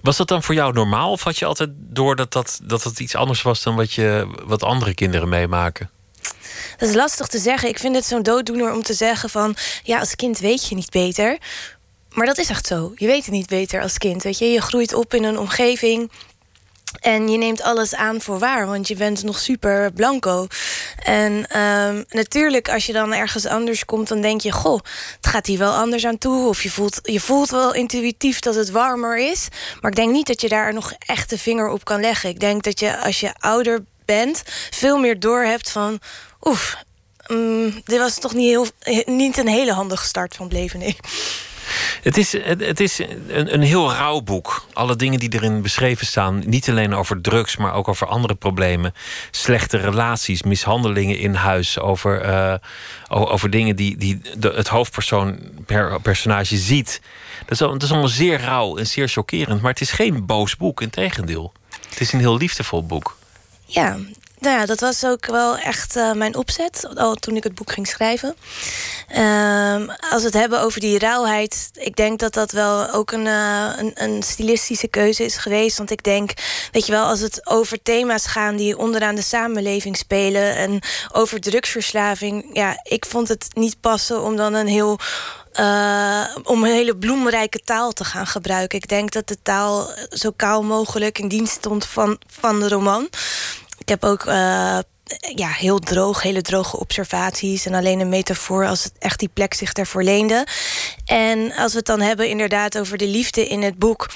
[0.00, 1.10] Was dat dan voor jou normaal?
[1.10, 4.26] Of had je altijd door dat dat, dat het iets anders was dan wat, je,
[4.44, 5.90] wat andere kinderen meemaken?
[6.76, 7.68] Dat is lastig te zeggen.
[7.68, 9.56] Ik vind het zo'n dooddoener om te zeggen van...
[9.82, 11.38] ja, als kind weet je niet beter.
[12.12, 12.92] Maar dat is echt zo.
[12.96, 14.22] Je weet het niet beter als kind.
[14.22, 14.44] Weet je?
[14.44, 16.10] je groeit op in een omgeving
[16.98, 20.46] en je neemt alles aan voor waar, want je bent nog super blanco.
[21.02, 24.80] En um, natuurlijk, als je dan ergens anders komt, dan denk je: Goh,
[25.16, 26.48] het gaat hier wel anders aan toe.
[26.48, 29.48] Of je voelt, je voelt wel intuïtief dat het warmer is.
[29.80, 32.30] Maar ik denk niet dat je daar nog echt de vinger op kan leggen.
[32.30, 36.00] Ik denk dat je als je ouder bent, veel meer doorhebt van:
[36.40, 36.76] Oef,
[37.28, 38.66] um, dit was toch niet, heel,
[39.06, 40.94] niet een hele handige start van het leven.
[42.02, 42.98] Het is, het, is
[43.28, 44.66] een, een heel rauw boek.
[44.72, 48.94] Alle dingen die erin beschreven staan, niet alleen over drugs, maar ook over andere problemen.
[49.30, 52.54] Slechte relaties, mishandelingen in huis, over, uh,
[53.08, 57.00] over dingen die, die het hoofdpersoon per personage ziet.
[57.46, 59.60] Dat is, is allemaal zeer rauw en zeer chockerend.
[59.60, 61.52] Maar het is geen boos boek, integendeel.
[61.88, 63.18] Het is een heel liefdevol boek.
[63.64, 63.96] Ja,
[64.40, 67.72] nou ja, dat was ook wel echt uh, mijn opzet, al toen ik het boek
[67.72, 68.36] ging schrijven.
[69.16, 69.74] Uh,
[70.10, 73.72] als we het hebben over die rauwheid, ik denk dat dat wel ook een, uh,
[73.76, 75.78] een, een, stilistische keuze is geweest.
[75.78, 76.32] Want ik denk,
[76.72, 80.80] weet je wel, als het over thema's gaan die onderaan de samenleving spelen en
[81.12, 84.98] over drugsverslaving, ja, ik vond het niet passen om dan een heel
[85.58, 88.78] uh, om een hele bloemrijke taal te gaan gebruiken.
[88.78, 93.08] Ik denk dat de taal zo kaal mogelijk in dienst stond van, van de roman.
[93.90, 94.78] Heb ook uh,
[95.34, 97.66] ja, heel droog, hele droge observaties.
[97.66, 100.46] En alleen een metafoor als het echt die plek zich ervoor leende.
[101.04, 104.10] En als we het dan hebben inderdaad over de liefde in het boek.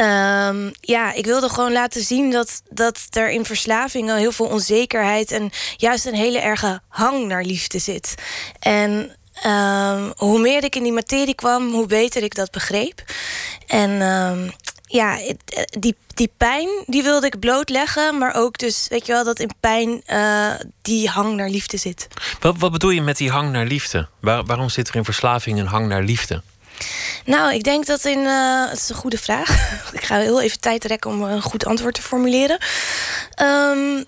[0.00, 5.30] Um, ja, ik wilde gewoon laten zien dat, dat er in verslavingen heel veel onzekerheid
[5.30, 8.14] en juist een hele erge hang naar liefde zit.
[8.58, 13.02] En um, hoe meer ik in die materie kwam, hoe beter ik dat begreep.
[13.66, 14.52] En um,
[14.94, 15.18] ja,
[15.78, 18.18] die, die pijn die wilde ik blootleggen.
[18.18, 20.50] Maar ook dus, weet je wel, dat in pijn uh,
[20.82, 22.08] die hang naar liefde zit.
[22.40, 24.08] Wat, wat bedoel je met die hang naar liefde?
[24.20, 26.42] Waar, waarom zit er in verslaving een hang naar liefde?
[27.24, 28.18] Nou, ik denk dat in.
[28.18, 29.48] Uh, het is een goede vraag.
[29.98, 32.58] ik ga heel even tijd rekken om een goed antwoord te formuleren.
[33.42, 34.04] Um,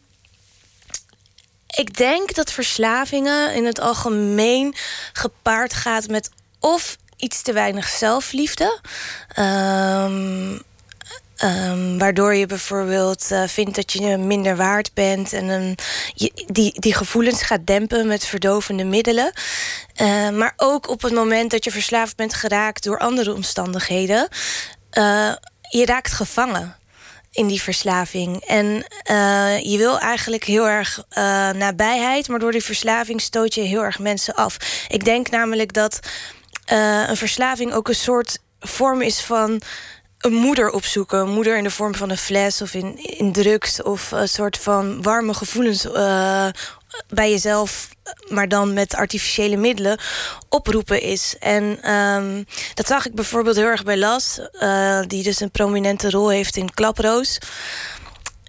[1.76, 4.74] ik denk dat verslavingen in het algemeen
[5.12, 6.30] gepaard gaat met
[6.60, 8.80] of iets te weinig zelfliefde.
[9.38, 10.62] Um,
[11.44, 15.74] Um, waardoor je bijvoorbeeld uh, vindt dat je minder waard bent en um,
[16.14, 19.32] je, die, die gevoelens gaat dempen met verdovende middelen.
[20.00, 24.28] Uh, maar ook op het moment dat je verslaafd bent geraakt door andere omstandigheden,
[24.98, 25.32] uh,
[25.70, 26.76] je raakt gevangen
[27.30, 28.44] in die verslaving.
[28.44, 28.66] En
[29.62, 31.04] je wil eigenlijk heel erg
[31.54, 34.56] nabijheid, maar door die verslaving stoot je heel erg mensen af.
[34.88, 35.98] Ik denk namelijk dat
[36.66, 39.62] een verslaving ook een soort vorm is van
[40.26, 41.28] een moeder opzoeken.
[41.28, 43.82] Moeder in de vorm van een fles of in, in drugs...
[43.82, 46.46] of een soort van warme gevoelens uh,
[47.08, 47.88] bij jezelf...
[48.28, 50.00] maar dan met artificiële middelen
[50.48, 51.36] oproepen is.
[51.38, 54.40] En um, dat zag ik bijvoorbeeld heel erg bij Las...
[54.52, 57.38] Uh, die dus een prominente rol heeft in Klaproos.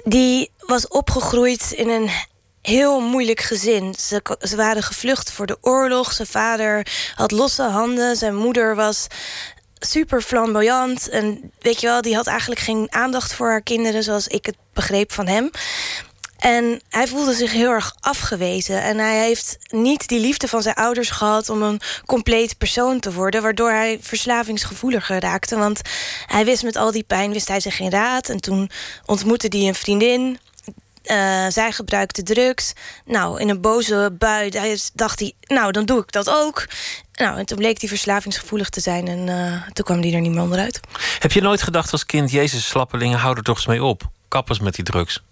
[0.03, 2.09] Die was opgegroeid in een
[2.61, 3.95] heel moeilijk gezin.
[3.99, 6.13] Ze, ze, waren gevlucht voor de oorlog.
[6.13, 8.15] Zijn vader had losse handen.
[8.15, 9.07] Zijn moeder was
[9.79, 11.09] super flamboyant.
[11.09, 14.03] En weet je wel, die had eigenlijk geen aandacht voor haar kinderen...
[14.03, 15.51] zoals ik het begreep van hem.
[16.37, 18.81] En hij voelde zich heel erg afgewezen.
[18.81, 21.49] En hij heeft niet die liefde van zijn ouders gehad...
[21.49, 23.41] om een compleet persoon te worden...
[23.41, 25.57] waardoor hij verslavingsgevoeliger raakte.
[25.57, 25.81] Want
[26.25, 28.29] hij wist met al die pijn, wist hij zich geen raad.
[28.29, 28.69] En toen
[29.05, 30.39] ontmoette hij een vriendin...
[31.11, 32.73] Uh, zij gebruikte drugs.
[33.05, 34.51] Nou, in een boze bui
[34.93, 36.65] dacht hij, nou, dan doe ik dat ook.
[37.17, 40.31] Nou, en toen bleek hij verslavingsgevoelig te zijn en uh, toen kwam hij er niet
[40.31, 40.79] meer onderuit.
[41.19, 44.09] Heb je nooit gedacht als kind, Jezus, slappelingen, hou er toch eens mee op.
[44.27, 45.23] Kappers met die drugs.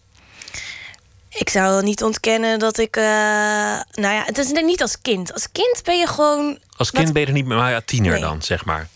[1.29, 2.97] Ik zou niet ontkennen dat ik.
[2.97, 5.33] Uh, nou ja, het is niet als kind.
[5.33, 6.59] Als kind ben je gewoon.
[6.77, 8.21] Als kind ben je er niet meer, maar ja, tiener nee.
[8.21, 8.87] dan, zeg maar.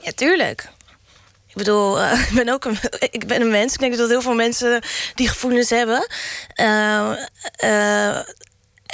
[0.00, 0.68] Ja, tuurlijk.
[1.48, 2.78] Ik bedoel, uh, ik ben ook een,
[3.10, 3.72] ik ben een mens.
[3.72, 4.82] Ik denk dat heel veel mensen
[5.14, 6.08] die gevoelens hebben.
[6.60, 7.12] Uh,
[7.64, 8.18] uh,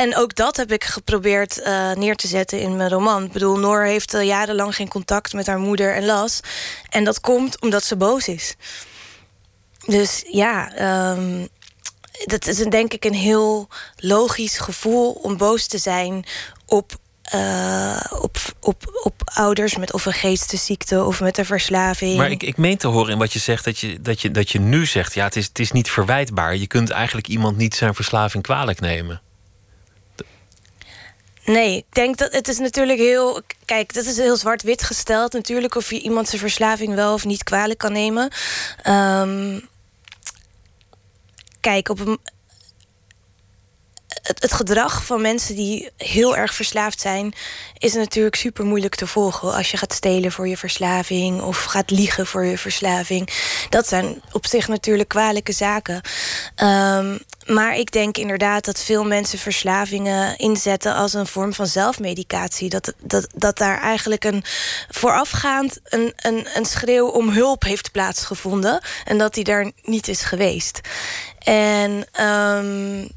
[0.00, 3.24] en ook dat heb ik geprobeerd uh, neer te zetten in mijn roman.
[3.24, 6.40] Ik bedoel, Noor heeft uh, jarenlang geen contact met haar moeder en Las.
[6.88, 8.54] En dat komt omdat ze boos is.
[9.86, 10.72] Dus ja,
[11.12, 11.48] um,
[12.24, 16.24] dat is een, denk ik een heel logisch gevoel om boos te zijn
[16.66, 16.92] op
[17.34, 22.16] uh, op, op, op ouders met of een geestesziekte of met een verslaving.
[22.16, 24.50] Maar ik, ik meen te horen in wat je zegt dat je, dat je, dat
[24.50, 26.56] je nu zegt: ja, het is, het is niet verwijtbaar.
[26.56, 29.20] Je kunt eigenlijk iemand niet zijn verslaving kwalijk nemen.
[31.52, 33.42] Nee, ik denk dat het is natuurlijk heel.
[33.64, 35.32] Kijk, dat is heel zwart-wit gesteld.
[35.32, 38.30] Natuurlijk of je iemand zijn verslaving wel of niet kwalijk kan nemen.
[38.88, 39.68] Um,
[41.60, 42.18] kijk, op een,
[44.22, 47.34] het, gedrag van mensen die heel erg verslaafd zijn,
[47.78, 49.54] is natuurlijk super moeilijk te volgen.
[49.54, 53.28] Als je gaat stelen voor je verslaving of gaat liegen voor je verslaving.
[53.68, 56.00] Dat zijn op zich natuurlijk kwalijke zaken.
[56.56, 62.68] Um, maar ik denk inderdaad dat veel mensen verslavingen inzetten als een vorm van zelfmedicatie.
[62.68, 64.44] Dat, dat, dat daar eigenlijk een
[64.88, 68.80] voorafgaand een, een, een schreeuw om hulp heeft plaatsgevonden.
[69.04, 70.80] En dat die daar niet is geweest.
[71.38, 73.08] En um,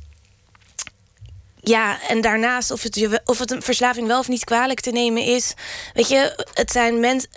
[1.64, 5.24] ja, en daarnaast of het, of het een verslaving wel of niet kwalijk te nemen
[5.24, 5.54] is.
[5.94, 7.28] Weet je, het zijn mens,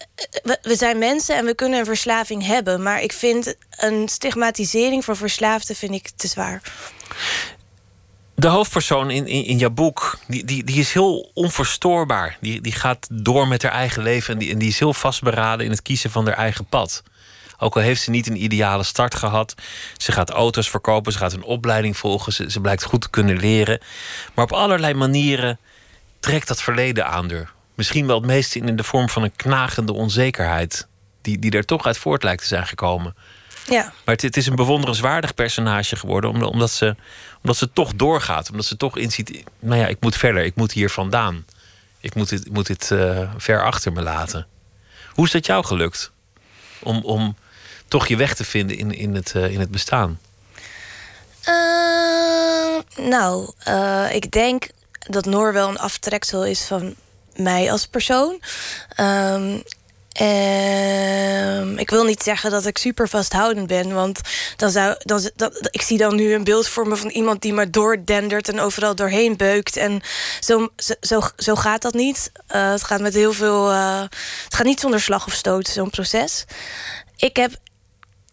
[0.62, 2.82] we, zijn mensen en we kunnen een verslaving hebben.
[2.82, 6.62] Maar ik vind een stigmatisering van verslaafden vind ik te zwaar.
[8.34, 12.36] De hoofdpersoon in, in, in jouw boek, die, die, die is heel onverstoorbaar.
[12.40, 15.64] Die, die gaat door met haar eigen leven en die, en die is heel vastberaden
[15.64, 17.02] in het kiezen van haar eigen pad.
[17.58, 19.54] Ook al heeft ze niet een ideale start gehad.
[19.96, 22.32] Ze gaat auto's verkopen, ze gaat een opleiding volgen.
[22.32, 23.80] Ze, ze blijkt goed te kunnen leren.
[24.34, 25.58] Maar op allerlei manieren
[26.20, 27.52] trekt dat verleden aan haar.
[27.74, 30.86] Misschien wel het meeste in de vorm van een knagende onzekerheid.
[31.22, 33.14] Die, die er toch uit voort lijkt te zijn gekomen.
[33.68, 33.82] Ja.
[33.82, 36.44] Maar het, het is een bewonderenswaardig personage geworden.
[36.44, 36.96] Omdat ze,
[37.42, 38.50] omdat ze toch doorgaat.
[38.50, 39.44] Omdat ze toch inziet.
[39.60, 40.44] Nou ja, ik moet verder.
[40.44, 41.44] Ik moet hier vandaan.
[42.00, 44.46] Ik moet dit, moet dit uh, ver achter me laten.
[45.12, 46.12] Hoe is dat jou gelukt?
[46.78, 47.36] Om, om
[47.88, 50.20] toch je weg te vinden in, in, het, uh, in het bestaan?
[51.48, 54.68] Uh, nou, uh, ik denk
[54.98, 56.94] dat Noor wel een aftreksel is van
[57.36, 58.40] mij als persoon.
[59.00, 59.62] Um,
[61.76, 64.20] ik wil niet zeggen dat ik super vasthoudend ben, want
[64.56, 67.70] dan zou, dan, ik zie dan nu een beeld voor me van iemand die maar
[67.70, 69.76] doordendert en overal doorheen beukt.
[69.76, 70.00] En
[70.40, 70.68] zo,
[71.00, 72.32] zo, zo gaat dat niet.
[72.54, 73.70] Uh, het gaat met heel veel.
[73.70, 76.44] Het gaat niet zonder slag of stoot, zo'n proces.
[77.16, 77.52] Ik heb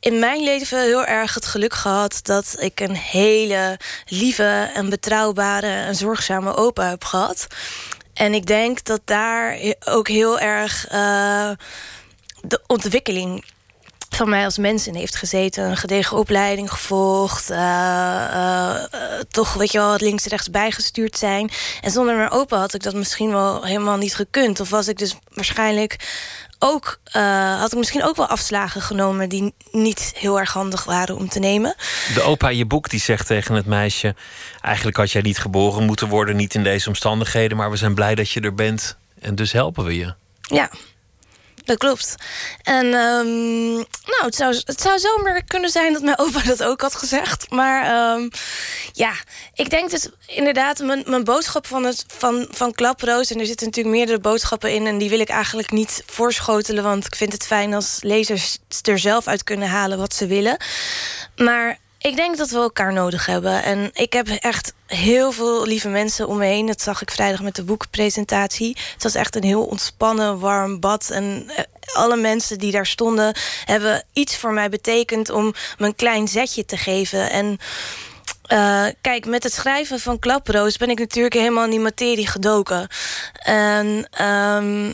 [0.04, 5.68] in mijn leven heel erg het geluk gehad dat ik een hele lieve en betrouwbare
[5.68, 7.48] en zorgzame opa heb gehad.
[8.14, 11.52] En ik denk dat daar ook heel erg uh,
[12.42, 13.46] de ontwikkeling
[14.10, 15.64] van mij als mens in heeft gezeten.
[15.64, 17.50] Een gedegen opleiding gevolgd.
[17.50, 18.84] Uh,
[19.30, 21.52] toch, weet je wel, links en rechts bijgestuurd zijn.
[21.82, 24.60] En zonder mijn opa had ik dat misschien wel helemaal niet gekund.
[24.60, 25.98] Of was ik dus waarschijnlijk
[26.64, 27.00] ook,
[27.60, 31.40] had ik misschien ook wel afslagen genomen die niet heel erg handig waren om te
[31.40, 31.76] nemen.
[32.14, 34.16] De opa in je boek die zegt tegen het meisje:
[34.62, 38.16] Eigenlijk had jij niet geboren moeten worden, niet in deze omstandigheden, maar we zijn blij
[38.16, 40.14] dat je er bent en dus helpen we je.
[40.42, 40.70] Ja,
[41.66, 42.16] dat klopt.
[42.62, 43.74] En um,
[44.06, 47.50] nou, het zou, het zou zomaar kunnen zijn dat mijn opa dat ook had gezegd.
[47.52, 48.30] Maar um,
[48.92, 49.14] ja,
[49.54, 53.32] ik denk dus inderdaad, mijn, mijn boodschap van, het, van, van Klaproos...
[53.32, 54.88] en er zitten natuurlijk meerdere boodschappen in...
[54.88, 56.84] en die wil ik eigenlijk niet voorschotelen...
[56.84, 60.58] want ik vind het fijn als lezers er zelf uit kunnen halen wat ze willen.
[61.36, 63.64] Maar ik denk dat we elkaar nodig hebben.
[63.64, 66.66] En ik heb echt heel veel lieve mensen om me heen.
[66.66, 68.78] Dat zag ik vrijdag met de boekpresentatie.
[68.94, 71.10] Het was echt een heel ontspannen, warm bad.
[71.10, 71.64] En eh,
[71.94, 73.36] alle mensen die daar stonden...
[73.66, 77.30] hebben iets voor mij betekend om me een klein zetje te geven.
[77.30, 77.58] En...
[78.48, 82.88] Uh, kijk, met het schrijven van Klaproos ben ik natuurlijk helemaal in die materie gedoken.
[83.34, 84.94] En um,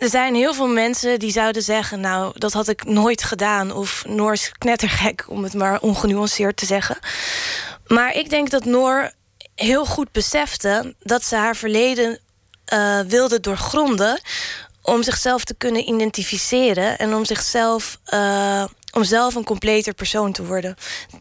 [0.00, 2.00] er zijn heel veel mensen die zouden zeggen...
[2.00, 3.72] nou, dat had ik nooit gedaan.
[3.72, 6.98] Of Noor is knettergek, om het maar ongenuanceerd te zeggen.
[7.86, 9.12] Maar ik denk dat Noor
[9.54, 10.94] heel goed besefte...
[10.98, 12.18] dat ze haar verleden
[12.72, 14.20] uh, wilde doorgronden...
[14.82, 16.98] om zichzelf te kunnen identificeren...
[16.98, 17.98] en om zichzelf...
[18.14, 20.76] Uh, om zelf een completer persoon te worden.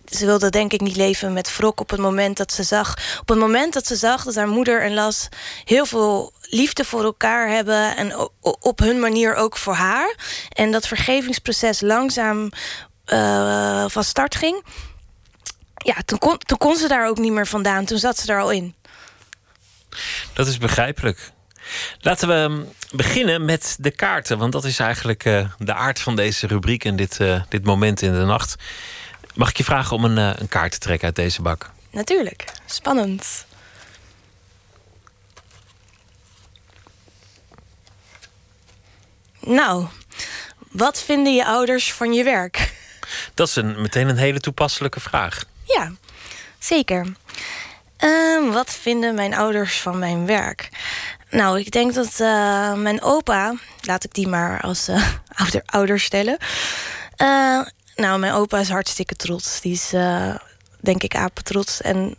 [0.05, 2.95] Ze wilde denk ik niet leven met wrok op het moment dat ze zag...
[3.19, 5.27] op het moment dat ze zag dat haar moeder en Las...
[5.63, 10.15] heel veel liefde voor elkaar hebben en op hun manier ook voor haar.
[10.49, 12.51] En dat vergevingsproces langzaam
[13.05, 14.63] uh, van start ging.
[15.75, 17.85] Ja, toen kon, toen kon ze daar ook niet meer vandaan.
[17.85, 18.75] Toen zat ze er al in.
[20.33, 21.31] Dat is begrijpelijk.
[21.99, 24.37] Laten we ehm, beginnen met de kaarten.
[24.37, 28.01] Want dat is eigenlijk uh, de aard van deze rubriek en dit, uh, dit moment
[28.01, 28.55] in de nacht.
[29.35, 31.71] Mag ik je vragen om een, uh, een kaart te trekken uit deze bak?
[31.91, 32.45] Natuurlijk.
[32.65, 33.45] Spannend.
[39.39, 39.85] Nou,
[40.71, 42.73] wat vinden je ouders van je werk?
[43.33, 45.43] Dat is een, meteen een hele toepasselijke vraag.
[45.63, 45.91] Ja,
[46.59, 47.07] zeker.
[47.99, 50.69] Uh, wat vinden mijn ouders van mijn werk?
[51.29, 55.07] Nou, ik denk dat uh, mijn opa, laat ik die maar als uh,
[55.41, 56.37] ouder, ouder stellen.
[57.17, 57.61] Uh,
[57.95, 59.61] nou, mijn opa is hartstikke trots.
[59.61, 59.93] Die is,
[60.79, 61.81] denk ik, apetrots.
[61.81, 62.15] En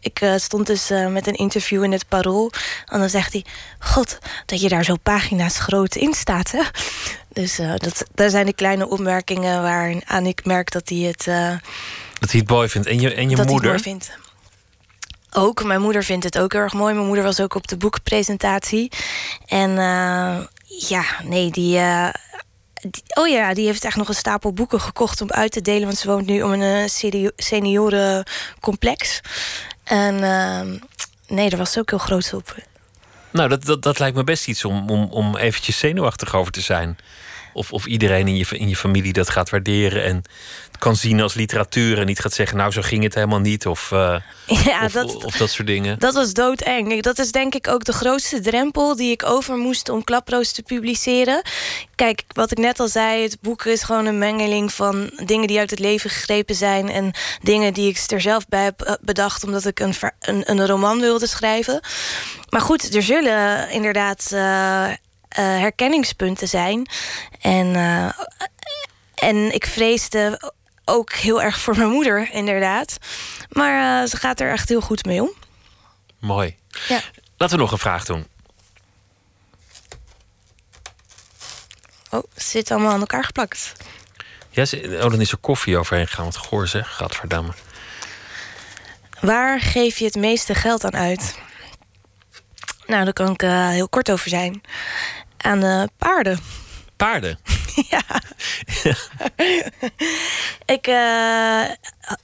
[0.00, 2.52] ik stond dus met een interview in het Parool.
[2.86, 3.44] En dan zegt hij...
[3.78, 6.62] God, dat je daar zo pagina's groot in staat, hè?
[7.32, 11.24] Dus dat, daar zijn de kleine opmerkingen waaraan ik merk dat hij het...
[12.18, 12.86] dat hij het mooi vindt.
[12.86, 13.70] En je, en je dat moeder?
[13.70, 14.23] Hij het mooi vindt.
[15.36, 16.94] Ook, mijn moeder vindt het ook heel erg mooi.
[16.94, 18.92] Mijn moeder was ook op de boekpresentatie.
[19.46, 19.70] En
[20.64, 21.78] ja, nee, die...
[23.14, 25.84] oh ja, die heeft echt nog een stapel boeken gekocht om uit te delen.
[25.84, 26.88] Want ze woont nu om een
[27.36, 29.20] seniorencomplex.
[29.84, 30.14] En
[31.28, 32.54] nee, daar was ze ook heel groot op.
[33.30, 36.60] Nou, dat, dat, dat lijkt me best iets om, om, om eventjes zenuwachtig over te
[36.60, 36.96] zijn.
[37.52, 40.22] Of, of iedereen in je, in je familie dat gaat waarderen en
[40.84, 41.98] kan zien als literatuur.
[41.98, 43.66] En niet gaat zeggen, nou zo ging het helemaal niet.
[43.66, 44.16] Of, uh,
[44.64, 45.98] ja, of, dat, of dat soort dingen.
[45.98, 47.02] Dat was doodeng.
[47.02, 50.62] Dat is denk ik ook de grootste drempel die ik over moest om Klaproos te
[50.62, 51.42] publiceren.
[51.94, 55.58] Kijk, wat ik net al zei, het boek is gewoon een mengeling van dingen die
[55.58, 56.88] uit het leven gegrepen zijn.
[56.90, 61.00] En dingen die ik er zelf bij heb bedacht omdat ik een, een, een roman
[61.00, 61.80] wilde schrijven.
[62.48, 64.30] Maar goed, er zullen inderdaad.
[64.32, 64.88] Uh,
[65.38, 66.86] uh, herkenningspunten zijn.
[67.40, 68.08] En, uh,
[69.14, 70.52] en ik vreesde
[70.84, 72.96] ook heel erg voor mijn moeder, inderdaad.
[73.48, 75.32] Maar uh, ze gaat er echt heel goed mee om.
[76.18, 76.56] Mooi.
[76.88, 77.00] Ja.
[77.36, 78.26] Laten we nog een vraag doen.
[82.10, 83.72] Oh, ze zit allemaal aan elkaar geplakt.
[84.50, 86.24] Ja, oh, dan is er koffie overheen gegaan.
[86.24, 87.52] Wat goor zeg, gadverdamme.
[89.20, 91.38] Waar geef je het meeste geld aan uit?
[92.86, 94.62] Nou, daar kan ik uh, heel kort over zijn.
[95.36, 96.38] Aan uh, paarden.
[96.96, 97.38] Paarden?
[97.90, 98.02] ja.
[100.64, 101.64] ik, uh,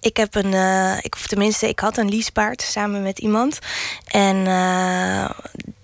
[0.01, 3.59] ik heb een, uh, ik, of tenminste, ik had een leasepaard samen met iemand.
[4.06, 5.30] En uh,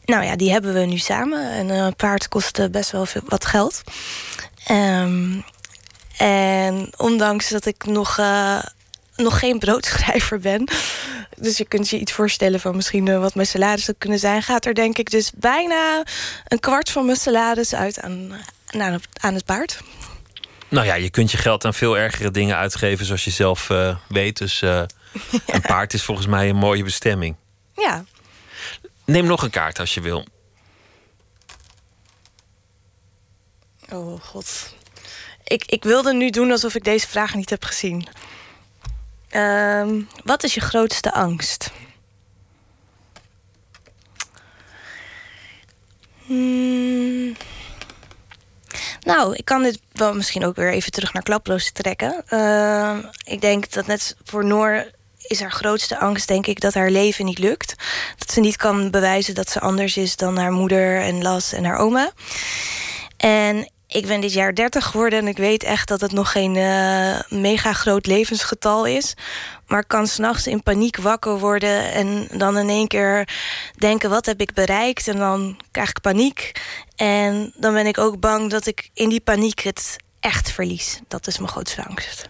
[0.04, 1.50] nou ja, die hebben we nu samen.
[1.50, 3.82] En een paard kost best wel veel, wat geld.
[4.70, 5.44] Um,
[6.16, 8.18] en ondanks dat ik nog
[9.16, 10.68] nog geen broodschrijver ben.
[11.38, 14.42] Dus je kunt je iets voorstellen van misschien wat mijn salaris zou kunnen zijn.
[14.42, 16.02] Gaat er denk ik dus bijna
[16.48, 18.32] een kwart van mijn salaris uit aan,
[18.66, 19.80] aan, aan het paard.
[20.68, 23.96] Nou ja, je kunt je geld aan veel ergere dingen uitgeven, zoals je zelf uh,
[24.08, 24.38] weet.
[24.38, 24.86] Dus uh, ja.
[25.54, 27.36] een paard is volgens mij een mooie bestemming.
[27.76, 28.04] Ja.
[29.04, 30.26] Neem nog een kaart als je wil.
[33.90, 34.74] Oh god.
[35.44, 38.06] ik, ik wilde nu doen alsof ik deze vraag niet heb gezien.
[39.28, 41.70] Ehm, wat is je grootste angst?
[46.26, 47.36] Hmm.
[49.06, 52.22] Nou, ik kan dit wel misschien ook weer even terug naar klaploos trekken.
[52.28, 54.90] Ehm, ik denk dat net voor Noor
[55.26, 57.74] is haar grootste angst, denk ik, dat haar leven niet lukt.
[58.16, 61.64] Dat ze niet kan bewijzen dat ze anders is dan haar moeder en Las en
[61.64, 62.10] haar oma.
[63.16, 66.54] En ik ben dit jaar 30 geworden en ik weet echt dat het nog geen
[66.54, 69.14] uh, mega groot levensgetal is.
[69.66, 73.28] Maar ik kan s'nachts in paniek wakker worden en dan in één keer
[73.78, 75.08] denken: wat heb ik bereikt?
[75.08, 76.52] En dan krijg ik paniek.
[76.96, 81.00] En dan ben ik ook bang dat ik in die paniek het echt verlies.
[81.08, 82.28] Dat is mijn grootste angst.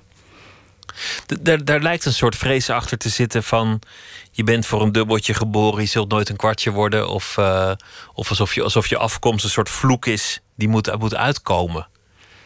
[1.42, 3.80] Daar, lijkt een soort vrees achter te zitten van
[4.30, 7.08] je bent voor een dubbeltje geboren, je zult nooit een kwartje worden.
[7.08, 7.72] Of, uh,
[8.14, 11.88] of alsof, je, alsof je afkomst een soort vloek is die moet, moet uitkomen.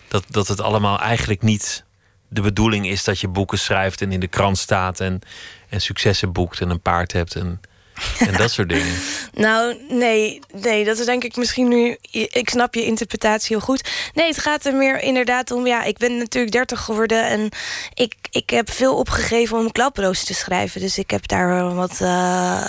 [0.08, 1.84] Dat, dat het allemaal eigenlijk niet
[2.28, 5.20] de bedoeling is dat je boeken schrijft en in de krant staat en,
[5.68, 7.60] en successen boekt en een paard hebt en
[8.28, 8.96] en dat soort dingen.
[9.32, 11.96] nou, nee, nee, dat is denk ik misschien nu.
[12.10, 13.90] Ik snap je interpretatie heel goed.
[14.14, 15.66] Nee, het gaat er meer inderdaad om.
[15.66, 17.48] Ja, ik ben natuurlijk 30 geworden en
[17.94, 20.80] ik, ik heb veel opgegeven om klaproos te schrijven.
[20.80, 21.98] Dus ik heb daar wat.
[22.02, 22.60] Uh,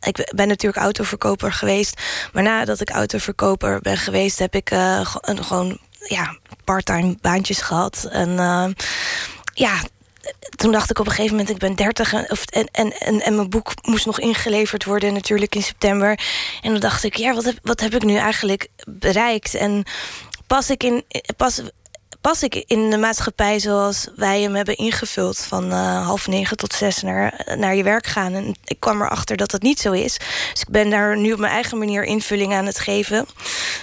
[0.00, 2.00] ik ben natuurlijk autoverkoper geweest.
[2.32, 8.08] Maar nadat ik autoverkoper ben geweest, heb ik uh, gewoon ja, parttime baantjes gehad.
[8.10, 8.66] En uh,
[9.54, 9.80] ja,
[10.56, 12.26] toen dacht ik op een gegeven moment, ik ben 30 en,
[12.72, 16.20] en, en, en, mijn boek moest nog ingeleverd worden natuurlijk in september.
[16.62, 19.54] En dan dacht ik, ja, wat heb, wat heb ik nu eigenlijk bereikt?
[19.54, 19.84] En
[20.46, 21.04] pas ik in,
[21.36, 21.60] pas,
[22.20, 25.38] pas ik in de maatschappij zoals wij hem hebben ingevuld...
[25.38, 28.34] van uh, half negen tot zes naar, naar je werk gaan.
[28.34, 30.18] En ik kwam erachter dat dat niet zo is.
[30.52, 33.26] Dus ik ben daar nu op mijn eigen manier invulling aan het geven.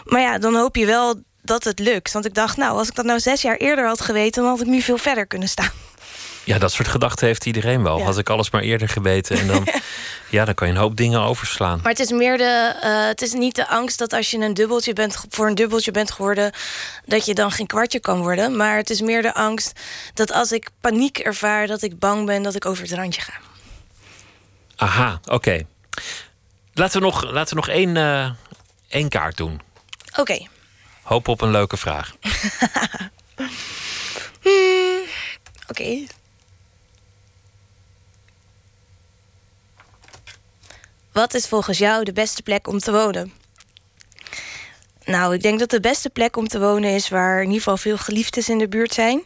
[0.03, 2.11] Maar ja, dan hoop je wel dat het lukt.
[2.11, 4.41] Want ik dacht, nou, als ik dat nou zes jaar eerder had geweten...
[4.41, 5.71] dan had ik nu veel verder kunnen staan.
[6.47, 8.03] Ja, dat soort gedachten heeft iedereen wel.
[8.03, 9.37] Had ik alles maar eerder geweten.
[9.37, 9.67] En dan,
[10.29, 11.79] ja, dan kan je een hoop dingen overslaan.
[11.83, 12.75] Maar het is meer de.
[12.83, 15.91] Uh, het is niet de angst dat als je een dubbeltje bent voor een dubbeltje
[15.91, 16.51] bent geworden,
[17.05, 18.55] dat je dan geen kwartje kan worden.
[18.55, 19.79] Maar het is meer de angst
[20.13, 23.33] dat als ik paniek ervaar, dat ik bang ben dat ik over het randje ga.
[24.75, 25.61] Aha, oké.
[26.73, 28.29] Laten we nog, laten we nog één, uh,
[28.87, 29.61] één kaart doen.
[30.19, 30.47] Oké.
[31.01, 32.13] Hoop op een leuke vraag.
[34.43, 35.01] hmm,
[35.67, 36.05] oké.
[41.17, 43.33] Wat is volgens jou de beste plek om te wonen?
[45.05, 47.77] Nou, ik denk dat de beste plek om te wonen is waar in ieder geval
[47.77, 49.23] veel geliefdes in de buurt zijn.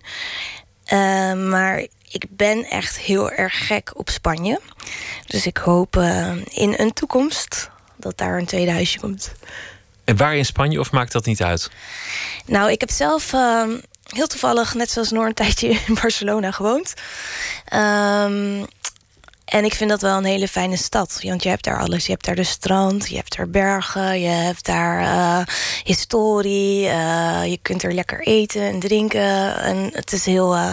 [0.93, 4.59] Uh, maar ik ben echt heel erg gek op Spanje.
[5.27, 9.31] Dus ik hoop uh, in een toekomst dat daar een tweede huisje komt.
[10.03, 11.71] En waar in Spanje of maakt dat niet uit?
[12.45, 13.63] Nou, ik heb zelf uh,
[14.03, 16.93] heel toevallig, net zoals Noor, een tijdje in Barcelona gewoond.
[17.73, 18.67] Um,
[19.51, 21.19] en ik vind dat wel een hele fijne stad.
[21.23, 22.05] Want je hebt daar alles.
[22.05, 26.85] Je hebt daar de strand, je hebt daar bergen, je hebt daar uh, historie.
[26.85, 29.57] Uh, je kunt er lekker eten en drinken.
[29.57, 30.71] En het is heel, uh,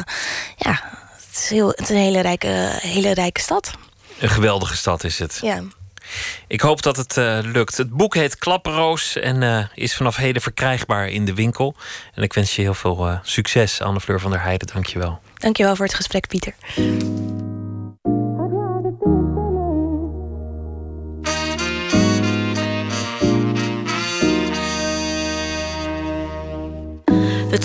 [0.56, 0.80] ja,
[1.16, 3.70] het is, heel, het is een hele rijke, hele rijke stad.
[4.18, 5.38] Een geweldige stad is het.
[5.42, 5.62] Ja.
[6.46, 7.76] Ik hoop dat het uh, lukt.
[7.76, 11.74] Het boek heet Klapperoos en uh, is vanaf heden verkrijgbaar in de winkel.
[12.14, 14.68] En ik wens je heel veel uh, succes, Anne Fleur van der Heijden.
[14.72, 15.20] Dank je wel.
[15.34, 16.54] Dank je wel voor het gesprek, Pieter.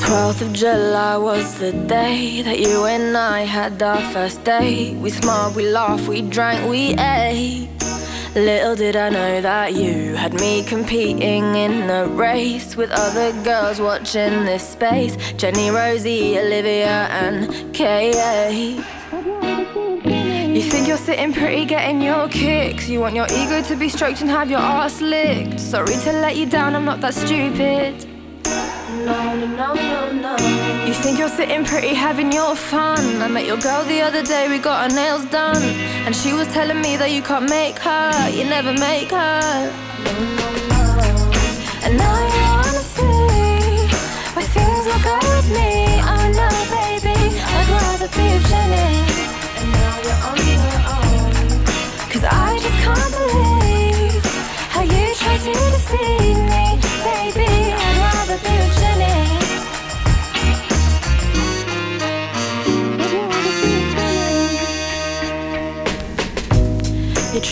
[0.03, 4.95] 12th of July was the day that you and I had our first date.
[4.97, 7.69] We smiled, we laughed, we drank, we ate.
[8.35, 13.79] Little did I know that you had me competing in the race with other girls
[13.79, 18.75] watching this space Jenny, Rosie, Olivia, and Kay.
[20.53, 22.89] You think you're sitting pretty, getting your kicks.
[22.89, 25.61] You want your ego to be stroked and have your ass licked.
[25.61, 28.12] Sorry to let you down, I'm not that stupid
[29.03, 33.21] You think you're sitting pretty, having your fun.
[33.21, 35.61] I met your girl the other day, we got our nails done.
[36.05, 39.71] And she was telling me that you can't make her, you never make her.
[41.83, 43.91] And now you wanna see
[44.35, 45.99] where things will go with me.
[46.11, 47.19] Oh no, baby,
[47.57, 49.03] I'd rather be with Jenny.
[49.59, 51.31] And now you're on your own.
[52.07, 54.23] Cause I just can't believe
[54.71, 56.65] how you try to deceive me,
[57.03, 57.51] baby.
[57.75, 58.82] I'd rather be with.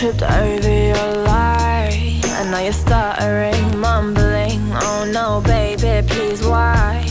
[0.02, 4.60] Tripped over your lie, and now you're stuttering, mumbling.
[4.74, 7.06] Oh no, baby, please, why?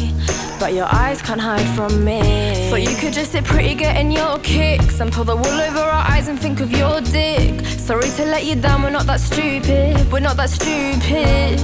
[0.60, 2.22] but your eyes can't hide from me.
[2.70, 6.06] Thought you could just sit pretty, getting your kicks, and pull the wool over our
[6.12, 7.66] eyes and think of your dick.
[7.66, 10.12] Sorry to let you down, we're not that stupid.
[10.12, 11.62] We're not that stupid.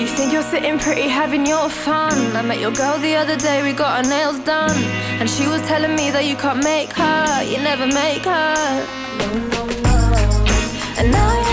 [0.00, 2.14] You think you're sitting pretty, having your fun.
[2.36, 4.78] I met your girl the other day, we got our nails done,
[5.18, 9.49] and she was telling me that you can't make her, you never make her.
[11.00, 11.49] And now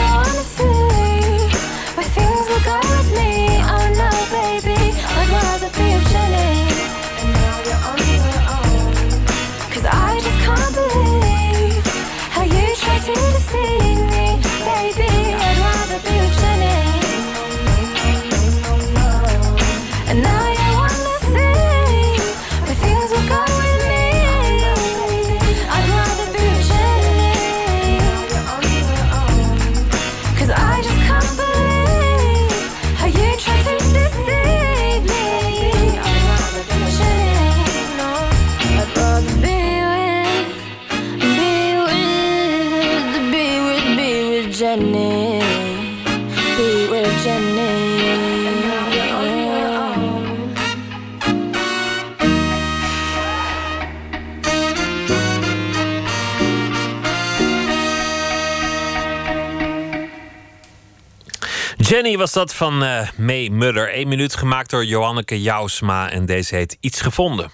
[61.88, 63.98] Jenny was dat van eh May Muller.
[63.98, 66.12] Eén minuut gemaakt door Johanneke Jousma.
[66.12, 67.50] En deze heet Iets Gevonden.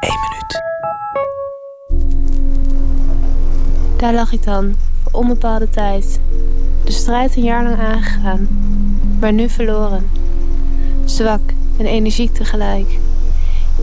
[0.00, 0.62] Eén minuut.
[4.00, 6.20] Daar lag ik dan, voor onbepaalde tijd.
[6.84, 8.48] De strijd een jaar lang aangegaan,
[9.20, 10.10] maar nu verloren.
[11.04, 11.40] Zwak
[11.78, 12.98] en energiek tegelijk.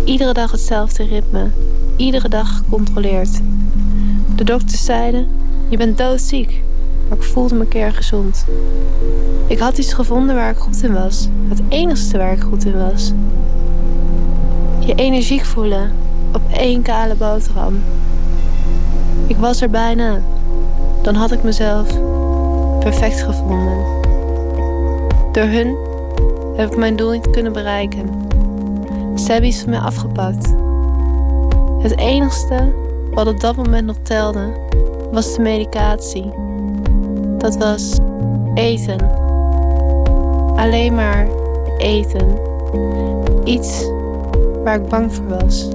[0.05, 1.51] Iedere dag hetzelfde ritme,
[1.97, 3.41] iedere dag gecontroleerd.
[4.35, 5.27] De dokters zeiden:
[5.69, 6.61] Je bent doodziek,
[7.09, 8.45] maar ik voelde me keer gezond.
[9.47, 12.77] Ik had iets gevonden waar ik goed in was, het enigste waar ik goed in
[12.77, 13.11] was.
[14.79, 15.91] Je energiek voelen
[16.33, 17.79] op één kale boterham.
[19.27, 20.21] Ik was er bijna.
[21.01, 21.87] Dan had ik mezelf
[22.79, 23.85] perfect gevonden.
[25.31, 25.77] Door hun
[26.55, 28.09] heb ik mijn doel niet kunnen bereiken.
[29.15, 30.53] Ze hebben iets van mij afgepakt.
[31.81, 32.73] Het enigste
[33.11, 34.51] wat op dat moment nog telde,
[35.11, 36.31] was de medicatie.
[37.39, 37.97] Dat was
[38.53, 38.97] eten.
[40.55, 41.27] Alleen maar
[41.77, 42.37] eten.
[43.43, 43.83] Iets
[44.63, 45.67] waar ik bang voor was.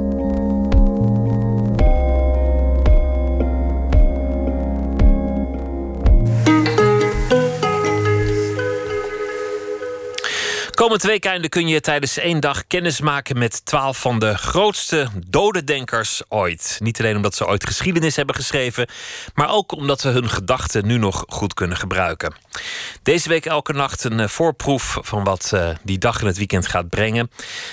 [10.94, 16.22] Komend weekende kun je tijdens één dag kennis maken met twaalf van de grootste dodendenkers
[16.28, 16.78] ooit.
[16.82, 18.86] Niet alleen omdat ze ooit geschiedenis hebben geschreven,
[19.34, 22.34] maar ook omdat we hun gedachten nu nog goed kunnen gebruiken.
[23.02, 26.68] Deze week elke nacht een eh, voorproef van wat eh, die dag in het weekend
[26.68, 27.30] gaat brengen.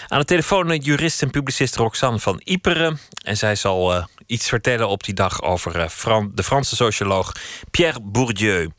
[0.08, 3.00] Aan de telefoon jurist en publicist Roxanne van Iperen.
[3.24, 5.74] En zij zal eh, iets vertellen op die dag over
[6.34, 7.32] de Franse socioloog
[7.72, 8.70] Pierre Bourdieu.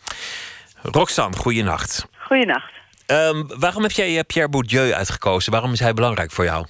[0.83, 2.07] Roxanne, goeienacht.
[2.27, 2.82] Goeienacht.
[3.13, 5.53] Ehm, waarom heb jij eh, Pierre Bourdieu uitgekozen?
[5.53, 6.67] Waarom is hij belangrijk voor jou?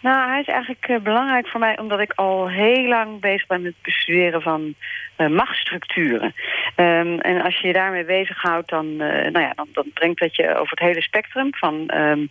[0.00, 3.62] Nou, hij is eigenlijk eh, belangrijk voor mij omdat ik al heel lang bezig ben
[3.62, 4.74] met het bestuderen van
[5.16, 6.32] eh, machtsstructuren.
[6.74, 10.54] Ehm, en als je je daarmee bezighoudt, dan, nou ja, dan, dan brengt dat je
[10.56, 12.26] over het hele spectrum van ehm,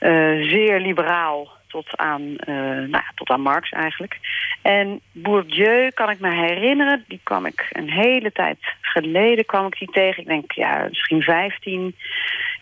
[0.00, 4.18] eh, zeer liberaal tot aan, eh, nou ja, tot aan Marx eigenlijk.
[4.62, 9.78] En Bourdieu kan ik me herinneren, die kwam ik een hele tijd geleden kwam ik
[9.78, 10.22] die tegen.
[10.22, 11.94] Ik denk ja, misschien 15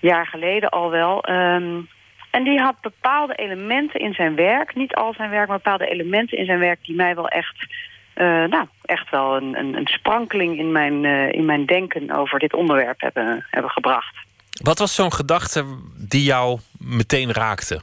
[0.01, 1.25] jaar geleden al wel.
[1.25, 1.81] Ehm,
[2.31, 6.39] en die had bepaalde elementen in zijn werk, niet al zijn werk, maar bepaalde elementen
[6.39, 7.67] in zijn werk die mij wel echt,
[8.15, 12.39] eh, nou, echt wel een, een, een sprankeling in mijn, eh, in mijn denken over
[12.39, 14.17] dit onderwerp hebben, hebben gebracht.
[14.63, 15.65] Wat was zo'n gedachte
[16.09, 17.81] die jou meteen raakte?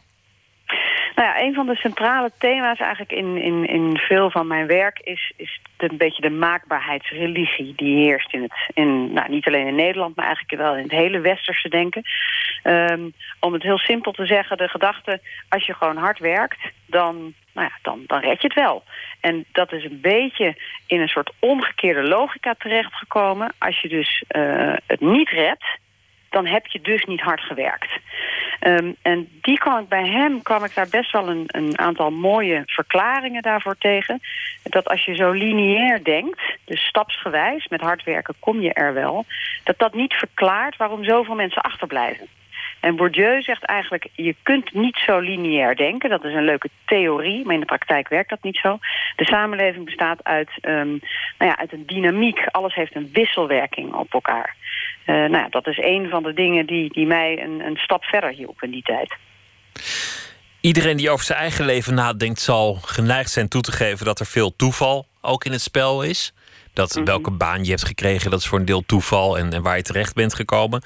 [1.16, 5.00] Nou ja, een van de centrale thema's eigenlijk in, in, in veel van mijn werk
[5.00, 9.76] is, is een beetje de maakbaarheidsreligie die heerst in het, in, nou, niet alleen in
[9.76, 12.04] Nederland, maar eigenlijk wel in het hele westerse denken.
[12.64, 13.10] Ehm,
[13.40, 15.20] om het heel simpel te zeggen, de gedachte,
[15.50, 18.84] als je gewoon hard werkt, dan, nou ja, dan, dan red je het wel.
[19.20, 20.56] En dat is een beetje
[20.88, 23.54] in een soort omgekeerde logica terechtgekomen.
[23.58, 25.66] Als je dus eh, het niet redt,
[26.36, 28.00] dan heb je dus niet hard gewerkt.
[28.60, 32.12] Ehm, en die kwam ik bij hem, kwam ik daar best wel een, een aantal
[32.12, 34.22] mooie verklaringen daarvoor tegen.
[34.64, 39.26] Dat als je zo lineair denkt, dus stapsgewijs, met hard werken kom je er wel,
[39.64, 42.28] dat dat niet verklaart waarom zoveel mensen achterblijven.
[42.86, 46.10] En Bourdieu zegt eigenlijk, je kunt niet zo lineair denken.
[46.10, 48.78] Dat is een leuke theorie, maar in de praktijk werkt dat niet zo.
[49.16, 50.88] De samenleving bestaat uit, ehm,
[51.38, 52.46] nou ja, uit een dynamiek.
[52.46, 54.56] Alles heeft een wisselwerking op elkaar.
[55.06, 58.30] nou ja, dat is een van de dingen die, die mij een, een stap verder
[58.30, 59.16] hielp in die tijd.
[60.62, 64.26] Iedereen die over zijn eigen leven nadenkt, zal geneigd zijn toe te geven dat er
[64.26, 66.34] veel toeval ook in het spel is.
[66.76, 67.06] Dat Mhm.
[67.06, 69.84] welke baan je hebt gekregen, dat is voor een deel toeval en, en waar je
[69.84, 70.84] terecht bent gekomen.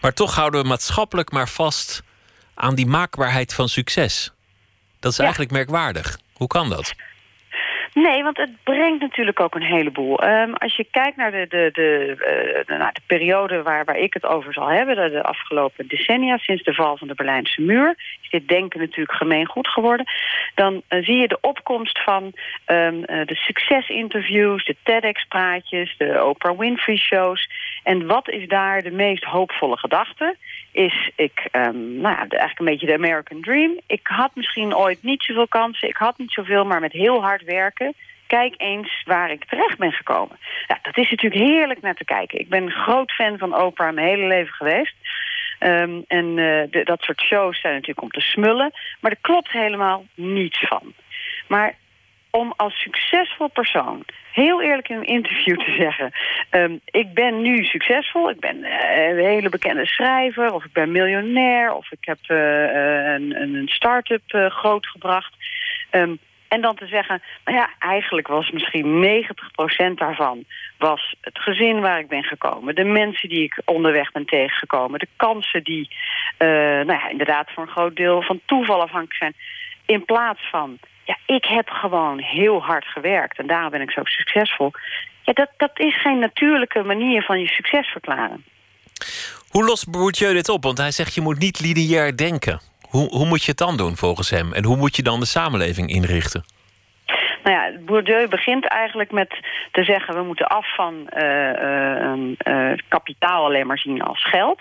[0.00, 2.02] Maar toch houden we maatschappelijk maar vast
[2.54, 4.32] aan die maakbaarheid van succes.
[5.00, 6.18] Dat is eigenlijk merkwaardig.
[6.32, 6.94] Hoe kan dat?
[7.94, 10.22] Nee, want het brengt natuurlijk ook een heleboel.
[10.22, 13.98] Ehm, als je kijkt naar de, de, de, eh, de, nou, de periode waar, waar
[13.98, 14.96] ik het over zal hebben...
[14.96, 17.94] De, de afgelopen decennia, sinds de val van de Berlijnse muur...
[18.22, 20.06] is dit denken natuurlijk gemeengoed geworden...
[20.54, 22.32] dan eh, zie je de opkomst van
[22.64, 24.64] ehm, eh, de succesinterviews...
[24.64, 27.48] de TEDx-praatjes, de Oprah Winfrey-shows.
[27.82, 30.36] En wat is daar de meest hoopvolle gedachte?
[30.72, 33.80] Is ik, ehm, nou ja, eigenlijk een beetje de American Dream.
[33.86, 36.64] Ik had misschien ooit niet zoveel kansen, ik had niet zoveel...
[36.64, 37.94] maar met heel hard werken
[38.36, 40.38] kijk eens waar ik terecht ben gekomen.
[40.66, 42.38] Ja, dat is natuurlijk heerlijk naar te kijken.
[42.38, 44.94] Ik ben groot fan van Oprah mijn hele leven geweest.
[45.58, 48.72] Ehm, en eh, dat soort shows zijn natuurlijk om te smullen.
[49.00, 50.94] Maar er klopt helemaal niets van.
[51.48, 51.74] Maar
[52.30, 56.10] om als succesvol persoon heel eerlijk in een interview te zeggen...
[56.50, 60.52] ehm, ik ben nu succesvol, ik ben eh, een hele bekende schrijver...
[60.52, 65.34] of ik ben miljonair, of ik heb eh, eh, een, een start-up eh, grootgebracht...
[65.90, 66.14] Ehm,
[66.48, 69.24] en dan te zeggen, nou ja, eigenlijk was misschien
[69.92, 70.44] 90% daarvan...
[70.78, 72.74] was het gezin waar ik ben gekomen.
[72.74, 74.98] De mensen die ik onderweg ben tegengekomen.
[74.98, 75.90] De kansen die,
[76.38, 79.34] nou ja, inderdaad voor een groot deel van toeval afhankelijk zijn.
[79.86, 80.78] In plaats van,
[81.10, 83.38] ja, ik heb gewoon heel hard gewerkt...
[83.38, 84.70] en daarom ben ik zo succesvol.
[85.22, 88.44] Ja, dat, dat is geen natuurlijke manier van je succes verklaren.
[89.48, 90.62] Hoe lost Bourdieu dit op?
[90.62, 92.60] Want hij zegt je moet niet lineair denken.
[92.88, 94.52] Hoe, hoe moet je het dan doen volgens hem?
[94.52, 96.44] En hoe moet je dan de samenleving inrichten?
[97.44, 99.38] Nou ja, Bourdieu begint eigenlijk met
[99.72, 100.14] te zeggen...
[100.14, 104.60] we moeten af van eh, eh, eh, kapitaal alleen maar zien als geld.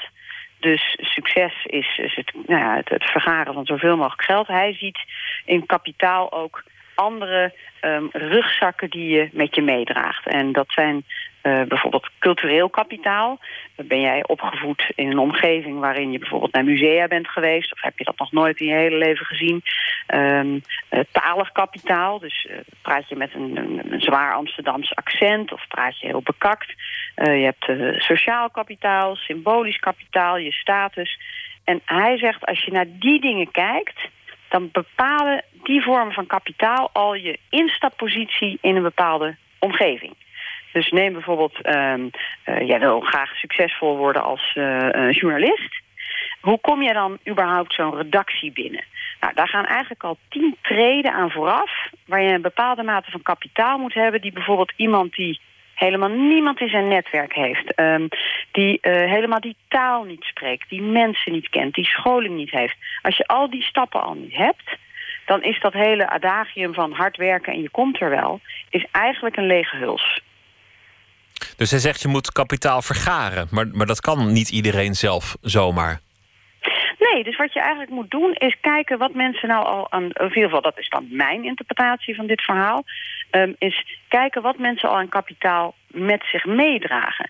[0.60, 4.48] Dus succes is, is het, nou ja, het, het vergaren van zoveel mogelijk geld.
[4.48, 4.99] Hij ziet
[5.45, 6.64] in kapitaal ook
[6.95, 10.27] andere ehm, rugzakken die je met je meedraagt.
[10.27, 11.06] En dat zijn
[11.41, 13.40] eh, bijvoorbeeld cultureel kapitaal.
[13.76, 17.74] Ben jij opgevoed in een omgeving waarin je bijvoorbeeld naar musea bent geweest...
[17.74, 19.61] of heb je dat nog nooit in je hele leven gezien?
[20.07, 20.60] Ehm,
[20.90, 25.53] eh, talig kapitaal, dus eh, praat je met een, een, zwaar Amsterdams accent...
[25.53, 26.74] of praat je heel bekakt.
[27.16, 31.20] Je hebt sociaal kapitaal, symbolisch kapitaal, je status.
[31.64, 34.10] En hij zegt, als je naar die dingen kijkt
[34.49, 40.14] dan bepalen die vormen van kapitaal al je instappositie in een bepaalde omgeving.
[40.72, 42.08] Dus neem bijvoorbeeld, ehm,
[42.44, 45.82] eh, jij wil graag succesvol worden als eh, eh, journalist.
[46.41, 48.84] Hoe kom je dan überhaupt zo'n redactie binnen?
[49.20, 51.72] Nou, daar gaan eigenlijk al tien treden aan vooraf...
[52.06, 54.22] waar je een bepaalde mate van kapitaal moet hebben...
[54.22, 55.40] die bijvoorbeeld iemand die
[55.76, 57.74] helemaal niemand in zijn netwerk heeft...
[57.74, 58.08] ehm,
[58.52, 61.74] die helemaal die taal niet spreekt, die mensen niet kent...
[61.74, 62.76] die scholing niet heeft.
[63.02, 64.78] Als je al die stappen al niet hebt...
[65.26, 68.40] dan is dat hele adagium van hard werken en je komt er wel...
[68.70, 70.22] is eigenlijk een lege huls.
[71.57, 73.48] Dus hij zegt je moet kapitaal vergaren.
[73.52, 75.99] Maar, maar dat kan niet iedereen zelf zomaar.
[76.99, 80.03] Nee, dus wat je eigenlijk moet doen is kijken wat mensen nou al aan...
[80.03, 82.84] in ieder geval, dat is dan mijn interpretatie van dit verhaal...
[83.30, 87.30] ehm, is kijken wat mensen al aan kapitaal met zich meedragen.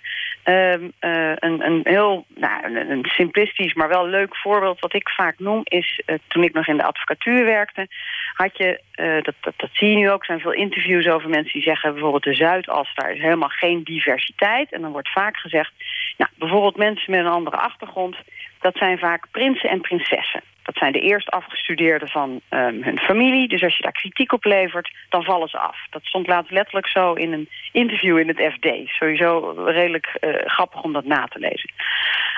[0.50, 4.80] Ehm, eh, een, een heel nou, een, simplistisch, maar wel leuk voorbeeld...
[4.80, 7.88] wat ik vaak noem, is eh, toen ik nog in de advocatuur werkte...
[8.34, 11.62] had je, eh, dat, dat, zie je nu ook, zijn veel interviews over mensen die
[11.62, 11.92] zeggen...
[11.92, 14.72] bijvoorbeeld de Zuidas, daar is helemaal geen diversiteit.
[14.72, 15.72] En dan wordt vaak gezegd,
[16.18, 18.16] nou, bijvoorbeeld mensen met een andere achtergrond...
[18.60, 20.42] dat zijn vaak prinsen en prinsessen.
[20.70, 23.48] Dat zijn de eerst afgestudeerden van ehm, hun familie.
[23.48, 25.78] Dus als je daar kritiek op levert, dan vallen ze af.
[25.90, 28.68] Dat stond laatst letterlijk zo in een interview in het FD.
[28.86, 31.72] Sowieso redelijk eh, grappig om dat na te lezen.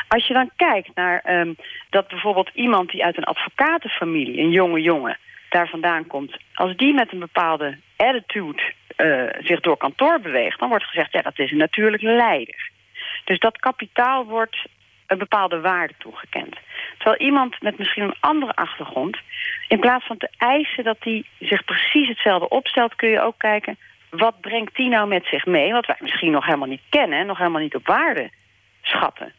[0.07, 1.53] Als je dan kijkt naar ehm,
[1.89, 4.39] dat bijvoorbeeld iemand die uit een advocatenfamilie...
[4.39, 5.17] een jonge jongen,
[5.49, 6.37] daar vandaan komt...
[6.53, 8.61] als die met een bepaalde attitude
[8.95, 10.59] eh, zich door kantoor beweegt...
[10.59, 12.69] dan wordt gezegd, ja, dat is een natuurlijk leider.
[13.25, 14.57] Dus dat kapitaal wordt
[15.11, 16.55] een bepaalde waarde toegekend.
[16.97, 19.17] Terwijl iemand met misschien een andere achtergrond...
[19.67, 22.95] in plaats van te eisen dat die zich precies hetzelfde opstelt...
[22.95, 23.77] kun je ook kijken,
[24.09, 25.71] wat brengt die nou met zich mee...
[25.71, 27.19] wat wij misschien nog helemaal niet kennen...
[27.19, 28.29] en nog helemaal niet op waarde
[28.81, 29.33] schatten.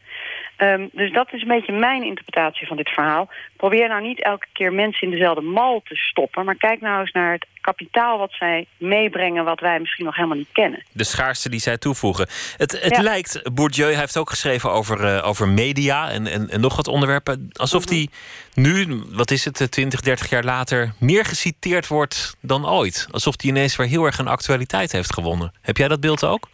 [0.57, 3.29] Um, dus dat is een beetje mijn interpretatie van dit verhaal.
[3.55, 6.45] Probeer nou niet elke keer mensen in dezelfde mal te stoppen...
[6.45, 9.45] maar kijk nou eens naar het kapitaal wat zij meebrengen...
[9.45, 10.83] wat wij misschien nog helemaal niet kennen.
[10.91, 12.27] De schaarste die zij toevoegen.
[12.57, 13.01] Het, het Ja.
[13.01, 16.87] lijkt, Bourdieu hij heeft ook geschreven over, uh, over media en, en, en, nog wat
[16.87, 17.49] onderwerpen.
[17.53, 18.07] Alsof hij
[18.53, 20.93] nu, wat is het, 20, 30 jaar later...
[20.99, 23.07] meer geciteerd wordt dan ooit.
[23.11, 25.53] Alsof hij ineens weer heel erg een actualiteit heeft gewonnen.
[25.61, 26.49] Heb jij dat beeld ook?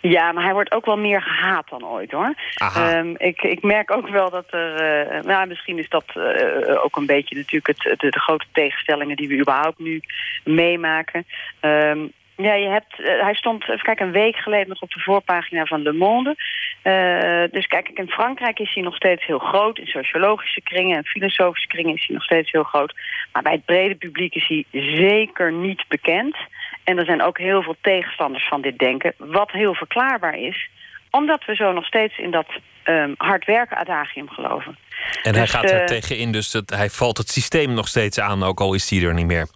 [0.00, 2.34] Ja, maar hij wordt ook wel meer gehaat dan ooit, hoor.
[2.76, 5.14] Um, ik, ik merk ook wel dat er...
[5.16, 9.16] Uh, nou, misschien is dat uh, ook een beetje natuurlijk het, de, de, grote tegenstellingen...
[9.16, 10.00] die we überhaupt nu
[10.44, 11.26] meemaken.
[11.60, 15.00] Um, ja, je hebt, uh, hij stond even kijken, een week geleden nog op de
[15.00, 16.36] voorpagina van Le Monde.
[16.84, 19.78] Uh, dus kijk, in Frankrijk is hij nog steeds heel groot.
[19.78, 22.94] In sociologische kringen en filosofische kringen is hij nog steeds heel groot.
[23.32, 24.64] Maar bij het brede publiek is hij
[24.96, 26.36] zeker niet bekend.
[26.84, 29.14] En er zijn ook heel veel tegenstanders van dit denken.
[29.16, 30.68] Wat heel verklaarbaar is,
[31.10, 32.46] omdat we zo nog steeds in dat
[32.84, 34.78] um, hard werken adagium geloven.
[35.22, 38.20] En hij dus, gaat er uh, tegenin, dus dat, hij valt het systeem nog steeds
[38.20, 39.48] aan, ook al is hij er niet meer.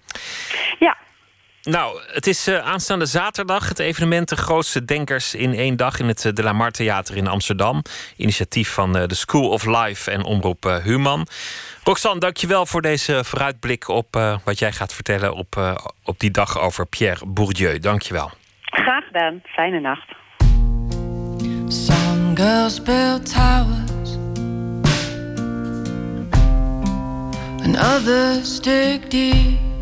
[0.78, 0.96] Ja,
[1.65, 6.09] nou, het is uh, aanstaande zaterdag het evenement De Grootste Denkers in één dag in
[6.09, 7.82] het uh, De La Mar Theater in Amsterdam.
[8.16, 11.27] Initiatief van uh, de School of Life en Omroep Human.
[11.85, 16.86] Roxanne, dankjewel voor deze vooruitblik op wat jij gaat vertellen op, op die dag over
[16.86, 17.78] Pierre Bourdieu.
[17.78, 18.31] Dankjewel.
[18.62, 19.43] Graag gedaan.
[19.45, 20.12] Fijne nacht.
[21.69, 24.16] Some girls build towers
[27.65, 29.73] And others dig deep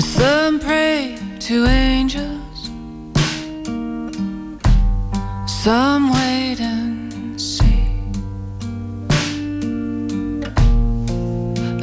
[0.00, 2.70] Some pray to angels,
[5.46, 7.86] some wait and see.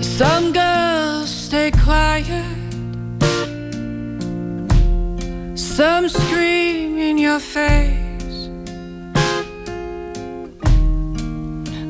[0.01, 2.45] Some girls stay quiet,
[5.55, 8.49] some scream in your face,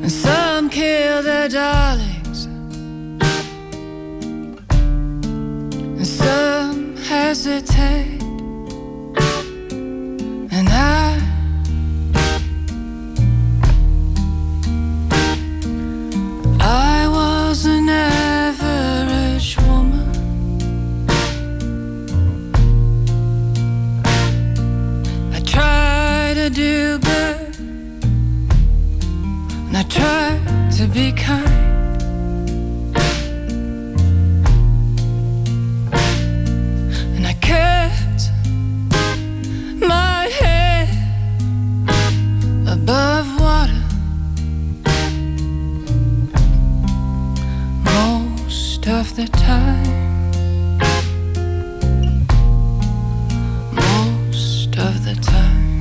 [0.02, 2.19] and some kill their darling.
[6.04, 8.22] Some hesitate,
[10.50, 11.20] and I.
[16.60, 20.08] I was an average woman.
[25.34, 27.58] I try to do good,
[29.66, 30.38] and I try
[30.78, 31.79] to be kind.
[49.00, 50.78] Of the time.
[53.72, 55.78] Most of the time.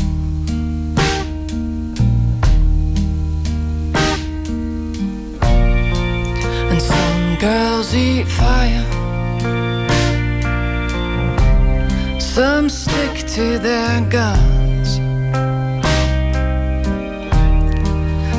[6.71, 9.08] And some girls eat fire.
[12.39, 14.95] Some stick to their guns.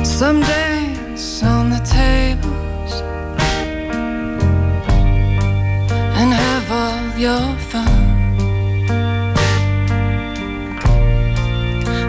[0.03, 2.51] Some dance on the table.
[7.21, 7.87] your fun.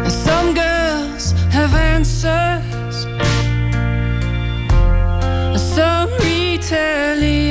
[0.04, 3.04] And some girls have answers,
[5.52, 7.41] and some retaliate,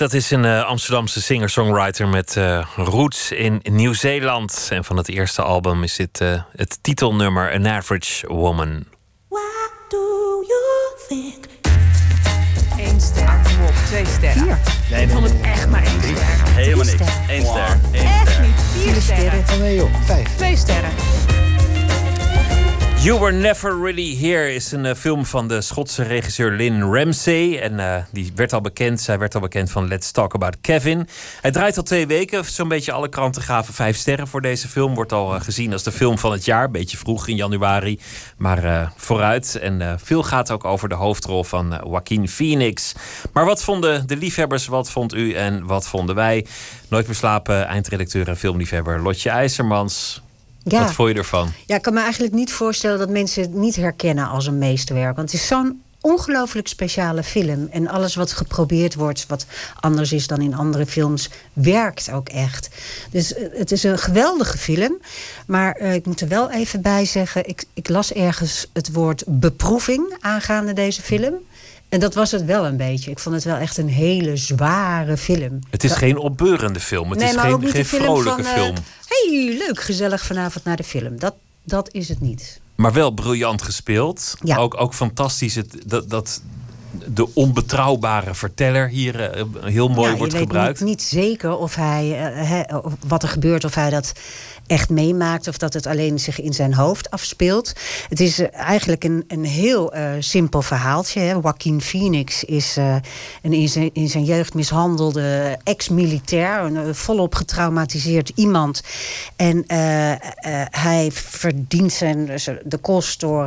[0.00, 4.68] dat is een eh, Amsterdamse singer-songwriter met eh, roots in Nieuw-Zeeland.
[4.70, 8.84] En van het eerste album is dit eh, het titelnummer An Average Woman.
[12.76, 13.40] Eén ster.
[13.44, 14.42] Kom op, twee sterren.
[14.42, 14.58] Vier.
[14.90, 16.54] Nee, ik vond het echt maar één ster.
[16.54, 16.90] Helemaal niks.
[16.90, 17.24] sterren.
[17.28, 17.78] Eén ster.
[17.92, 18.42] Eén Echt ster.
[18.42, 18.60] niet.
[18.72, 19.44] Vier sterren.
[19.60, 20.36] Nee joh, vijf.
[20.36, 20.90] Twee sterren.
[23.02, 27.60] You Were Never Really Here is een eh, film van de Schotse regisseur Lynn Ramsey.
[27.60, 29.00] En eh, die werd al bekend.
[29.00, 31.08] Zij werd al bekend van Let's Talk About Kevin.
[31.40, 32.44] Hij draait al twee weken.
[32.44, 34.94] Zo'n beetje alle kranten gaven vijf sterren voor deze film.
[34.94, 36.70] Wordt al eh, gezien als de film van het jaar.
[36.70, 38.00] Beetje vroeg in januari.
[38.36, 39.56] Maar vooruit.
[39.56, 42.94] En veel gaat ook over de hoofdrol van Joaquin Phoenix.
[43.32, 44.66] Maar wat vonden de liefhebbers?
[44.66, 46.46] Wat vond u en wat vonden wij?
[46.88, 47.66] Nooit meer slapen.
[47.66, 50.22] Eindredacteur en filmliefhebber Lotje IJzermans.
[50.62, 50.82] Ja.
[50.82, 51.52] Wat vond je ervan?
[51.66, 55.16] Ja, ik kan me eigenlijk niet voorstellen dat mensen het niet herkennen als een meesterwerk.
[55.16, 57.68] Want het is zo'n ongelooflijk speciale film.
[57.70, 59.46] En alles wat geprobeerd wordt, wat
[59.80, 62.68] anders is dan in andere films, werkt ook echt.
[63.10, 64.98] Dus eh, het is een geweldige film.
[65.46, 69.24] Maar eh, ik moet er wel even bij zeggen, ik, ik las ergens het woord
[69.26, 71.34] beproeving aangaande deze film.
[71.90, 73.10] En dat was het wel een beetje.
[73.10, 75.58] Ik vond het wel echt een hele zware film.
[75.70, 77.10] Het is Dat- geen opbeurende film.
[77.10, 78.74] Het is maar ook geen, niet geen film vrolijke van, eh, film.
[79.06, 81.18] hey, leuk, gezellig vanavond naar de film.
[81.18, 81.34] Dat,
[81.64, 82.60] dat is het niet.
[82.74, 84.34] Maar wel briljant gespeeld.
[84.42, 84.56] Ja.
[84.56, 86.42] Ook, ook fantastisch het, dat, dat
[87.06, 90.80] de onbetrouwbare verteller hier eh, heel mooi ja, wordt je weet gebruikt.
[90.80, 92.32] Niet, niet zeker of hij,
[92.68, 92.76] eh,
[93.06, 94.12] wat er gebeurt, of hij dat
[94.70, 97.72] echt meemaakt, of dat het alleen zich in zijn hoofd afspeelt.
[98.08, 101.20] Het is eh, eigenlijk een, een heel eh, simpel verhaaltje.
[101.20, 101.32] Hè.
[101.32, 102.96] Joaquin Phoenix is eh,
[103.42, 108.82] een in zijn, in zijn jeugd mishandelde ex-militair, een volop getraumatiseerd iemand.
[109.36, 109.64] En
[110.70, 112.26] hij verdient zijn,
[112.64, 113.46] de kost door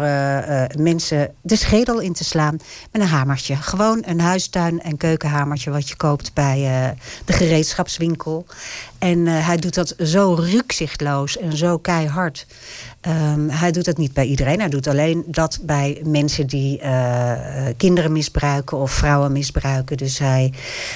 [0.77, 2.57] mensen de schedel in te slaan
[2.91, 3.55] met een hamertje.
[3.55, 6.95] Gewoon een huistuin- en keukenhamertje wat je koopt bij
[7.25, 8.45] de gereedschapswinkel.
[9.03, 12.45] En eh, hij doet dat zo rukzichtloos en zo keihard.
[13.03, 14.59] Ehm, hij doet dat niet bij iedereen.
[14.59, 19.97] Hij doet alleen dat bij mensen die eh, eh, kinderen misbruiken of vrouwen misbruiken.
[19.97, 20.53] Dus hij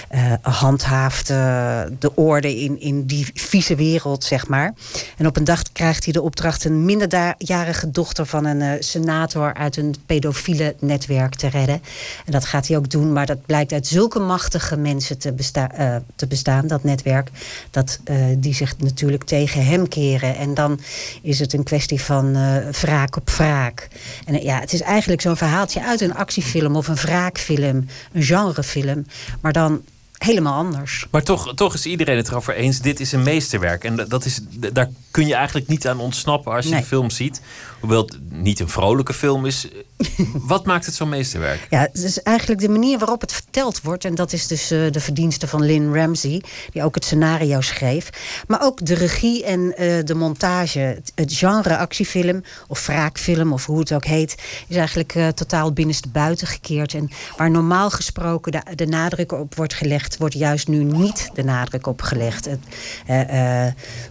[0.10, 4.74] eh, handhaaft de orde in, in die vieze wereld, zeg maar.
[5.18, 9.78] En op een dag krijgt hij de opdracht een minderjarige dochter van een senator uit
[9.78, 11.82] een pedofiele netwerk te redden.
[12.26, 16.02] En dat gaat hij ook doen, maar dat blijkt uit zulke machtige mensen te, besta-
[16.16, 17.30] te bestaan, dat netwerk,
[17.72, 18.00] dat
[18.38, 20.36] die zich natuurlijk tegen hem keren.
[20.36, 20.80] En dan
[21.22, 23.88] is het een kwestie van eh, wraak op wraak.
[24.26, 28.24] En eh, ja, het is eigenlijk zo'n verhaaltje uit een actiefilm of een wraakfilm, een
[28.24, 29.06] genrefilm,
[29.42, 29.82] maar dan
[30.18, 31.08] helemaal anders.
[31.12, 32.80] Maar toch, toch is iedereen het erover eens.
[32.80, 33.84] Dit is een meesterwerk.
[33.84, 34.40] En dat is,
[34.74, 36.80] daar kun je eigenlijk niet aan ontsnappen als je Nee.
[36.80, 37.42] de film ziet.
[37.80, 39.68] Hoewel het niet een vrolijke film is.
[40.34, 41.68] Wat maakt het zo'n meesterwerk?
[41.70, 44.06] Ja, het is eigenlijk de manier waarop het verteld wordt.
[44.06, 48.10] En dat is dus eh, de verdienste van Lynn Ramsey, die ook het scenario schreef.
[48.48, 50.80] Maar ook de regie en eh, de montage.
[51.16, 54.36] Het, genre actiefilm of wraakfilm of hoe het ook heet,
[54.68, 56.94] is eigenlijk eh, totaal binnenstebuiten gekeerd.
[56.94, 61.44] En waar normaal gesproken de, de nadruk op wordt gelegd, wordt juist nu niet de
[61.44, 62.46] nadruk op gelegd.
[62.46, 62.60] Het,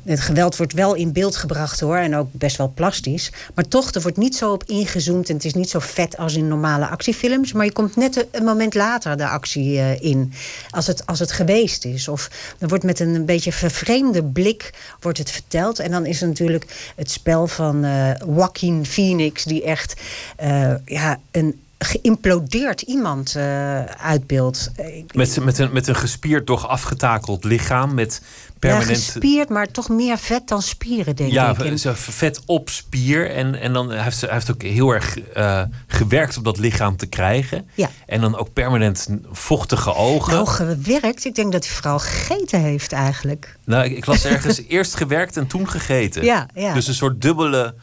[0.05, 3.32] het geweld wordt wel in beeld gebracht hoor, en ook best wel plastisch.
[3.56, 6.34] Maar toch, er wordt niet zo op ingezoomd en het is niet zo vet als
[6.34, 7.52] in normale actiefilms.
[7.52, 10.32] Maar je komt net een- moment later de actie eh, in,
[10.70, 12.08] als het, als het geweest is.
[12.08, 14.70] Of er wordt met een, beetje vervreemde blik
[15.00, 15.78] wordt het verteld.
[15.78, 19.94] En dan is natuurlijk het spel van eh Joaquin Phoenix, die echt
[20.36, 24.70] eh, ja, een geïmplodeerd iemand eh uitbeeldt.
[25.14, 27.94] Met, met, een, met een gespierd, doch afgetakeld lichaam.
[27.94, 28.20] Met
[28.58, 28.88] permanent.
[28.88, 31.78] Ja, gespierd, maar toch meer vet dan spieren, denk Ja, ik.
[31.78, 33.30] Zo vet op spier.
[33.30, 37.06] En, en dan heeft hij heeft ook heel erg eh, gewerkt om dat lichaam te
[37.06, 37.68] krijgen.
[37.74, 37.90] Ja.
[38.06, 40.32] En dan ook permanent vochtige ogen.
[40.32, 41.24] Nou, gewerkt.
[41.24, 43.56] Ik denk dat hij vooral gegeten heeft eigenlijk.
[43.64, 46.24] Nou, ik, ik las ergens eerst gewerkt en toen gegeten.
[46.24, 46.74] Ja, ja.
[46.74, 47.74] Dus een soort dubbele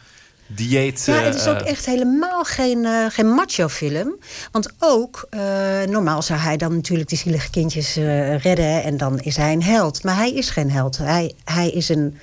[0.55, 1.03] dieet.
[1.05, 4.15] Ja, het is ook eh, echt helemaal geen, eh, geen macho-film.
[4.51, 5.39] Want ook, eh,
[5.89, 8.83] normaal zou hij dan natuurlijk die zielige kindjes eh, redden...
[8.83, 10.03] en dan is hij een held.
[10.03, 10.97] Maar hij is geen held.
[10.97, 12.17] Hij, hij is een...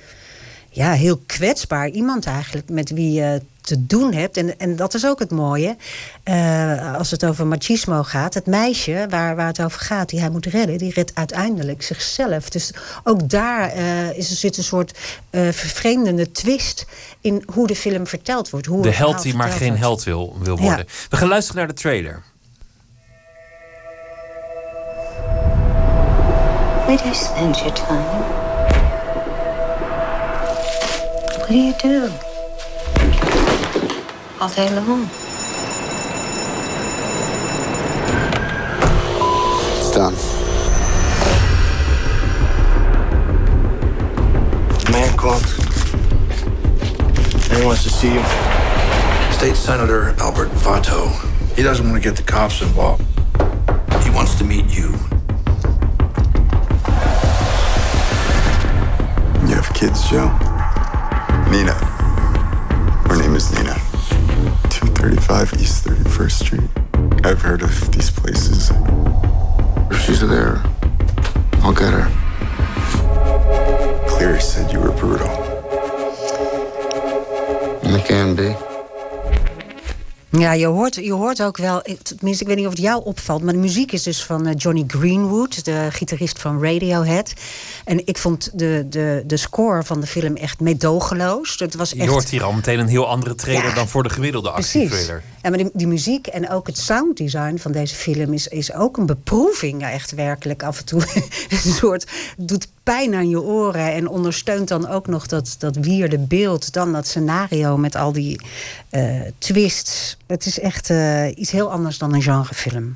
[0.69, 4.37] ja, heel kwetsbaar iemand eigenlijk met wie je te doen hebt.
[4.37, 5.75] En, en dat is ook het mooie.
[6.23, 8.33] eh, als het over machismo gaat.
[8.33, 12.49] Het meisje waar, waar het over gaat, die hij moet redden, die redt uiteindelijk zichzelf.
[12.49, 12.71] Dus
[13.03, 14.97] ook daar eh, is, er zit een soort
[15.29, 16.85] eh, vervreemdende twist
[17.21, 18.65] in hoe de film verteld wordt.
[18.67, 19.81] Hoe De held die maar geen wordt.
[19.81, 20.61] held wil, wil Ja.
[20.63, 20.85] worden.
[21.09, 22.23] We gaan luisteren naar de trailer.
[26.85, 28.03] Where do you spend your time?
[31.37, 32.09] What do you do?
[34.41, 35.03] All day long.
[39.77, 40.15] It's done.
[44.91, 45.45] Man called.
[47.51, 48.23] He wants to see you.
[49.31, 51.11] State Senator Albert Vato.
[51.55, 53.03] He doesn't want to get the cops involved.
[54.03, 54.89] He wants to meet you.
[59.47, 60.35] You have kids, Joe?
[61.51, 61.90] Nina.
[65.01, 67.25] 235 East 31st Street.
[67.25, 68.69] I've heard of these places.
[69.89, 70.61] If she's there,
[71.63, 72.07] I'll get her.
[74.07, 75.27] Cleary said you were brutal.
[77.81, 78.70] And it can be.
[80.31, 83.43] Ja, je hoort, je hoort ook wel, tenminste, ik weet niet of het jou opvalt,
[83.43, 87.33] maar de muziek is dus van eh, Johnny Greenwood, de gitarist van Radiohead.
[87.85, 91.55] En ik vond de, de, de score van de film echt meedogenloos.
[91.59, 92.09] Het was Je echt.
[92.09, 93.73] hoort hier al meteen een heel andere trailer Ja.
[93.75, 95.23] dan voor de gemiddelde actietrailer.
[95.41, 98.97] Ja, maar die, die muziek en ook het sounddesign van deze film is, is ook
[98.97, 99.81] een beproeving.
[99.81, 101.01] Ja, echt werkelijk af en toe.
[101.49, 102.07] een soort
[102.37, 103.93] doet pijn aan je oren.
[103.93, 106.73] En ondersteunt dan ook nog dat, dat wierde beeld.
[106.73, 108.41] Dan dat scenario met al die
[108.89, 110.17] eh, twists.
[110.27, 112.95] Het is echt eh, iets heel anders dan een genrefilm.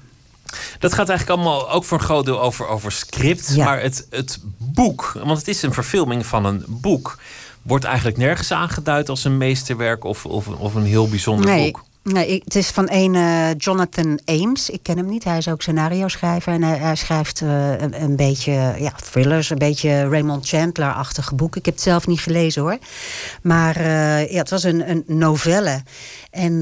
[0.80, 3.56] Dat gaat eigenlijk allemaal ook voor een groot deel over, over script.
[3.56, 3.66] Ja.
[3.66, 7.18] Maar het, het boek, want het is een verfilming van een boek,
[7.62, 11.84] wordt eigenlijk nergens aangeduid als een meesterwerk of, of, of een heel bijzonder Nee, boek.
[12.14, 14.70] Nee het is van een eh, Jonathan Ames.
[14.70, 15.24] Ik ken hem niet.
[15.24, 16.54] Hij is ook scenario schrijver.
[16.54, 21.60] En hij, schrijft eh, een, beetje ja, thrillers, een beetje Raymond Chandler-achtige boeken.
[21.60, 22.78] Ik heb het zelf niet gelezen hoor.
[23.42, 25.84] Maar eh, ja, het was een, een novelle.
[26.32, 26.60] En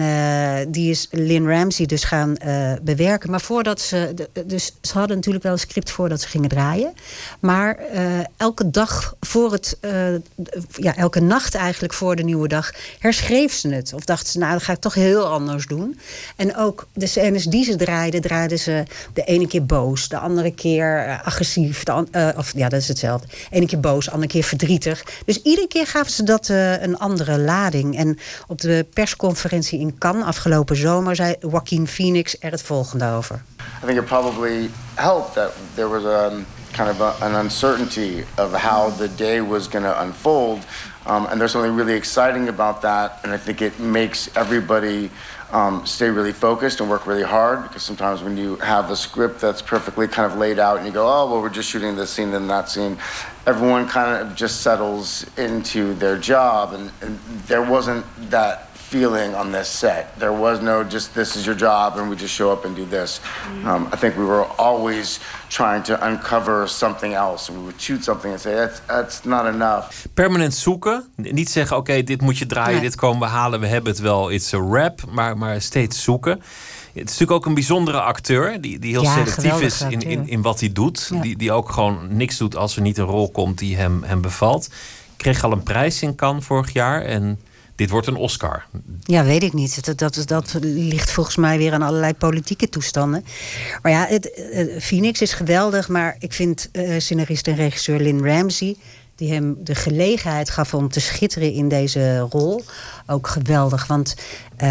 [0.71, 2.35] die is Lynn Ramsey dus gaan
[2.81, 3.31] bewerken.
[3.31, 4.13] Maar voordat ze.
[4.45, 6.93] Dus ze hadden natuurlijk wel een script voordat ze gingen draaien.
[7.39, 7.79] Maar
[8.37, 9.77] elke dag voor het.
[10.71, 13.93] ja, elke nacht eigenlijk voor de nieuwe dag herschreef ze het.
[13.93, 15.99] Of dachten ze, nou, dat ga ik toch heel anders doen.
[16.35, 18.83] En ook de scènes die ze draaiden, draaiden ze
[19.13, 21.83] de ene keer boos, de andere keer eh, agressief.
[21.83, 23.27] Eh, of ja, dat is hetzelfde.
[23.27, 25.03] De ene keer boos, de andere keer verdrietig.
[25.25, 27.97] Dus iedere keer gaven ze dat eh, een andere lading.
[27.97, 33.41] En op de persconferentie in Cannes afgelopen zomer zei Joaquin Phoenix er het volgende over.
[33.83, 38.53] I think it probably helped that there was um, kind of a, an uncertainty of
[38.53, 40.65] how the day was going to unfold.
[41.05, 43.19] Um, and there's something really exciting about that.
[43.23, 45.09] And I think it makes everybody
[45.51, 47.63] um, stay really focused and work really hard.
[47.63, 50.91] Because sometimes when you have a script that's perfectly kind of laid out and you
[50.91, 52.97] go, oh, well, we're just shooting this scene and that scene,
[53.45, 56.73] everyone kind of just settles into their job.
[56.73, 60.03] And, and there wasn't that feeling on this set.
[60.19, 62.85] There was no just this is your job and we just show up and do
[62.89, 63.19] this.
[63.65, 67.51] Um, I think we were always trying to uncover something else.
[67.51, 70.05] We would shoot something and say that's that's not enough.
[70.13, 71.03] Permanent zoeken.
[71.15, 72.81] Niet zeggen, oké, dit moet je draaien, Nee.
[72.81, 74.99] dit komen we halen, we hebben het wel, it's a rap.
[75.09, 76.31] Maar, maar steeds zoeken.
[76.31, 76.41] Het
[76.93, 80.41] is natuurlijk ook een bijzondere acteur, die, die heel Ja, selectief is in, in, in
[80.41, 81.09] wat hij doet.
[81.13, 81.21] Ja.
[81.21, 84.21] Die, die ook gewoon niks doet als er niet een rol komt die hem, hem
[84.21, 84.69] bevalt.
[85.17, 87.39] Kreeg al een prijs in Cannes vorig jaar en
[87.75, 88.65] dit wordt een Oscar.
[89.03, 89.97] Ja, weet ik niet.
[89.97, 93.25] Dat, dat, ligt volgens mij weer aan allerlei politieke toestanden.
[93.81, 95.89] Maar ja, het, eh, Phoenix is geweldig.
[95.89, 98.75] Maar ik vind eh scenarist en regisseur Lynn Ramsey...
[99.15, 102.63] die hem de gelegenheid gaf om te schitteren in deze rol...
[103.07, 103.87] ook geweldig.
[103.87, 104.15] Want
[104.57, 104.67] eh,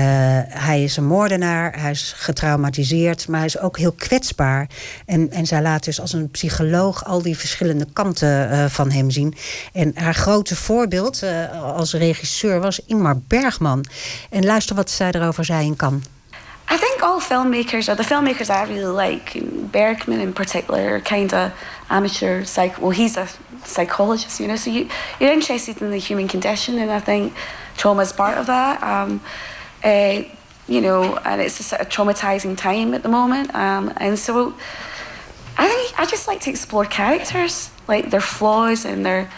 [0.49, 3.29] hij is een moordenaar, hij is getraumatiseerd...
[3.29, 4.69] maar hij is ook heel kwetsbaar.
[5.07, 9.11] En, en zij laat dus als een psycholoog al die verschillende kanten eh, van hem
[9.11, 9.35] zien.
[9.73, 13.85] En haar grote voorbeeld eh, als regisseur was Ingmar Bergman.
[14.31, 16.05] En luister wat zij erover zei in Cannes.
[17.03, 19.35] Think all filmmakers, or the filmmakers I really like,
[19.73, 21.53] Bergman in particular, kind of
[21.91, 22.81] amateur psych.
[22.81, 23.29] Well, he's a
[23.65, 24.89] psychologist, you know, so you,
[25.19, 27.33] you're interested in the human condition, and I think
[27.77, 28.81] trauma is part of that.
[28.85, 29.21] Um,
[29.83, 30.23] uh,
[30.69, 34.55] you know, and it's a sort of traumatizing time at the moment, um, and so
[35.59, 39.29] I think I just like to explore characters, like their flaws and their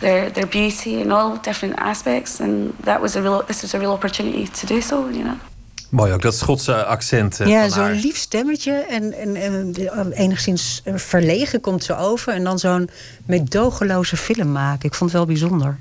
[0.00, 3.42] their their beauty and all different aspects, and that was a real.
[3.42, 5.38] This was a real opportunity to do so, you know.
[5.92, 8.72] Mooi ook, dat Schotse accent eh, ja, zo'n lief stemmetje.
[8.72, 12.34] En, en, en eh, enigszins eh, verlegen komt ze over.
[12.34, 12.90] En dan zo'n
[13.26, 14.88] meedogenloze film maken.
[14.88, 15.78] Ik vond het wel bijzonder.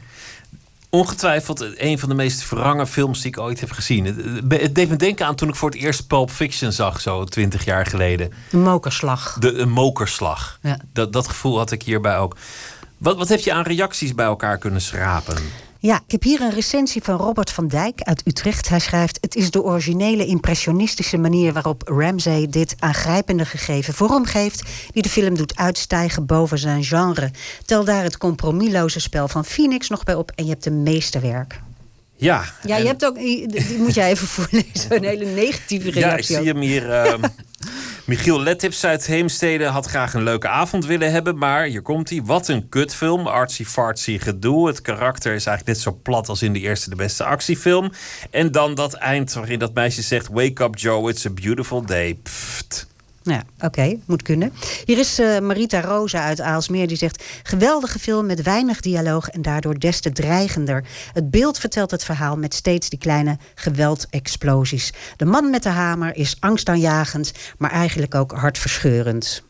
[0.90, 4.06] Ongetwijfeld een van de meest verrangen films die ik ooit heb gezien.
[4.06, 7.24] Het, het deed me denken aan toen ik voor het eerst Pulp Fiction zag, zo
[7.24, 8.32] twintig jaar geleden.
[8.52, 9.38] Een mokerslag.
[9.40, 10.60] De, een mokerslag.
[10.62, 10.80] Ja.
[10.94, 12.36] Dat, dat gevoel had ik hierbij ook.
[12.98, 15.36] Wat, wat heb je aan reacties bij elkaar kunnen schrapen?
[15.84, 18.70] Ja, ik heb hier een recensie van Robert van Dijk uit Utrecht.
[18.70, 24.64] Hij schrijft: Het is de originele impressionistische manier waarop Ramsay dit aangrijpende gegeven vormgeeft,
[24.94, 27.32] die de film doet uitstijgen boven zijn genre.
[27.66, 31.60] Tel daar het compromisloze spel van Phoenix nog bij op en je hebt een meesterwerk.
[32.16, 36.34] Ja, Ja, je hebt ook, die die moet jij even voorlezen, een hele negatieve reactie.
[36.36, 36.92] Ja, ik zie hem hier.
[36.92, 37.22] ehm,
[38.12, 41.38] Michiel Lettips uit Heemstede had graag een leuke avond willen hebben.
[41.38, 42.22] Maar hier komt hij.
[42.24, 43.28] Wat een kutfilm.
[43.28, 44.68] Artsy-fartsy gedoe.
[44.68, 47.92] Het karakter is eigenlijk net zo plat als in de eerste de beste actiefilm.
[48.30, 50.28] En dan dat eind waarin dat meisje zegt...
[50.28, 52.20] Wake up Joe, it's a beautiful day.
[52.24, 52.91] Pft.
[53.24, 54.54] Ja, oké, moet kunnen.
[54.86, 57.24] Hier is eh, Marita Rosa uit Aalsmeer die zegt...
[57.44, 60.86] geweldige film met weinig dialoog en daardoor des te dreigender.
[61.14, 64.94] Het beeld vertelt het verhaal met steeds die kleine geweldexplosies.
[65.18, 69.44] De man met de hamer is angstaanjagend, maar eigenlijk ook hartverscheurend.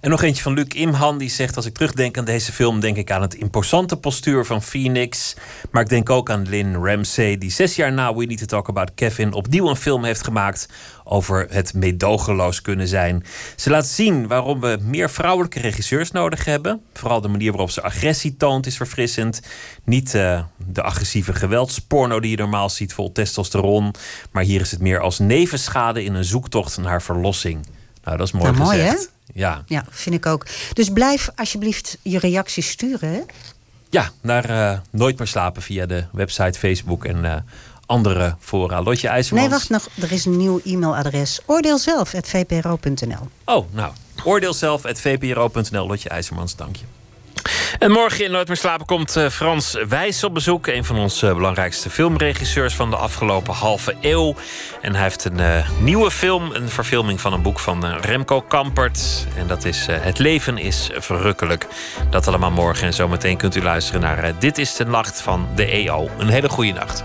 [0.00, 1.56] En nog eentje van Luc Imhan die zegt...
[1.56, 2.80] als ik terugdenk aan deze film...
[2.80, 5.34] denk ik aan het imposante postuur van Phoenix.
[5.70, 7.38] Maar ik denk ook aan Lynn Ramsey...
[7.38, 9.32] die zes jaar na We Need to Talk About Kevin...
[9.32, 10.68] opnieuw een film heeft gemaakt...
[11.04, 13.24] over het meedogenloos kunnen zijn.
[13.56, 16.80] Ze laat zien waarom we meer vrouwelijke regisseurs nodig hebben.
[16.92, 19.40] Vooral de manier waarop ze agressie toont is verfrissend.
[19.84, 22.92] Niet eh, de agressieve geweldsporno die je normaal ziet...
[22.94, 23.94] vol testosteron.
[24.30, 26.04] Maar hier is het meer als nevenschade...
[26.04, 27.66] in een zoektocht naar verlossing.
[28.04, 29.00] Nou, dat is mooi Nou, mooi, gezegd.
[29.00, 29.10] hè?
[29.32, 29.62] Ja.
[29.66, 30.46] Ja, vind ik ook.
[30.72, 33.08] Dus blijf alsjeblieft je reacties sturen.
[33.08, 33.20] Hè?
[33.90, 37.36] Ja, naar eh, Nooit meer slapen via de website, Facebook en eh,
[37.86, 38.82] andere fora.
[38.82, 39.48] Lotje IJzermans.
[39.48, 39.88] Nee, wacht nog.
[40.04, 41.40] Er is een nieuw e-mailadres.
[41.46, 43.92] Oordeelzelf.vpro.nl Oh, nou.
[44.24, 45.86] Oordeel zelf, vpro.nl.
[45.86, 46.84] Lotje IJzermans, dank je.
[47.78, 50.66] En morgen in Nooit meer slapen komt eh, Frans Wijs op bezoek.
[50.66, 54.34] Een van onze belangrijkste filmregisseurs van de afgelopen halve eeuw.
[54.80, 58.40] En hij heeft een eh, nieuwe film, een verfilming van een boek van eh, Remco
[58.40, 59.26] Kampert.
[59.36, 61.66] En dat is Het leven is verrukkelijk.
[62.10, 62.86] Dat allemaal morgen.
[62.86, 66.08] En zometeen kunt u luisteren naar Dit is de Nacht van de EO.
[66.18, 67.04] Een hele goede nacht.